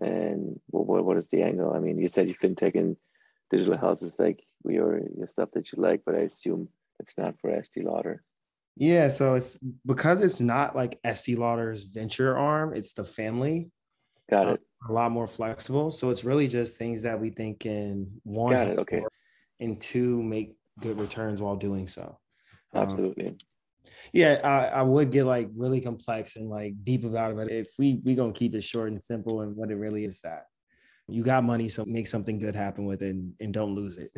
and 0.00 0.60
what 0.68 1.04
what 1.04 1.16
is 1.16 1.28
the 1.28 1.42
angle? 1.42 1.72
I 1.74 1.78
mean, 1.78 1.98
you 1.98 2.08
said 2.08 2.28
you 2.28 2.34
fintech 2.34 2.74
and 2.74 2.96
digital 3.50 3.78
health 3.78 4.02
is 4.02 4.18
like 4.18 4.42
your 4.64 5.00
your 5.16 5.28
stuff 5.28 5.50
that 5.52 5.72
you 5.72 5.80
like, 5.80 6.02
but 6.04 6.14
I 6.14 6.20
assume 6.20 6.68
it's 7.00 7.16
not 7.16 7.38
for 7.40 7.50
Estee 7.50 7.82
Lauder. 7.82 8.22
Yeah, 8.76 9.08
so 9.08 9.34
it's 9.34 9.58
because 9.86 10.22
it's 10.22 10.40
not 10.40 10.76
like 10.76 10.98
Estee 11.02 11.34
Lauder's 11.36 11.84
venture 11.84 12.36
arm, 12.36 12.74
it's 12.74 12.92
the 12.92 13.04
family. 13.04 13.70
Got 14.30 14.48
it. 14.48 14.60
a 14.88 14.92
lot 14.92 15.12
more 15.12 15.26
flexible. 15.26 15.90
So 15.90 16.10
it's 16.10 16.24
really 16.24 16.48
just 16.48 16.78
things 16.78 17.02
that 17.02 17.20
we 17.20 17.30
think 17.30 17.60
can 17.60 18.20
one 18.24 18.52
Got 18.52 18.68
it. 18.68 18.78
Okay. 18.80 19.02
and 19.60 19.80
two 19.80 20.22
make 20.22 20.56
good 20.80 21.00
returns 21.00 21.40
while 21.40 21.56
doing 21.56 21.86
so. 21.86 22.18
Um, 22.74 22.82
Absolutely. 22.82 23.36
yeah, 24.12 24.40
I, 24.42 24.80
I 24.80 24.82
would 24.82 25.10
get 25.10 25.24
like 25.24 25.48
really 25.54 25.80
complex 25.80 26.36
and 26.36 26.50
like 26.50 26.74
deep 26.84 27.04
about 27.04 27.30
it. 27.30 27.36
But 27.36 27.50
if 27.50 27.68
we 27.78 28.02
we 28.04 28.14
gonna 28.14 28.32
keep 28.32 28.54
it 28.54 28.64
short 28.64 28.90
and 28.90 29.02
simple 29.02 29.42
and 29.42 29.56
what 29.56 29.70
it 29.70 29.76
really 29.76 30.04
is 30.04 30.20
that 30.22 30.46
you 31.08 31.22
got 31.22 31.44
money, 31.44 31.68
so 31.68 31.84
make 31.84 32.08
something 32.08 32.38
good 32.38 32.56
happen 32.56 32.84
with 32.84 33.00
it 33.00 33.10
and, 33.10 33.32
and 33.40 33.54
don't 33.54 33.74
lose 33.74 33.96
it. 33.96 34.10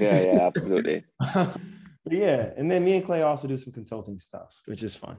Yeah, 0.00 0.20
yeah, 0.20 0.40
absolutely. 0.46 1.04
But 2.04 2.14
yeah, 2.14 2.50
and 2.56 2.70
then 2.70 2.84
me 2.84 2.96
and 2.96 3.04
Clay 3.04 3.22
also 3.22 3.46
do 3.46 3.58
some 3.58 3.72
consulting 3.72 4.18
stuff, 4.18 4.60
which 4.66 4.82
is 4.82 4.96
fun. 4.96 5.18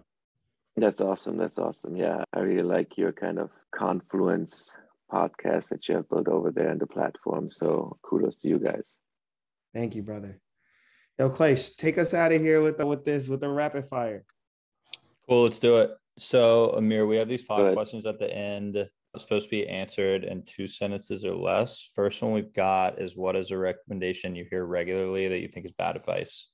That's 0.75 1.01
awesome. 1.01 1.37
That's 1.37 1.57
awesome. 1.57 1.95
Yeah, 1.95 2.23
I 2.33 2.39
really 2.39 2.63
like 2.63 2.97
your 2.97 3.11
kind 3.11 3.37
of 3.37 3.49
confluence 3.75 4.69
podcast 5.11 5.69
that 5.69 5.87
you 5.87 5.95
have 5.95 6.09
built 6.09 6.27
over 6.27 6.51
there 6.51 6.69
and 6.69 6.79
the 6.79 6.87
platform. 6.87 7.49
So 7.49 7.97
kudos 8.03 8.37
to 8.37 8.47
you 8.47 8.57
guys. 8.57 8.93
Thank 9.73 9.95
you, 9.95 10.01
brother. 10.01 10.39
Yo, 11.19 11.29
Clay, 11.29 11.55
take 11.55 11.97
us 11.97 12.13
out 12.13 12.31
of 12.31 12.41
here 12.41 12.61
with 12.61 12.77
the, 12.77 12.85
with 12.85 13.05
this 13.05 13.27
with 13.27 13.41
the 13.41 13.49
rapid 13.49 13.85
fire. 13.85 14.23
Cool, 15.27 15.43
let's 15.43 15.59
do 15.59 15.77
it. 15.77 15.91
So, 16.17 16.71
Amir, 16.77 17.05
we 17.05 17.17
have 17.17 17.29
these 17.29 17.43
five 17.43 17.73
questions 17.73 18.05
at 18.05 18.19
the 18.19 18.33
end. 18.33 18.77
Supposed 19.17 19.45
to 19.45 19.51
be 19.51 19.67
answered 19.67 20.23
in 20.23 20.41
two 20.43 20.67
sentences 20.67 21.25
or 21.25 21.35
less. 21.35 21.89
First 21.93 22.21
one 22.21 22.31
we've 22.31 22.53
got 22.53 22.99
is 22.99 23.17
what 23.17 23.35
is 23.35 23.51
a 23.51 23.57
recommendation 23.57 24.35
you 24.35 24.45
hear 24.49 24.65
regularly 24.65 25.27
that 25.27 25.41
you 25.41 25.49
think 25.49 25.65
is 25.65 25.73
bad 25.73 25.97
advice? 25.97 26.47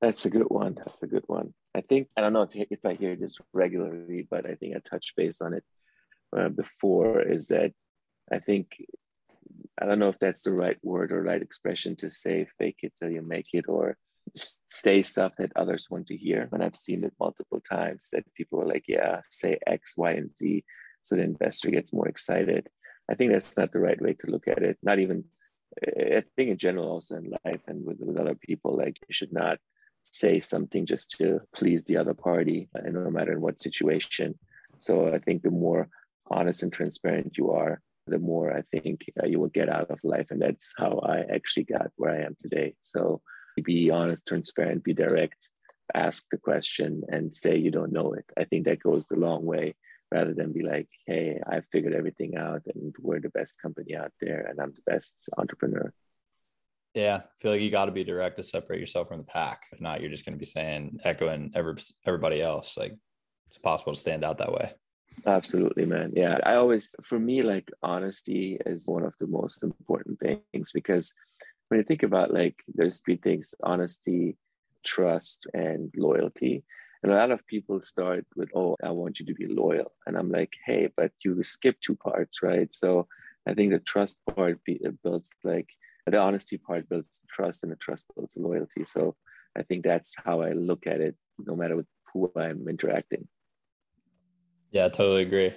That's 0.00 0.26
a 0.26 0.30
good 0.30 0.48
one. 0.48 0.74
That's 0.74 1.02
a 1.02 1.06
good 1.06 1.24
one. 1.26 1.54
I 1.74 1.80
think 1.80 2.08
I 2.16 2.20
don't 2.20 2.32
know 2.32 2.42
if 2.42 2.54
if 2.70 2.84
I 2.84 2.94
hear 2.94 3.16
this 3.16 3.38
regularly, 3.52 4.26
but 4.30 4.46
I 4.46 4.54
think 4.54 4.76
I 4.76 4.80
touched 4.80 5.16
base 5.16 5.40
on 5.40 5.54
it 5.54 5.64
uh, 6.36 6.48
before. 6.48 7.22
Is 7.22 7.48
that 7.48 7.72
I 8.30 8.38
think 8.38 8.76
I 9.80 9.86
don't 9.86 9.98
know 9.98 10.08
if 10.08 10.18
that's 10.18 10.42
the 10.42 10.52
right 10.52 10.78
word 10.82 11.12
or 11.12 11.22
right 11.22 11.40
expression 11.40 11.96
to 11.96 12.10
say 12.10 12.46
"fake 12.58 12.80
it 12.82 12.92
till 12.98 13.10
you 13.10 13.22
make 13.22 13.48
it" 13.54 13.66
or 13.68 13.96
say 14.70 15.02
stuff 15.02 15.32
that 15.38 15.52
others 15.56 15.88
want 15.88 16.08
to 16.08 16.16
hear. 16.16 16.48
And 16.52 16.62
I've 16.62 16.76
seen 16.76 17.04
it 17.04 17.14
multiple 17.18 17.60
times 17.60 18.08
that 18.12 18.34
people 18.34 18.60
are 18.60 18.66
like, 18.66 18.84
"Yeah, 18.88 19.22
say 19.30 19.58
X, 19.66 19.96
Y, 19.96 20.12
and 20.12 20.30
Z," 20.36 20.64
so 21.04 21.16
the 21.16 21.22
investor 21.22 21.70
gets 21.70 21.92
more 21.92 22.08
excited. 22.08 22.68
I 23.10 23.14
think 23.14 23.32
that's 23.32 23.56
not 23.56 23.72
the 23.72 23.80
right 23.80 24.00
way 24.00 24.14
to 24.14 24.30
look 24.30 24.46
at 24.46 24.62
it. 24.62 24.76
Not 24.82 24.98
even. 24.98 25.24
I 25.82 26.22
think 26.36 26.50
in 26.50 26.58
general, 26.58 26.88
also 26.88 27.16
in 27.16 27.34
life 27.44 27.60
and 27.66 27.84
with, 27.84 27.98
with 28.00 28.16
other 28.16 28.34
people, 28.34 28.76
like 28.76 28.96
you 29.08 29.12
should 29.12 29.32
not 29.32 29.58
say 30.12 30.40
something 30.40 30.86
just 30.86 31.10
to 31.18 31.40
please 31.54 31.84
the 31.84 31.96
other 31.96 32.14
party, 32.14 32.68
and 32.74 32.94
no 32.94 33.10
matter 33.10 33.32
in 33.32 33.40
what 33.40 33.60
situation. 33.60 34.38
So 34.78 35.12
I 35.12 35.18
think 35.18 35.42
the 35.42 35.50
more 35.50 35.88
honest 36.30 36.62
and 36.62 36.72
transparent 36.72 37.38
you 37.38 37.50
are, 37.52 37.80
the 38.06 38.18
more 38.18 38.52
I 38.56 38.62
think 38.72 39.04
uh, 39.22 39.26
you 39.26 39.40
will 39.40 39.48
get 39.48 39.68
out 39.68 39.90
of 39.90 40.00
life, 40.04 40.28
and 40.30 40.40
that's 40.40 40.72
how 40.76 41.00
I 41.04 41.24
actually 41.34 41.64
got 41.64 41.90
where 41.96 42.12
I 42.12 42.24
am 42.24 42.36
today. 42.40 42.74
So 42.82 43.20
be 43.64 43.90
honest, 43.90 44.26
transparent, 44.26 44.84
be 44.84 44.94
direct, 44.94 45.48
ask 45.94 46.24
the 46.30 46.38
question, 46.38 47.02
and 47.08 47.34
say 47.34 47.56
you 47.56 47.70
don't 47.70 47.92
know 47.92 48.12
it. 48.12 48.24
I 48.36 48.44
think 48.44 48.64
that 48.66 48.82
goes 48.82 49.06
the 49.06 49.16
long 49.16 49.44
way. 49.44 49.74
Rather 50.12 50.34
than 50.34 50.52
be 50.52 50.62
like, 50.62 50.88
"Hey, 51.04 51.40
I 51.44 51.62
figured 51.72 51.92
everything 51.92 52.36
out, 52.36 52.62
and 52.72 52.94
we're 53.00 53.20
the 53.20 53.30
best 53.30 53.54
company 53.60 53.96
out 53.96 54.12
there, 54.20 54.46
and 54.48 54.60
I'm 54.60 54.72
the 54.72 54.92
best 54.92 55.14
entrepreneur." 55.36 55.92
Yeah, 56.96 57.16
I 57.16 57.22
feel 57.36 57.52
like 57.52 57.60
you 57.60 57.70
got 57.70 57.84
to 57.84 57.92
be 57.92 58.04
direct 58.04 58.38
to 58.38 58.42
separate 58.42 58.80
yourself 58.80 59.08
from 59.08 59.18
the 59.18 59.24
pack. 59.24 59.64
If 59.70 59.82
not, 59.82 60.00
you're 60.00 60.10
just 60.10 60.24
going 60.24 60.32
to 60.32 60.38
be 60.38 60.46
saying, 60.46 60.98
echoing 61.04 61.52
every, 61.54 61.74
everybody 62.06 62.40
else. 62.40 62.78
Like 62.78 62.96
it's 63.48 63.58
possible 63.58 63.92
to 63.92 64.00
stand 64.00 64.24
out 64.24 64.38
that 64.38 64.50
way. 64.50 64.72
Absolutely, 65.26 65.84
man. 65.84 66.12
Yeah. 66.16 66.38
I 66.42 66.54
always, 66.54 66.94
for 67.02 67.18
me, 67.18 67.42
like 67.42 67.70
honesty 67.82 68.58
is 68.64 68.86
one 68.86 69.04
of 69.04 69.12
the 69.20 69.26
most 69.26 69.62
important 69.62 70.18
things 70.20 70.72
because 70.72 71.12
when 71.68 71.78
you 71.78 71.84
think 71.84 72.02
about 72.02 72.32
like, 72.32 72.56
there's 72.74 73.00
three 73.00 73.16
things 73.16 73.54
honesty, 73.62 74.38
trust, 74.82 75.46
and 75.52 75.92
loyalty. 75.98 76.64
And 77.02 77.12
a 77.12 77.16
lot 77.16 77.30
of 77.30 77.46
people 77.46 77.82
start 77.82 78.24
with, 78.36 78.48
oh, 78.54 78.74
I 78.82 78.90
want 78.90 79.20
you 79.20 79.26
to 79.26 79.34
be 79.34 79.46
loyal. 79.46 79.92
And 80.06 80.16
I'm 80.16 80.30
like, 80.30 80.54
hey, 80.64 80.88
but 80.96 81.12
you 81.22 81.42
skip 81.44 81.76
two 81.82 81.96
parts, 81.96 82.42
right? 82.42 82.74
So 82.74 83.06
I 83.46 83.52
think 83.52 83.72
the 83.72 83.80
trust 83.80 84.18
part 84.34 84.60
builds 85.02 85.30
like, 85.44 85.68
the 86.06 86.20
honesty 86.20 86.56
part 86.56 86.88
builds 86.88 87.20
trust 87.30 87.62
and 87.62 87.72
the 87.72 87.76
trust 87.76 88.04
builds 88.14 88.36
loyalty. 88.36 88.84
So 88.84 89.16
I 89.56 89.62
think 89.62 89.84
that's 89.84 90.14
how 90.24 90.40
I 90.40 90.52
look 90.52 90.86
at 90.86 91.00
it, 91.00 91.16
no 91.38 91.56
matter 91.56 91.76
with 91.76 91.86
who 92.12 92.30
I'm 92.36 92.68
interacting. 92.68 93.26
Yeah, 94.70 94.86
I 94.86 94.88
totally 94.88 95.22
agree. 95.22 95.52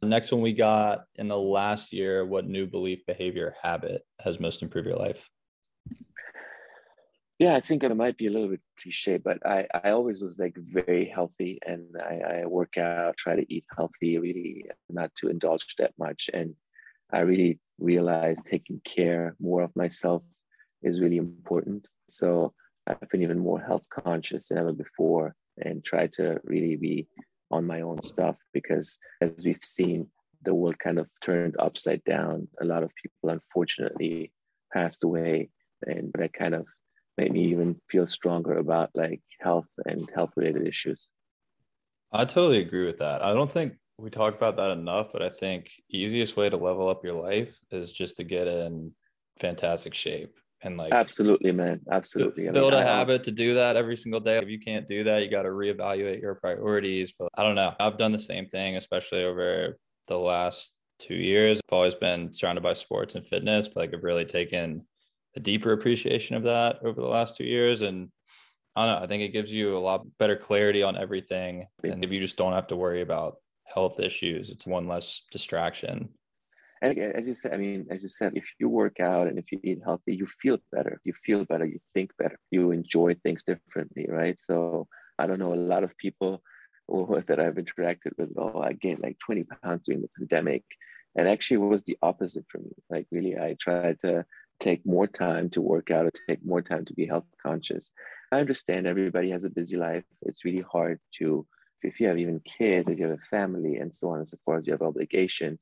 The 0.00 0.08
next 0.08 0.32
one 0.32 0.42
we 0.42 0.52
got 0.52 1.04
in 1.14 1.28
the 1.28 1.38
last 1.38 1.92
year, 1.92 2.26
what 2.26 2.46
new 2.46 2.66
belief, 2.66 3.06
behavior, 3.06 3.54
habit 3.62 4.02
has 4.20 4.38
most 4.38 4.62
improved 4.62 4.86
your 4.86 4.96
life? 4.96 5.30
Yeah, 7.38 7.56
I 7.56 7.60
think 7.60 7.82
it 7.82 7.96
might 7.96 8.16
be 8.16 8.26
a 8.26 8.30
little 8.30 8.48
bit 8.48 8.60
cliche, 8.80 9.16
but 9.16 9.44
I, 9.44 9.66
I 9.82 9.90
always 9.90 10.22
was 10.22 10.38
like 10.38 10.56
very 10.56 11.06
healthy 11.06 11.58
and 11.66 11.84
I, 12.00 12.42
I 12.42 12.46
work 12.46 12.76
out, 12.76 13.16
try 13.16 13.34
to 13.34 13.52
eat 13.52 13.64
healthy, 13.74 14.18
really 14.18 14.66
not 14.88 15.10
to 15.16 15.28
indulge 15.28 15.74
that 15.78 15.92
much. 15.98 16.30
And 16.32 16.54
I 17.14 17.20
really 17.20 17.60
realized 17.78 18.44
taking 18.44 18.80
care 18.84 19.36
more 19.40 19.62
of 19.62 19.74
myself 19.76 20.22
is 20.82 21.00
really 21.00 21.16
important. 21.16 21.86
So 22.10 22.52
I've 22.86 23.08
been 23.08 23.22
even 23.22 23.38
more 23.38 23.60
health 23.60 23.86
conscious 23.88 24.48
than 24.48 24.58
ever 24.58 24.72
before 24.72 25.34
and 25.58 25.84
try 25.84 26.08
to 26.14 26.40
really 26.44 26.76
be 26.76 27.06
on 27.50 27.64
my 27.66 27.82
own 27.82 28.02
stuff 28.02 28.36
because 28.52 28.98
as 29.20 29.44
we've 29.44 29.62
seen, 29.62 30.08
the 30.42 30.54
world 30.54 30.78
kind 30.78 30.98
of 30.98 31.08
turned 31.22 31.54
upside 31.58 32.02
down. 32.04 32.48
A 32.60 32.64
lot 32.64 32.82
of 32.82 32.90
people 33.00 33.30
unfortunately 33.30 34.32
passed 34.72 35.04
away 35.04 35.50
and 35.86 36.12
that 36.18 36.32
kind 36.32 36.54
of 36.54 36.66
made 37.16 37.32
me 37.32 37.44
even 37.44 37.80
feel 37.88 38.08
stronger 38.08 38.58
about 38.58 38.90
like 38.94 39.22
health 39.40 39.68
and 39.86 40.10
health 40.14 40.32
related 40.36 40.66
issues. 40.66 41.08
I 42.12 42.24
totally 42.24 42.58
agree 42.58 42.84
with 42.84 42.98
that. 42.98 43.22
I 43.22 43.32
don't 43.32 43.50
think 43.50 43.74
we 43.98 44.10
talk 44.10 44.34
about 44.34 44.56
that 44.56 44.70
enough, 44.70 45.08
but 45.12 45.22
I 45.22 45.28
think 45.28 45.70
easiest 45.88 46.36
way 46.36 46.50
to 46.50 46.56
level 46.56 46.88
up 46.88 47.04
your 47.04 47.14
life 47.14 47.58
is 47.70 47.92
just 47.92 48.16
to 48.16 48.24
get 48.24 48.48
in 48.48 48.92
fantastic 49.38 49.94
shape 49.94 50.36
and 50.62 50.76
like 50.76 50.92
Absolutely, 50.92 51.52
man. 51.52 51.80
Absolutely. 51.90 52.44
I 52.44 52.46
mean, 52.46 52.54
build 52.54 52.74
a 52.74 52.82
habit 52.82 53.22
to 53.24 53.30
do 53.30 53.54
that 53.54 53.76
every 53.76 53.96
single 53.96 54.20
day. 54.20 54.38
If 54.38 54.48
you 54.48 54.58
can't 54.58 54.86
do 54.86 55.04
that, 55.04 55.22
you 55.22 55.30
got 55.30 55.42
to 55.42 55.50
reevaluate 55.50 56.20
your 56.20 56.34
priorities. 56.36 57.12
But 57.16 57.28
I 57.34 57.42
don't 57.42 57.54
know. 57.54 57.74
I've 57.78 57.98
done 57.98 58.12
the 58.12 58.18
same 58.18 58.46
thing, 58.46 58.76
especially 58.76 59.24
over 59.24 59.78
the 60.08 60.18
last 60.18 60.72
two 60.98 61.14
years. 61.14 61.60
I've 61.68 61.76
always 61.76 61.94
been 61.94 62.32
surrounded 62.32 62.62
by 62.62 62.72
sports 62.72 63.14
and 63.14 63.26
fitness, 63.26 63.68
but 63.68 63.76
like 63.76 63.94
I've 63.94 64.04
really 64.04 64.24
taken 64.24 64.84
a 65.36 65.40
deeper 65.40 65.72
appreciation 65.72 66.36
of 66.36 66.44
that 66.44 66.78
over 66.84 67.00
the 67.00 67.06
last 67.06 67.36
two 67.36 67.44
years. 67.44 67.82
And 67.82 68.08
I 68.74 68.86
don't 68.86 68.98
know. 68.98 69.04
I 69.04 69.06
think 69.06 69.22
it 69.22 69.32
gives 69.32 69.52
you 69.52 69.76
a 69.76 69.78
lot 69.78 70.06
better 70.18 70.36
clarity 70.36 70.82
on 70.82 70.96
everything. 70.96 71.66
And 71.82 72.04
if 72.04 72.10
you 72.10 72.20
just 72.20 72.36
don't 72.36 72.52
have 72.52 72.68
to 72.68 72.76
worry 72.76 73.02
about 73.02 73.36
health 73.64 74.00
issues, 74.00 74.50
it's 74.50 74.66
one 74.66 74.86
less 74.86 75.22
distraction. 75.30 76.08
And 76.82 76.98
as 76.98 77.26
you 77.26 77.34
said, 77.34 77.54
I 77.54 77.56
mean, 77.56 77.86
as 77.90 78.02
you 78.02 78.10
said, 78.10 78.32
if 78.34 78.44
you 78.58 78.68
work 78.68 79.00
out 79.00 79.26
and 79.26 79.38
if 79.38 79.50
you 79.50 79.58
eat 79.62 79.80
healthy, 79.82 80.14
you 80.14 80.26
feel 80.26 80.58
better. 80.70 81.00
You 81.04 81.14
feel 81.24 81.44
better. 81.46 81.64
You 81.64 81.78
think 81.94 82.10
better. 82.18 82.38
You 82.50 82.72
enjoy 82.72 83.14
things 83.14 83.42
differently, 83.42 84.06
right? 84.08 84.36
So 84.40 84.86
I 85.18 85.26
don't 85.26 85.38
know 85.38 85.54
a 85.54 85.66
lot 85.72 85.84
of 85.84 85.96
people 85.96 86.42
that 86.88 87.40
I've 87.40 87.54
interacted 87.54 88.12
with. 88.18 88.30
Oh, 88.36 88.60
I 88.60 88.72
gained 88.74 89.00
like 89.00 89.18
20 89.24 89.44
pounds 89.62 89.82
during 89.86 90.02
the 90.02 90.10
pandemic, 90.18 90.64
and 91.16 91.28
actually 91.28 91.56
it 91.56 91.68
was 91.68 91.84
the 91.84 91.96
opposite 92.02 92.44
for 92.50 92.58
me. 92.58 92.72
Like 92.90 93.06
really, 93.10 93.36
I 93.36 93.56
tried 93.58 94.00
to 94.02 94.26
take 94.60 94.84
more 94.84 95.06
time 95.06 95.50
to 95.50 95.60
work 95.60 95.90
out, 95.90 96.06
or 96.06 96.12
take 96.28 96.44
more 96.44 96.62
time 96.62 96.84
to 96.84 96.94
be 96.94 97.06
health 97.06 97.24
conscious. 97.42 97.90
I 98.30 98.40
understand 98.40 98.86
everybody 98.86 99.30
has 99.30 99.44
a 99.44 99.50
busy 99.50 99.76
life. 99.76 100.04
It's 100.22 100.44
really 100.44 100.64
hard 100.70 101.00
to, 101.18 101.46
if 101.84 102.00
you 102.00 102.08
have 102.08 102.18
even 102.18 102.40
kids, 102.40 102.88
if 102.88 102.98
you 102.98 103.06
have 103.06 103.18
a 103.18 103.30
family, 103.30 103.76
and 103.76 103.94
so 103.94 104.10
on 104.10 104.20
and 104.20 104.28
so 104.28 104.38
forth, 104.44 104.66
you 104.66 104.72
have 104.72 104.82
obligations. 104.82 105.60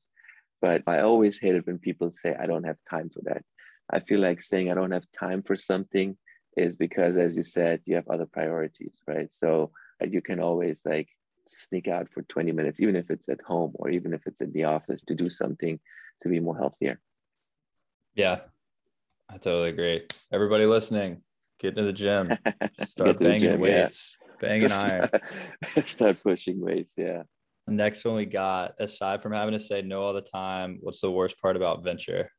But 0.61 0.83
I 0.87 0.99
always 0.99 1.39
hate 1.39 1.55
it 1.55 1.67
when 1.67 1.77
people 1.77 2.11
say, 2.11 2.35
I 2.39 2.45
don't 2.45 2.63
have 2.63 2.77
time 2.89 3.09
for 3.09 3.21
that. 3.23 3.43
I 3.91 3.99
feel 3.99 4.19
like 4.19 4.41
saying 4.41 4.71
I 4.71 4.75
don't 4.75 4.91
have 4.91 5.05
time 5.17 5.43
for 5.43 5.55
something 5.55 6.17
is 6.55 6.75
because, 6.75 7.17
as 7.17 7.35
you 7.35 7.43
said, 7.43 7.81
you 7.85 7.95
have 7.95 8.07
other 8.07 8.25
priorities, 8.25 9.01
right? 9.07 9.27
So 9.33 9.71
uh, 10.01 10.05
you 10.05 10.21
can 10.21 10.39
always 10.39 10.81
like 10.85 11.09
sneak 11.49 11.87
out 11.87 12.07
for 12.13 12.21
20 12.23 12.51
minutes, 12.51 12.79
even 12.79 12.95
if 12.95 13.09
it's 13.09 13.27
at 13.29 13.41
home 13.41 13.73
or 13.75 13.89
even 13.89 14.13
if 14.13 14.25
it's 14.25 14.41
in 14.41 14.51
the 14.53 14.65
office 14.65 15.03
to 15.03 15.15
do 15.15 15.29
something 15.29 15.79
to 16.21 16.29
be 16.29 16.39
more 16.39 16.57
healthier. 16.57 16.99
Yeah, 18.15 18.41
I 19.29 19.33
totally 19.33 19.69
agree. 19.69 20.07
Everybody 20.31 20.65
listening, 20.65 21.23
get 21.59 21.69
into 21.69 21.83
the 21.83 21.93
gym, 21.93 22.29
start 22.83 22.95
Get 22.95 23.05
to 23.05 23.13
the 23.13 23.23
banging 23.23 23.39
gym, 23.39 23.65
yeah. 23.65 23.89
Banging 24.43 24.71
iron. 24.71 25.09
Start 25.85 26.21
pushing 26.21 26.59
weights. 26.59 26.95
Yeah. 26.97 27.23
Next 27.67 28.03
one 28.03 28.15
we 28.15 28.25
got, 28.25 28.73
aside 28.79 29.21
from 29.23 29.31
having 29.31 29.53
to 29.53 29.59
say 29.59 29.81
no 29.81 30.01
all 30.01 30.13
the 30.13 30.21
time, 30.21 30.79
what's 30.81 30.99
the 30.99 31.11
worst 31.11 31.41
part 31.41 31.55
about 31.55 31.83
venture? 31.83 32.29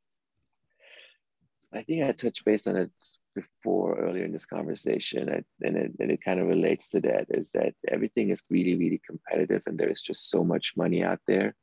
I 1.73 1.83
think 1.83 2.03
I 2.03 2.13
touched 2.13 2.45
base 2.45 2.67
on 2.67 2.77
it 2.77 2.91
before 3.35 3.99
earlier 3.99 4.25
in 4.25 4.33
this 4.33 4.47
conversation, 4.47 5.29
and 5.29 5.77
it, 5.77 5.93
and 5.99 6.11
it 6.11 6.23
kind 6.23 6.41
of 6.41 6.47
relates 6.47 6.91
to 6.91 7.01
that, 7.01 7.27
is 7.31 7.51
that 7.53 7.75
everything 7.89 8.31
is 8.31 8.43
really, 8.51 8.77
really 8.77 9.01
competitive, 9.05 9.63
and 9.67 9.79
there 9.79 9.91
is 9.91 10.03
just 10.03 10.31
so 10.31 10.45
much 10.45 10.75
money 10.77 11.03
out 11.03 11.21
there. 11.27 11.55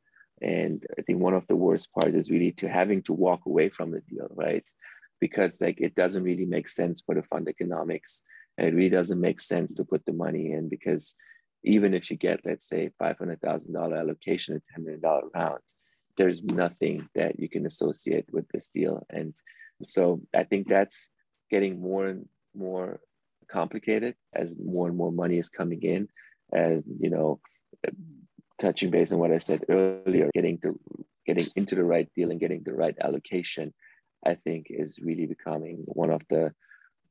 And 0.42 0.84
I 0.98 1.04
think 1.04 1.20
one 1.20 1.36
of 1.36 1.46
the 1.48 1.56
worst 1.56 1.94
parts 1.94 2.16
is 2.16 2.32
really 2.32 2.52
to 2.54 2.68
having 2.68 3.04
to 3.04 3.14
walk 3.14 3.46
away 3.46 3.70
from 3.70 3.92
the 3.92 4.02
deal, 4.02 4.28
right? 4.32 4.66
Because 5.20 5.62
like 5.62 5.80
it 5.80 5.94
doesn't 5.94 6.24
really 6.24 6.46
make 6.46 6.68
sense 6.68 7.02
for 7.06 7.14
the 7.14 7.24
fund 7.24 7.48
economics, 7.48 8.22
and 8.22 8.22
it 8.68 8.74
really 8.74 8.90
doesn't 8.90 9.20
make 9.20 9.42
sense 9.42 9.74
to 9.76 9.86
put 9.86 10.06
the 10.06 10.14
money 10.14 10.52
in 10.52 10.70
because 10.70 11.16
even 11.64 11.94
if 11.94 12.10
you 12.10 12.18
get, 12.18 12.46
let's 12.46 12.68
say, 12.68 12.92
five 12.98 13.18
hundred 13.18 13.42
thousand 13.42 13.74
dollar 13.74 13.98
allocation, 13.98 14.56
a 14.56 14.62
ten 14.74 14.84
million 14.84 15.02
dollar 15.02 15.28
round, 15.34 15.60
there's 16.18 16.44
nothing 16.44 17.08
that 17.16 17.40
you 17.40 17.50
can 17.50 17.66
associate 17.66 18.26
with 18.32 18.48
this 18.50 18.70
deal. 18.70 19.06
And 19.10 19.34
so 19.84 20.22
I 20.36 20.44
think 20.44 20.68
that's 20.68 21.10
getting 21.50 21.82
more 21.82 22.08
and 22.08 22.28
more 22.56 23.00
complicated 23.48 24.16
as 24.34 24.56
more 24.58 24.88
and 24.88 24.98
more 24.98 25.12
money 25.12 25.38
is 25.38 25.50
coming 25.50 25.82
in. 25.84 26.08
As 26.54 26.84
you 27.00 27.10
know, 27.10 27.40
touching 28.60 28.92
base 28.92 29.14
on 29.14 29.20
what 29.20 29.32
I 29.32 29.38
said 29.38 29.66
earlier, 29.70 30.30
getting 30.34 30.58
to 30.60 30.80
getting 31.26 31.48
into 31.56 31.76
the 31.76 31.84
right 31.84 32.10
deal 32.16 32.32
and 32.32 32.40
getting 32.40 32.64
the 32.64 32.74
right 32.74 32.96
allocation, 33.00 33.74
I 34.26 34.36
think 34.36 34.68
is 34.70 35.00
really 35.00 35.28
becoming 35.28 35.84
one 35.86 36.10
of 36.10 36.22
the 36.30 36.54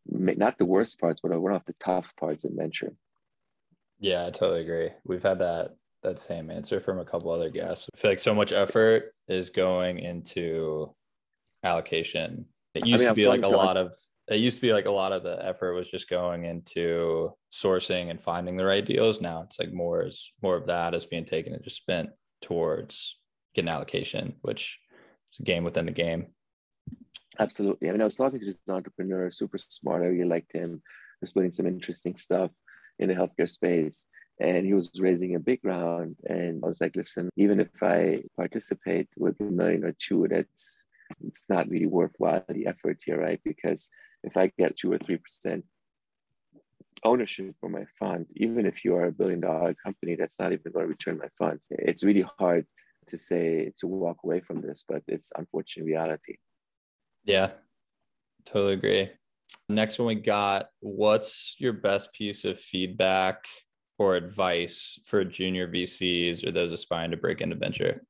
not 0.06 0.58
the 0.58 0.64
worst 0.64 0.98
parts, 1.00 1.20
but 1.22 1.38
one 1.40 1.54
of 1.54 1.64
the 1.66 1.74
tough 1.80 2.14
parts 2.16 2.44
in 2.44 2.56
venture. 2.56 2.92
Yeah, 3.98 4.26
I 4.26 4.30
totally 4.30 4.62
agree. 4.62 4.90
We've 5.04 5.22
had 5.22 5.38
that 5.40 5.76
that 6.02 6.18
same 6.18 6.50
answer 6.50 6.80
from 6.80 6.98
a 6.98 7.04
couple 7.04 7.30
other 7.30 7.50
guests. 7.50 7.88
I 7.94 7.96
feel 7.98 8.10
like 8.10 8.20
so 8.20 8.34
much 8.34 8.52
effort 8.52 9.14
is 9.28 9.50
going 9.50 9.98
into 9.98 10.94
allocation. 11.62 12.46
It 12.74 12.86
used 12.86 13.02
I 13.02 13.06
mean, 13.06 13.14
to 13.14 13.20
be 13.20 13.28
like 13.28 13.42
a 13.42 13.48
lot 13.48 13.76
of 13.76 13.94
it 14.28 14.38
used 14.38 14.56
to 14.56 14.62
be 14.62 14.72
like 14.72 14.86
a 14.86 14.90
lot 14.90 15.12
of 15.12 15.24
the 15.24 15.44
effort 15.44 15.74
was 15.74 15.88
just 15.88 16.08
going 16.08 16.44
into 16.44 17.32
sourcing 17.52 18.10
and 18.10 18.22
finding 18.22 18.56
the 18.56 18.64
right 18.64 18.84
deals. 18.84 19.20
Now 19.20 19.42
it's 19.42 19.58
like 19.58 19.72
more 19.72 20.06
is 20.06 20.32
more 20.40 20.56
of 20.56 20.68
that 20.68 20.94
is 20.94 21.04
being 21.04 21.24
taken 21.24 21.52
and 21.52 21.62
just 21.62 21.76
spent 21.76 22.10
towards 22.40 23.18
getting 23.54 23.70
allocation, 23.70 24.34
which 24.42 24.78
is 25.32 25.40
a 25.40 25.42
game 25.42 25.64
within 25.64 25.86
the 25.86 25.92
game. 25.92 26.28
Absolutely. 27.40 27.88
I 27.88 27.92
mean, 27.92 28.02
I 28.02 28.04
was 28.04 28.16
talking 28.16 28.38
to 28.38 28.46
this 28.46 28.60
entrepreneur, 28.68 29.30
super 29.30 29.58
smart. 29.58 30.02
I 30.02 30.06
really 30.06 30.28
liked 30.28 30.52
him. 30.52 30.82
Was 31.20 31.32
putting 31.32 31.52
some 31.52 31.66
interesting 31.66 32.16
stuff 32.16 32.50
in 32.98 33.08
the 33.08 33.14
healthcare 33.14 33.48
space 33.48 34.06
and 34.40 34.64
he 34.64 34.74
was 34.74 34.90
raising 34.98 35.34
a 35.34 35.38
big 35.38 35.60
round 35.62 36.16
and 36.26 36.62
i 36.64 36.66
was 36.68 36.80
like 36.80 36.96
listen 36.96 37.28
even 37.36 37.60
if 37.60 37.68
i 37.82 38.22
participate 38.36 39.08
with 39.16 39.38
a 39.40 39.44
million 39.44 39.84
or 39.84 39.94
two 39.98 40.26
that's 40.28 40.82
it's 41.26 41.44
not 41.48 41.68
really 41.68 41.86
worthwhile 41.86 42.44
the 42.48 42.66
effort 42.66 42.98
here 43.04 43.20
right 43.20 43.40
because 43.44 43.90
if 44.24 44.36
i 44.36 44.50
get 44.58 44.76
two 44.76 44.92
or 44.92 44.98
three 44.98 45.18
percent 45.18 45.64
ownership 47.04 47.54
for 47.60 47.68
my 47.68 47.84
fund 47.98 48.26
even 48.36 48.66
if 48.66 48.84
you 48.84 48.94
are 48.94 49.06
a 49.06 49.12
billion 49.12 49.40
dollar 49.40 49.74
company 49.74 50.14
that's 50.14 50.38
not 50.38 50.52
even 50.52 50.72
going 50.72 50.84
to 50.84 50.88
return 50.88 51.18
my 51.18 51.28
funds 51.38 51.66
it's 51.70 52.04
really 52.04 52.26
hard 52.38 52.66
to 53.06 53.16
say 53.16 53.72
to 53.78 53.86
walk 53.86 54.18
away 54.24 54.40
from 54.40 54.60
this 54.60 54.84
but 54.88 55.02
it's 55.08 55.32
unfortunate 55.36 55.84
reality 55.84 56.36
yeah 57.24 57.50
totally 58.44 58.74
agree 58.74 59.10
next 59.68 59.98
one 59.98 60.08
we 60.08 60.14
got 60.14 60.68
what's 60.80 61.56
your 61.58 61.72
best 61.72 62.12
piece 62.12 62.44
of 62.44 62.58
feedback 62.58 63.46
or 64.00 64.16
advice 64.16 64.98
for 65.04 65.22
junior 65.26 65.68
VCs 65.68 66.44
or 66.46 66.50
those 66.50 66.72
aspiring 66.72 67.10
to 67.10 67.18
break 67.18 67.42
into 67.42 67.54
venture? 67.54 68.02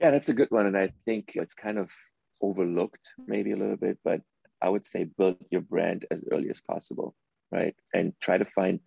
Yeah, 0.00 0.10
that's 0.10 0.30
a 0.30 0.34
good 0.34 0.50
one. 0.50 0.64
And 0.64 0.76
I 0.76 0.90
think 1.04 1.32
it's 1.34 1.52
kind 1.52 1.76
of 1.76 1.90
overlooked 2.40 3.12
maybe 3.26 3.52
a 3.52 3.56
little 3.56 3.76
bit, 3.76 3.98
but 4.02 4.22
I 4.62 4.70
would 4.70 4.86
say 4.86 5.04
build 5.04 5.36
your 5.50 5.60
brand 5.60 6.06
as 6.10 6.24
early 6.32 6.48
as 6.48 6.62
possible, 6.62 7.14
right? 7.52 7.76
And 7.92 8.14
try 8.22 8.38
to 8.38 8.46
find 8.46 8.80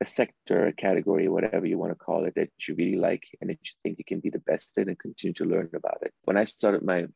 a 0.00 0.06
sector, 0.06 0.68
a 0.68 0.72
category, 0.72 1.28
whatever 1.28 1.66
you 1.66 1.76
want 1.76 1.92
to 1.92 1.96
call 1.96 2.24
it, 2.24 2.34
that 2.36 2.48
you 2.66 2.74
really 2.74 2.96
like 2.96 3.24
and 3.42 3.50
that 3.50 3.58
you 3.62 3.72
think 3.82 3.98
you 3.98 4.06
can 4.06 4.20
be 4.20 4.30
the 4.30 4.38
best 4.38 4.78
in 4.78 4.88
and 4.88 4.98
continue 4.98 5.34
to 5.34 5.44
learn 5.44 5.68
about 5.74 5.98
it. 6.00 6.14
When 6.24 6.38
I 6.38 6.44
started 6.44 6.82
my 6.82 7.08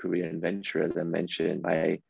career 0.00 0.26
in 0.28 0.40
venture, 0.40 0.82
as 0.82 0.96
I 0.96 1.02
mentioned, 1.02 1.66
I 1.66 2.00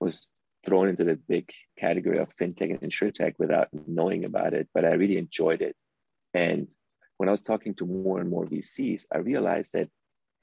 was 0.00 0.28
thrown 0.64 0.88
into 0.88 1.04
the 1.04 1.16
big 1.16 1.50
category 1.78 2.18
of 2.18 2.34
fintech 2.36 2.70
and 2.70 2.80
insurtech 2.80 3.34
without 3.38 3.68
knowing 3.86 4.24
about 4.24 4.54
it, 4.54 4.68
but 4.74 4.84
I 4.84 4.92
really 4.92 5.18
enjoyed 5.18 5.62
it. 5.62 5.76
And 6.34 6.68
when 7.16 7.28
I 7.28 7.32
was 7.32 7.42
talking 7.42 7.74
to 7.76 7.86
more 7.86 8.20
and 8.20 8.30
more 8.30 8.44
VCs, 8.44 9.06
I 9.12 9.18
realized 9.18 9.72
that 9.72 9.88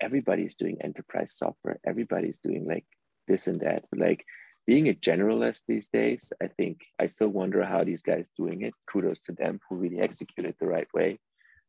everybody's 0.01 0.55
doing 0.55 0.77
enterprise 0.81 1.33
software, 1.35 1.79
everybody's 1.85 2.39
doing 2.39 2.65
like 2.67 2.85
this 3.27 3.47
and 3.47 3.59
that. 3.61 3.83
Like 3.95 4.25
being 4.67 4.89
a 4.89 4.93
generalist 4.93 5.63
these 5.67 5.87
days, 5.87 6.33
I 6.41 6.47
think 6.47 6.81
I 6.99 7.07
still 7.07 7.29
wonder 7.29 7.63
how 7.63 7.83
these 7.83 8.01
guys 8.01 8.29
doing 8.35 8.63
it. 8.63 8.73
Kudos 8.91 9.21
to 9.21 9.31
them 9.31 9.59
who 9.69 9.75
really 9.77 9.99
execute 9.99 10.45
it 10.45 10.55
the 10.59 10.67
right 10.67 10.87
way. 10.93 11.19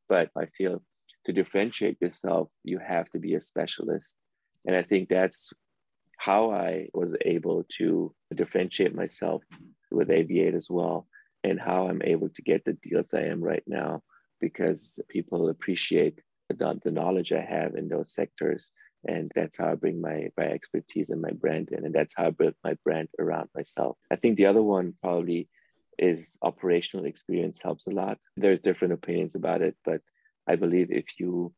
But 0.09 0.31
I 0.37 0.47
feel 0.47 0.83
to 1.27 1.33
differentiate 1.33 1.99
yourself, 2.01 2.49
you 2.65 2.79
have 2.79 3.11
to 3.11 3.19
be 3.19 3.35
a 3.35 3.41
specialist. 3.41 4.17
And 4.67 4.77
I 4.77 4.83
think 4.83 5.09
that's 5.09 5.53
how 6.17 6.51
I 6.51 6.89
was 6.93 7.15
able 7.25 7.65
to 7.79 8.15
differentiate 8.35 8.95
myself 8.95 9.43
with 9.91 10.09
AV8 10.09 10.55
as 10.55 10.69
well, 10.69 11.07
and 11.45 11.61
how 11.61 11.89
I'm 11.89 12.03
able 12.03 12.29
to 12.31 12.43
get 12.43 12.65
the 12.65 12.73
deals 12.83 13.07
I 13.15 13.23
am 13.23 13.41
right 13.41 13.63
now 13.67 14.03
because 14.41 14.99
people 15.09 15.49
appreciate 15.49 16.19
the, 16.49 16.81
the 16.85 16.91
knowledge 16.91 17.33
I 17.33 17.43
have 17.43 17.75
in 17.75 17.89
those 17.89 18.13
sectors. 18.13 18.71
And 19.07 19.31
that's 19.35 19.59
how 19.59 19.71
I 19.71 19.75
bring 19.77 20.01
my, 20.01 20.31
my 20.37 20.47
expertise 20.47 21.11
and 21.11 21.23
my 21.23 21.31
brand 21.31 21.71
in. 21.71 21.85
And 21.85 21.95
that's 21.95 22.15
how 22.17 22.27
I 22.27 22.31
built 22.31 22.55
my 22.65 22.77
brand 22.85 23.09
around 23.21 23.49
myself. 23.55 23.97
I 24.11 24.17
think 24.17 24.37
the 24.37 24.47
other 24.47 24.63
one 24.63 24.95
probably 25.01 25.49
is 25.99 26.37
operational 26.43 27.07
experience 27.07 27.61
helps 27.63 27.87
a 27.87 27.91
lot. 27.91 28.19
There's 28.37 28.61
different 28.61 28.95
opinions 28.95 29.35
about 29.35 29.63
it, 29.63 29.77
but 29.85 30.01
I 30.47 30.57
believe 30.57 30.91
if 30.91 31.19
you 31.19 31.53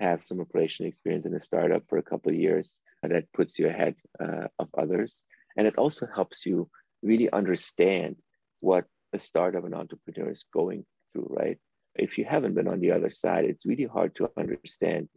have 0.00 0.24
some 0.24 0.40
operational 0.40 0.88
experience 0.88 1.26
in 1.26 1.34
a 1.34 1.40
startup 1.40 1.82
for 1.88 1.98
a 1.98 2.02
couple 2.02 2.30
of 2.32 2.38
years, 2.38 2.78
that 3.02 3.32
puts 3.32 3.58
you 3.58 3.68
ahead 3.68 3.94
uh, 4.22 4.48
of 4.58 4.68
others. 4.76 5.22
And 5.56 5.66
it 5.66 5.76
also 5.78 6.06
helps 6.14 6.46
you 6.46 6.68
really 7.02 7.30
understand 7.32 8.16
what 8.60 8.84
a 9.12 9.20
startup 9.20 9.64
and 9.64 9.74
entrepreneur 9.74 10.30
is 10.30 10.44
going 10.52 10.84
through, 11.12 11.28
right? 11.30 11.58
If 11.94 12.18
you 12.18 12.24
haven't 12.24 12.54
been 12.54 12.68
on 12.68 12.80
the 12.80 12.92
other 12.92 13.10
side, 13.10 13.44
it's 13.46 13.66
really 13.66 13.86
hard 13.86 14.14
to 14.16 14.30
understand 14.36 15.08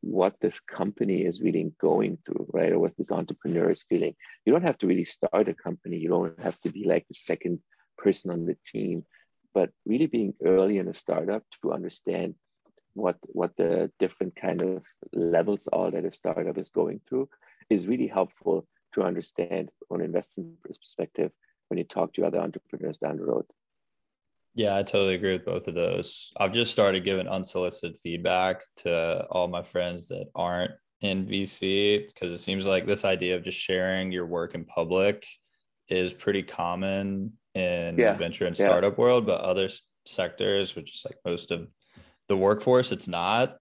what 0.00 0.34
this 0.40 0.60
company 0.60 1.22
is 1.22 1.42
really 1.42 1.70
going 1.80 2.18
through, 2.24 2.46
right? 2.52 2.72
Or 2.72 2.78
what 2.78 2.96
this 2.96 3.12
entrepreneur 3.12 3.70
is 3.70 3.84
feeling. 3.88 4.14
You 4.46 4.52
don't 4.52 4.62
have 4.62 4.78
to 4.78 4.86
really 4.86 5.04
start 5.04 5.48
a 5.48 5.54
company. 5.54 5.98
You 5.98 6.08
don't 6.08 6.40
have 6.40 6.58
to 6.60 6.70
be 6.70 6.84
like 6.84 7.06
the 7.08 7.14
second 7.14 7.60
person 7.98 8.30
on 8.30 8.46
the 8.46 8.56
team, 8.64 9.04
but 9.52 9.70
really 9.84 10.06
being 10.06 10.34
early 10.44 10.78
in 10.78 10.88
a 10.88 10.94
startup 10.94 11.42
to 11.62 11.72
understand 11.72 12.36
what 12.94 13.16
what 13.22 13.56
the 13.56 13.90
different 13.98 14.34
kind 14.36 14.62
of 14.62 14.84
levels 15.12 15.68
are 15.72 15.90
that 15.90 16.04
a 16.04 16.12
startup 16.12 16.58
is 16.58 16.70
going 16.70 17.00
through 17.08 17.28
is 17.70 17.86
really 17.86 18.08
helpful 18.08 18.66
to 18.94 19.02
understand 19.02 19.70
from 19.86 20.00
an 20.00 20.06
investing 20.06 20.54
perspective 20.62 21.30
when 21.68 21.78
you 21.78 21.84
talk 21.84 22.12
to 22.14 22.24
other 22.24 22.40
entrepreneurs 22.40 22.98
down 22.98 23.16
the 23.16 23.24
road. 23.24 23.44
Yeah, 24.54 24.76
I 24.76 24.82
totally 24.82 25.14
agree 25.14 25.34
with 25.34 25.44
both 25.44 25.68
of 25.68 25.74
those. 25.74 26.32
I've 26.36 26.52
just 26.52 26.72
started 26.72 27.04
giving 27.04 27.28
unsolicited 27.28 27.98
feedback 27.98 28.62
to 28.78 29.24
all 29.30 29.46
my 29.46 29.62
friends 29.62 30.08
that 30.08 30.26
aren't 30.34 30.72
in 31.00 31.26
VC 31.26 32.08
because 32.08 32.32
it 32.32 32.38
seems 32.38 32.66
like 32.66 32.86
this 32.86 33.04
idea 33.04 33.36
of 33.36 33.44
just 33.44 33.58
sharing 33.58 34.10
your 34.10 34.26
work 34.26 34.54
in 34.54 34.64
public 34.64 35.24
is 35.88 36.12
pretty 36.12 36.42
common 36.42 37.32
in 37.54 37.96
yeah. 37.98 38.14
venture 38.14 38.46
and 38.46 38.56
startup 38.56 38.94
yeah. 38.94 39.00
world, 39.00 39.26
but 39.26 39.40
other 39.40 39.68
sectors, 40.06 40.74
which 40.74 40.94
is 40.94 41.06
like 41.08 41.18
most 41.24 41.50
of 41.50 41.72
the 42.28 42.36
workforce, 42.36 42.92
it's 42.92 43.08
not. 43.08 43.56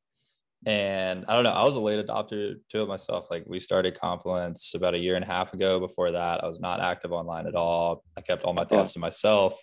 And 0.65 1.23
I 1.27 1.35
don't 1.35 1.43
know, 1.43 1.51
I 1.51 1.63
was 1.63 1.75
a 1.75 1.79
late 1.79 2.03
adopter 2.05 2.55
to 2.69 2.81
it 2.81 2.87
myself. 2.87 3.29
Like 3.29 3.43
we 3.47 3.59
started 3.59 3.99
Confluence 3.99 4.73
about 4.73 4.95
a 4.95 4.97
year 4.97 5.15
and 5.15 5.23
a 5.23 5.27
half 5.27 5.53
ago. 5.53 5.79
Before 5.79 6.11
that, 6.11 6.43
I 6.43 6.47
was 6.47 6.59
not 6.59 6.81
active 6.81 7.11
online 7.11 7.47
at 7.47 7.55
all. 7.55 8.03
I 8.17 8.21
kept 8.21 8.43
all 8.43 8.53
my 8.53 8.65
thoughts 8.65 8.93
to 8.93 8.99
myself. 8.99 9.57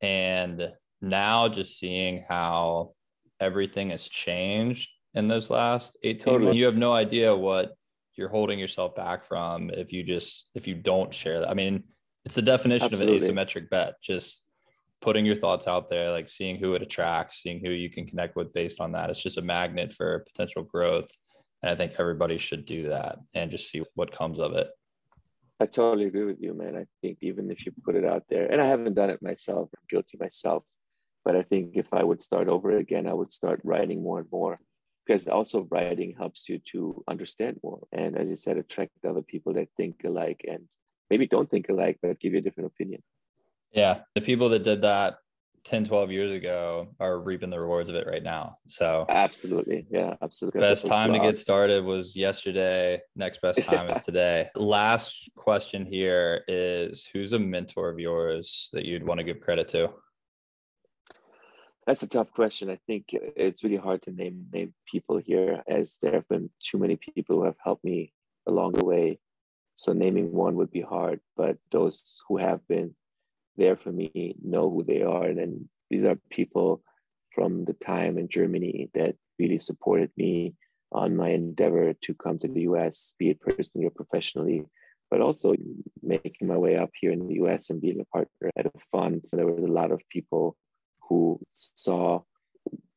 And 0.00 0.70
now 1.00 1.48
just 1.48 1.78
seeing 1.78 2.24
how 2.28 2.92
everything 3.40 3.90
has 3.90 4.08
changed 4.08 4.90
in 5.14 5.26
those 5.26 5.50
last 5.50 5.96
18 6.02 6.18
totally. 6.18 6.56
you 6.56 6.64
have 6.66 6.76
no 6.76 6.92
idea 6.92 7.34
what 7.34 7.74
you're 8.16 8.28
holding 8.28 8.58
yourself 8.58 8.94
back 8.94 9.24
from 9.24 9.70
if 9.70 9.92
you 9.92 10.02
just 10.02 10.48
if 10.54 10.68
you 10.68 10.74
don't 10.74 11.12
share 11.12 11.40
that. 11.40 11.50
I 11.50 11.54
mean, 11.54 11.84
it's 12.24 12.34
the 12.34 12.42
definition 12.42 12.86
Absolutely. 12.86 13.16
of 13.16 13.22
an 13.22 13.36
asymmetric 13.36 13.70
bet. 13.70 13.94
Just 14.02 14.43
putting 15.04 15.26
your 15.26 15.36
thoughts 15.36 15.68
out 15.68 15.90
there, 15.90 16.10
like 16.10 16.30
seeing 16.30 16.56
who 16.56 16.72
it 16.72 16.80
attracts, 16.80 17.42
seeing 17.42 17.62
who 17.62 17.70
you 17.70 17.90
can 17.90 18.06
connect 18.06 18.36
with 18.36 18.54
based 18.54 18.80
on 18.80 18.90
that. 18.92 19.10
It's 19.10 19.22
just 19.22 19.36
a 19.36 19.42
magnet 19.42 19.92
for 19.92 20.24
potential 20.26 20.62
growth. 20.62 21.08
And 21.62 21.70
I 21.70 21.76
think 21.76 21.92
everybody 21.98 22.38
should 22.38 22.64
do 22.64 22.88
that 22.88 23.18
and 23.34 23.50
just 23.50 23.68
see 23.68 23.82
what 23.94 24.10
comes 24.10 24.38
of 24.40 24.54
it. 24.54 24.70
I 25.60 25.66
totally 25.66 26.06
agree 26.06 26.24
with 26.24 26.40
you, 26.40 26.54
man. 26.54 26.74
I 26.74 26.86
think 27.02 27.18
even 27.20 27.50
if 27.50 27.66
you 27.66 27.72
put 27.84 27.96
it 27.96 28.04
out 28.06 28.24
there, 28.30 28.50
and 28.50 28.62
I 28.62 28.64
haven't 28.64 28.94
done 28.94 29.10
it 29.10 29.22
myself, 29.22 29.68
I'm 29.76 29.84
guilty 29.90 30.16
myself, 30.18 30.64
but 31.22 31.36
I 31.36 31.42
think 31.42 31.72
if 31.74 31.92
I 31.92 32.02
would 32.02 32.22
start 32.22 32.48
over 32.48 32.70
again, 32.78 33.06
I 33.06 33.12
would 33.12 33.30
start 33.30 33.60
writing 33.62 34.02
more 34.02 34.20
and 34.20 34.28
more 34.32 34.58
because 35.06 35.28
also 35.28 35.68
writing 35.70 36.14
helps 36.16 36.48
you 36.48 36.60
to 36.72 37.04
understand 37.08 37.60
more. 37.62 37.86
And 37.92 38.16
as 38.16 38.30
you 38.30 38.36
said, 38.36 38.56
attract 38.56 38.92
other 39.06 39.22
people 39.22 39.52
that 39.52 39.68
think 39.76 40.02
alike 40.04 40.46
and 40.48 40.64
maybe 41.10 41.26
don't 41.26 41.50
think 41.50 41.68
alike, 41.68 41.98
but 42.00 42.18
give 42.20 42.32
you 42.32 42.38
a 42.38 42.42
different 42.42 42.68
opinion. 42.68 43.02
Yeah. 43.74 44.00
The 44.14 44.20
people 44.20 44.48
that 44.50 44.62
did 44.62 44.82
that 44.82 45.16
10, 45.64 45.84
12 45.84 46.12
years 46.12 46.32
ago 46.32 46.94
are 47.00 47.18
reaping 47.18 47.50
the 47.50 47.58
rewards 47.58 47.88
of 47.88 47.96
it 47.96 48.06
right 48.06 48.22
now. 48.22 48.54
So 48.68 49.06
absolutely. 49.08 49.86
Yeah, 49.90 50.14
absolutely. 50.22 50.60
Best 50.60 50.86
time 50.86 51.12
to 51.12 51.18
get 51.18 51.38
started 51.38 51.84
was 51.84 52.14
yesterday. 52.14 53.00
Next 53.16 53.40
best 53.40 53.62
time 53.64 53.88
is 53.90 54.02
today. 54.02 54.48
Last 54.54 55.30
question 55.36 55.86
here 55.86 56.44
is 56.46 57.06
who's 57.06 57.32
a 57.32 57.38
mentor 57.38 57.88
of 57.88 57.98
yours 57.98 58.68
that 58.72 58.84
you'd 58.84 59.06
want 59.06 59.18
to 59.18 59.24
give 59.24 59.40
credit 59.40 59.68
to? 59.68 59.90
That's 61.86 62.02
a 62.02 62.08
tough 62.08 62.30
question. 62.30 62.70
I 62.70 62.78
think 62.86 63.06
it's 63.12 63.62
really 63.62 63.76
hard 63.76 64.02
to 64.02 64.10
name 64.10 64.46
name 64.52 64.72
people 64.90 65.18
here 65.18 65.62
as 65.66 65.98
there 66.00 66.12
have 66.12 66.28
been 66.28 66.50
too 66.62 66.78
many 66.78 66.96
people 66.96 67.36
who 67.36 67.44
have 67.44 67.56
helped 67.62 67.84
me 67.84 68.12
along 68.46 68.72
the 68.72 68.84
way. 68.84 69.18
So 69.74 69.92
naming 69.92 70.32
one 70.32 70.56
would 70.56 70.70
be 70.70 70.80
hard, 70.80 71.20
but 71.36 71.58
those 71.72 72.22
who 72.28 72.38
have 72.38 72.66
been 72.68 72.94
there 73.56 73.76
for 73.76 73.92
me 73.92 74.36
know 74.42 74.70
who 74.70 74.84
they 74.84 75.02
are. 75.02 75.24
And 75.24 75.38
then 75.38 75.68
these 75.90 76.04
are 76.04 76.18
people 76.30 76.82
from 77.34 77.64
the 77.64 77.72
time 77.74 78.18
in 78.18 78.28
Germany 78.28 78.90
that 78.94 79.16
really 79.38 79.58
supported 79.58 80.10
me 80.16 80.54
on 80.92 81.16
my 81.16 81.30
endeavor 81.30 81.92
to 82.02 82.14
come 82.14 82.38
to 82.38 82.48
the 82.48 82.62
US, 82.62 83.14
be 83.18 83.30
it 83.30 83.40
personally 83.40 83.86
or 83.86 83.90
professionally, 83.90 84.64
but 85.10 85.20
also 85.20 85.54
making 86.02 86.48
my 86.48 86.56
way 86.56 86.76
up 86.76 86.90
here 87.00 87.10
in 87.10 87.26
the 87.26 87.34
US 87.42 87.70
and 87.70 87.80
being 87.80 88.00
a 88.00 88.04
partner 88.04 88.50
at 88.56 88.66
a 88.66 88.78
fund. 88.78 89.22
So 89.26 89.36
there 89.36 89.46
was 89.46 89.64
a 89.64 89.78
lot 89.80 89.90
of 89.90 90.00
people 90.08 90.56
who 91.08 91.40
saw 91.52 92.22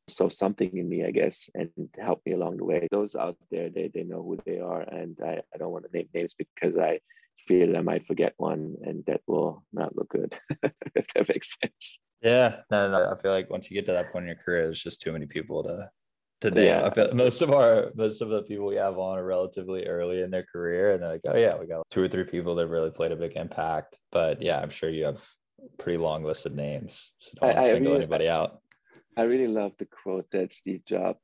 saw 0.07 0.29
something 0.29 0.77
in 0.77 0.87
me, 0.87 1.05
I 1.05 1.11
guess, 1.11 1.49
and 1.53 1.69
helped 1.99 2.25
me 2.25 2.33
along 2.33 2.57
the 2.57 2.65
way. 2.65 2.87
Those 2.91 3.15
out 3.15 3.37
there, 3.51 3.69
they, 3.69 3.89
they 3.93 4.03
know 4.03 4.23
who 4.23 4.39
they 4.45 4.59
are. 4.59 4.81
And 4.81 5.17
I, 5.23 5.41
I 5.53 5.57
don't 5.57 5.71
want 5.71 5.85
to 5.85 5.97
name 5.97 6.09
names 6.13 6.33
because 6.37 6.77
I 6.77 6.99
fear 7.39 7.75
I 7.75 7.81
might 7.81 8.07
forget 8.07 8.33
one 8.37 8.75
and 8.83 9.03
that 9.07 9.21
will 9.27 9.63
not 9.73 9.95
look 9.95 10.09
good, 10.09 10.39
if 10.95 11.07
that 11.13 11.29
makes 11.29 11.57
sense. 11.61 11.99
Yeah. 12.21 12.57
No, 12.71 12.89
no, 12.89 13.11
I 13.11 13.21
feel 13.21 13.31
like 13.31 13.49
once 13.49 13.69
you 13.69 13.75
get 13.75 13.85
to 13.87 13.93
that 13.93 14.11
point 14.11 14.23
in 14.23 14.29
your 14.29 14.43
career, 14.43 14.65
there's 14.65 14.81
just 14.81 15.01
too 15.01 15.11
many 15.11 15.25
people 15.25 15.63
to 15.63 15.89
to 16.41 16.51
name. 16.51 16.65
Yeah. 16.65 16.85
I 16.85 16.93
feel 16.93 17.13
most 17.13 17.41
of 17.41 17.51
our 17.51 17.91
most 17.95 18.21
of 18.21 18.29
the 18.29 18.43
people 18.43 18.67
we 18.67 18.75
have 18.75 18.97
on 18.97 19.17
are 19.17 19.25
relatively 19.25 19.85
early 19.87 20.21
in 20.21 20.29
their 20.29 20.45
career 20.51 20.93
and 20.93 21.01
they're 21.01 21.13
like, 21.13 21.21
oh 21.27 21.37
yeah, 21.37 21.55
we 21.57 21.65
got 21.65 21.85
two 21.89 22.01
or 22.01 22.07
three 22.07 22.23
people 22.23 22.55
that 22.55 22.67
really 22.67 22.91
played 22.91 23.11
a 23.11 23.15
big 23.15 23.35
impact. 23.35 23.97
But 24.11 24.41
yeah, 24.41 24.59
I'm 24.59 24.69
sure 24.69 24.89
you 24.89 25.05
have 25.05 25.23
pretty 25.77 25.97
long 25.97 26.23
list 26.23 26.45
of 26.45 26.53
names. 26.53 27.11
So 27.17 27.31
don't 27.41 27.57
I, 27.57 27.63
single 27.63 27.93
really, 27.93 28.03
anybody 28.03 28.29
out. 28.29 28.61
I 29.17 29.23
really 29.23 29.47
love 29.47 29.73
the 29.77 29.85
quote 29.85 30.29
that 30.31 30.53
Steve 30.53 30.85
Jobs 30.85 31.19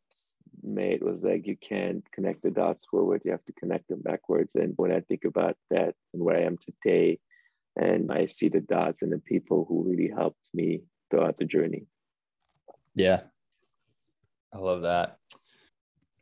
made 0.63 1.03
was 1.03 1.21
like 1.21 1.45
you 1.45 1.57
can't 1.57 2.03
connect 2.11 2.41
the 2.41 2.49
dots 2.49 2.85
forward 2.85 3.21
you 3.25 3.31
have 3.31 3.43
to 3.45 3.53
connect 3.53 3.87
them 3.87 4.01
backwards. 4.01 4.55
And 4.55 4.73
when 4.77 4.91
i 4.91 5.01
think 5.01 5.25
about 5.25 5.57
that 5.69 5.95
and 6.13 6.23
where 6.23 6.37
i 6.37 6.43
am 6.43 6.57
today 6.57 7.19
and 7.75 8.11
i 8.11 8.27
see 8.27 8.49
the 8.49 8.61
dots 8.61 9.01
and 9.01 9.11
the 9.11 9.19
people 9.19 9.65
who 9.67 9.83
really 9.83 10.11
helped 10.15 10.47
me 10.53 10.81
throughout 11.09 11.37
the 11.37 11.45
journey. 11.45 11.85
Yeah. 12.95 13.21
I 14.53 14.59
love 14.59 14.83
that. 14.83 15.17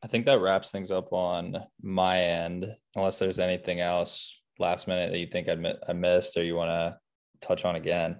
I 0.03 0.07
think 0.07 0.25
that 0.25 0.39
wraps 0.39 0.71
things 0.71 0.89
up 0.89 1.13
on 1.13 1.63
my 1.81 2.21
end 2.21 2.65
unless 2.95 3.19
there's 3.19 3.39
anything 3.39 3.81
else 3.81 4.37
last 4.57 4.87
minute 4.87 5.11
that 5.11 5.19
you 5.19 5.27
think 5.27 5.47
i 5.49 5.93
missed 5.93 6.37
or 6.37 6.43
you 6.43 6.55
want 6.55 6.69
to 6.69 6.97
touch 7.45 7.65
on 7.65 7.75
again 7.75 8.17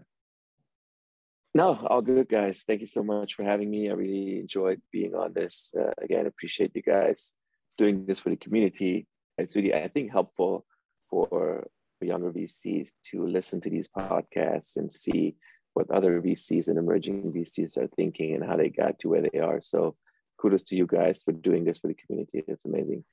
no, 1.53 1.85
all 1.87 2.01
good, 2.01 2.29
guys. 2.29 2.63
Thank 2.65 2.81
you 2.81 2.87
so 2.87 3.03
much 3.03 3.35
for 3.35 3.43
having 3.43 3.69
me. 3.69 3.89
I 3.89 3.93
really 3.93 4.39
enjoyed 4.39 4.81
being 4.91 5.15
on 5.15 5.33
this. 5.33 5.73
Uh, 5.77 5.91
again, 6.01 6.25
appreciate 6.25 6.71
you 6.73 6.81
guys 6.81 7.33
doing 7.77 8.05
this 8.05 8.19
for 8.19 8.29
the 8.29 8.37
community. 8.37 9.07
It's 9.37 9.55
really, 9.55 9.73
I 9.73 9.87
think, 9.87 10.11
helpful 10.11 10.65
for 11.09 11.67
younger 12.01 12.31
VCs 12.31 12.91
to 13.11 13.25
listen 13.25 13.61
to 13.61 13.69
these 13.69 13.87
podcasts 13.87 14.77
and 14.77 14.91
see 14.91 15.35
what 15.73 15.89
other 15.91 16.21
VCs 16.21 16.67
and 16.67 16.77
emerging 16.77 17.31
VCs 17.31 17.77
are 17.77 17.87
thinking 17.95 18.35
and 18.35 18.43
how 18.43 18.57
they 18.57 18.69
got 18.69 18.99
to 18.99 19.09
where 19.09 19.21
they 19.21 19.39
are. 19.39 19.61
So, 19.61 19.95
kudos 20.39 20.63
to 20.63 20.75
you 20.75 20.87
guys 20.87 21.21
for 21.23 21.31
doing 21.31 21.65
this 21.65 21.79
for 21.79 21.87
the 21.87 21.93
community. 21.93 22.43
It's 22.47 22.65
amazing. 22.65 23.03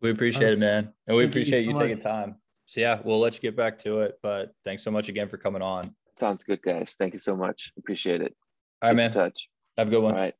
We 0.00 0.10
appreciate 0.10 0.52
it, 0.52 0.58
man. 0.58 0.92
And 1.06 1.16
we 1.16 1.24
appreciate 1.24 1.64
you, 1.64 1.72
you 1.72 1.78
taking 1.78 2.02
time. 2.02 2.36
So, 2.66 2.80
yeah, 2.80 3.00
we'll 3.04 3.20
let 3.20 3.34
you 3.34 3.40
get 3.40 3.56
back 3.56 3.78
to 3.78 4.00
it. 4.00 4.18
But 4.22 4.52
thanks 4.64 4.82
so 4.82 4.90
much 4.90 5.08
again 5.08 5.28
for 5.28 5.36
coming 5.36 5.62
on. 5.62 5.94
Sounds 6.18 6.44
good, 6.44 6.62
guys. 6.62 6.94
Thank 6.98 7.12
you 7.14 7.18
so 7.18 7.36
much. 7.36 7.72
Appreciate 7.78 8.20
it. 8.20 8.34
All 8.80 8.88
right, 8.88 8.92
Keep 8.92 8.96
man. 8.96 9.10
touch. 9.12 9.48
Have 9.76 9.88
a 9.88 9.90
good 9.90 10.02
one. 10.02 10.14
All 10.14 10.20
right. 10.20 10.34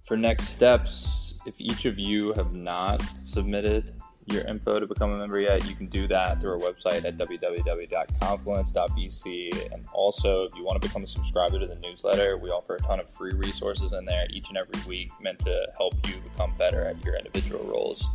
For 0.07 0.17
next 0.17 0.49
steps, 0.49 1.39
if 1.47 1.61
each 1.61 1.85
of 1.85 1.99
you 1.99 2.33
have 2.35 2.55
not 2.55 3.03
submitted 3.19 3.93
your 4.27 4.43
info 4.43 4.79
to 4.81 4.87
become 4.87 5.13
a 5.13 5.19
member 5.19 5.41
yet, 5.41 5.67
you 5.69 5.75
can 5.75 5.87
do 5.87 6.07
that 6.09 6.41
through 6.41 6.53
our 6.53 6.59
website 6.59 7.05
at 7.05 7.17
www.confluence.vc. 7.17 9.73
And 9.73 9.87
also, 9.93 10.45
if 10.45 10.55
you 10.57 10.65
want 10.65 10.81
to 10.81 10.89
become 10.89 11.03
a 11.05 11.07
subscriber 11.07 11.59
to 11.59 11.67
the 11.67 11.77
newsletter, 11.77 12.37
we 12.37 12.51
offer 12.51 12.75
a 12.77 12.81
ton 12.81 13.01
of 13.01 13.09
free 13.11 13.33
resources 13.35 13.93
in 13.93 14.05
there 14.05 14.27
each 14.31 14.49
and 14.49 14.59
every 14.59 14.81
week 14.89 15.11
meant 15.21 15.39
to 15.41 15.69
help 15.77 15.95
you 16.07 16.15
become 16.21 16.55
better 16.57 16.85
at 16.85 17.05
your 17.05 17.17
individual 17.17 17.65
roles. 17.65 18.09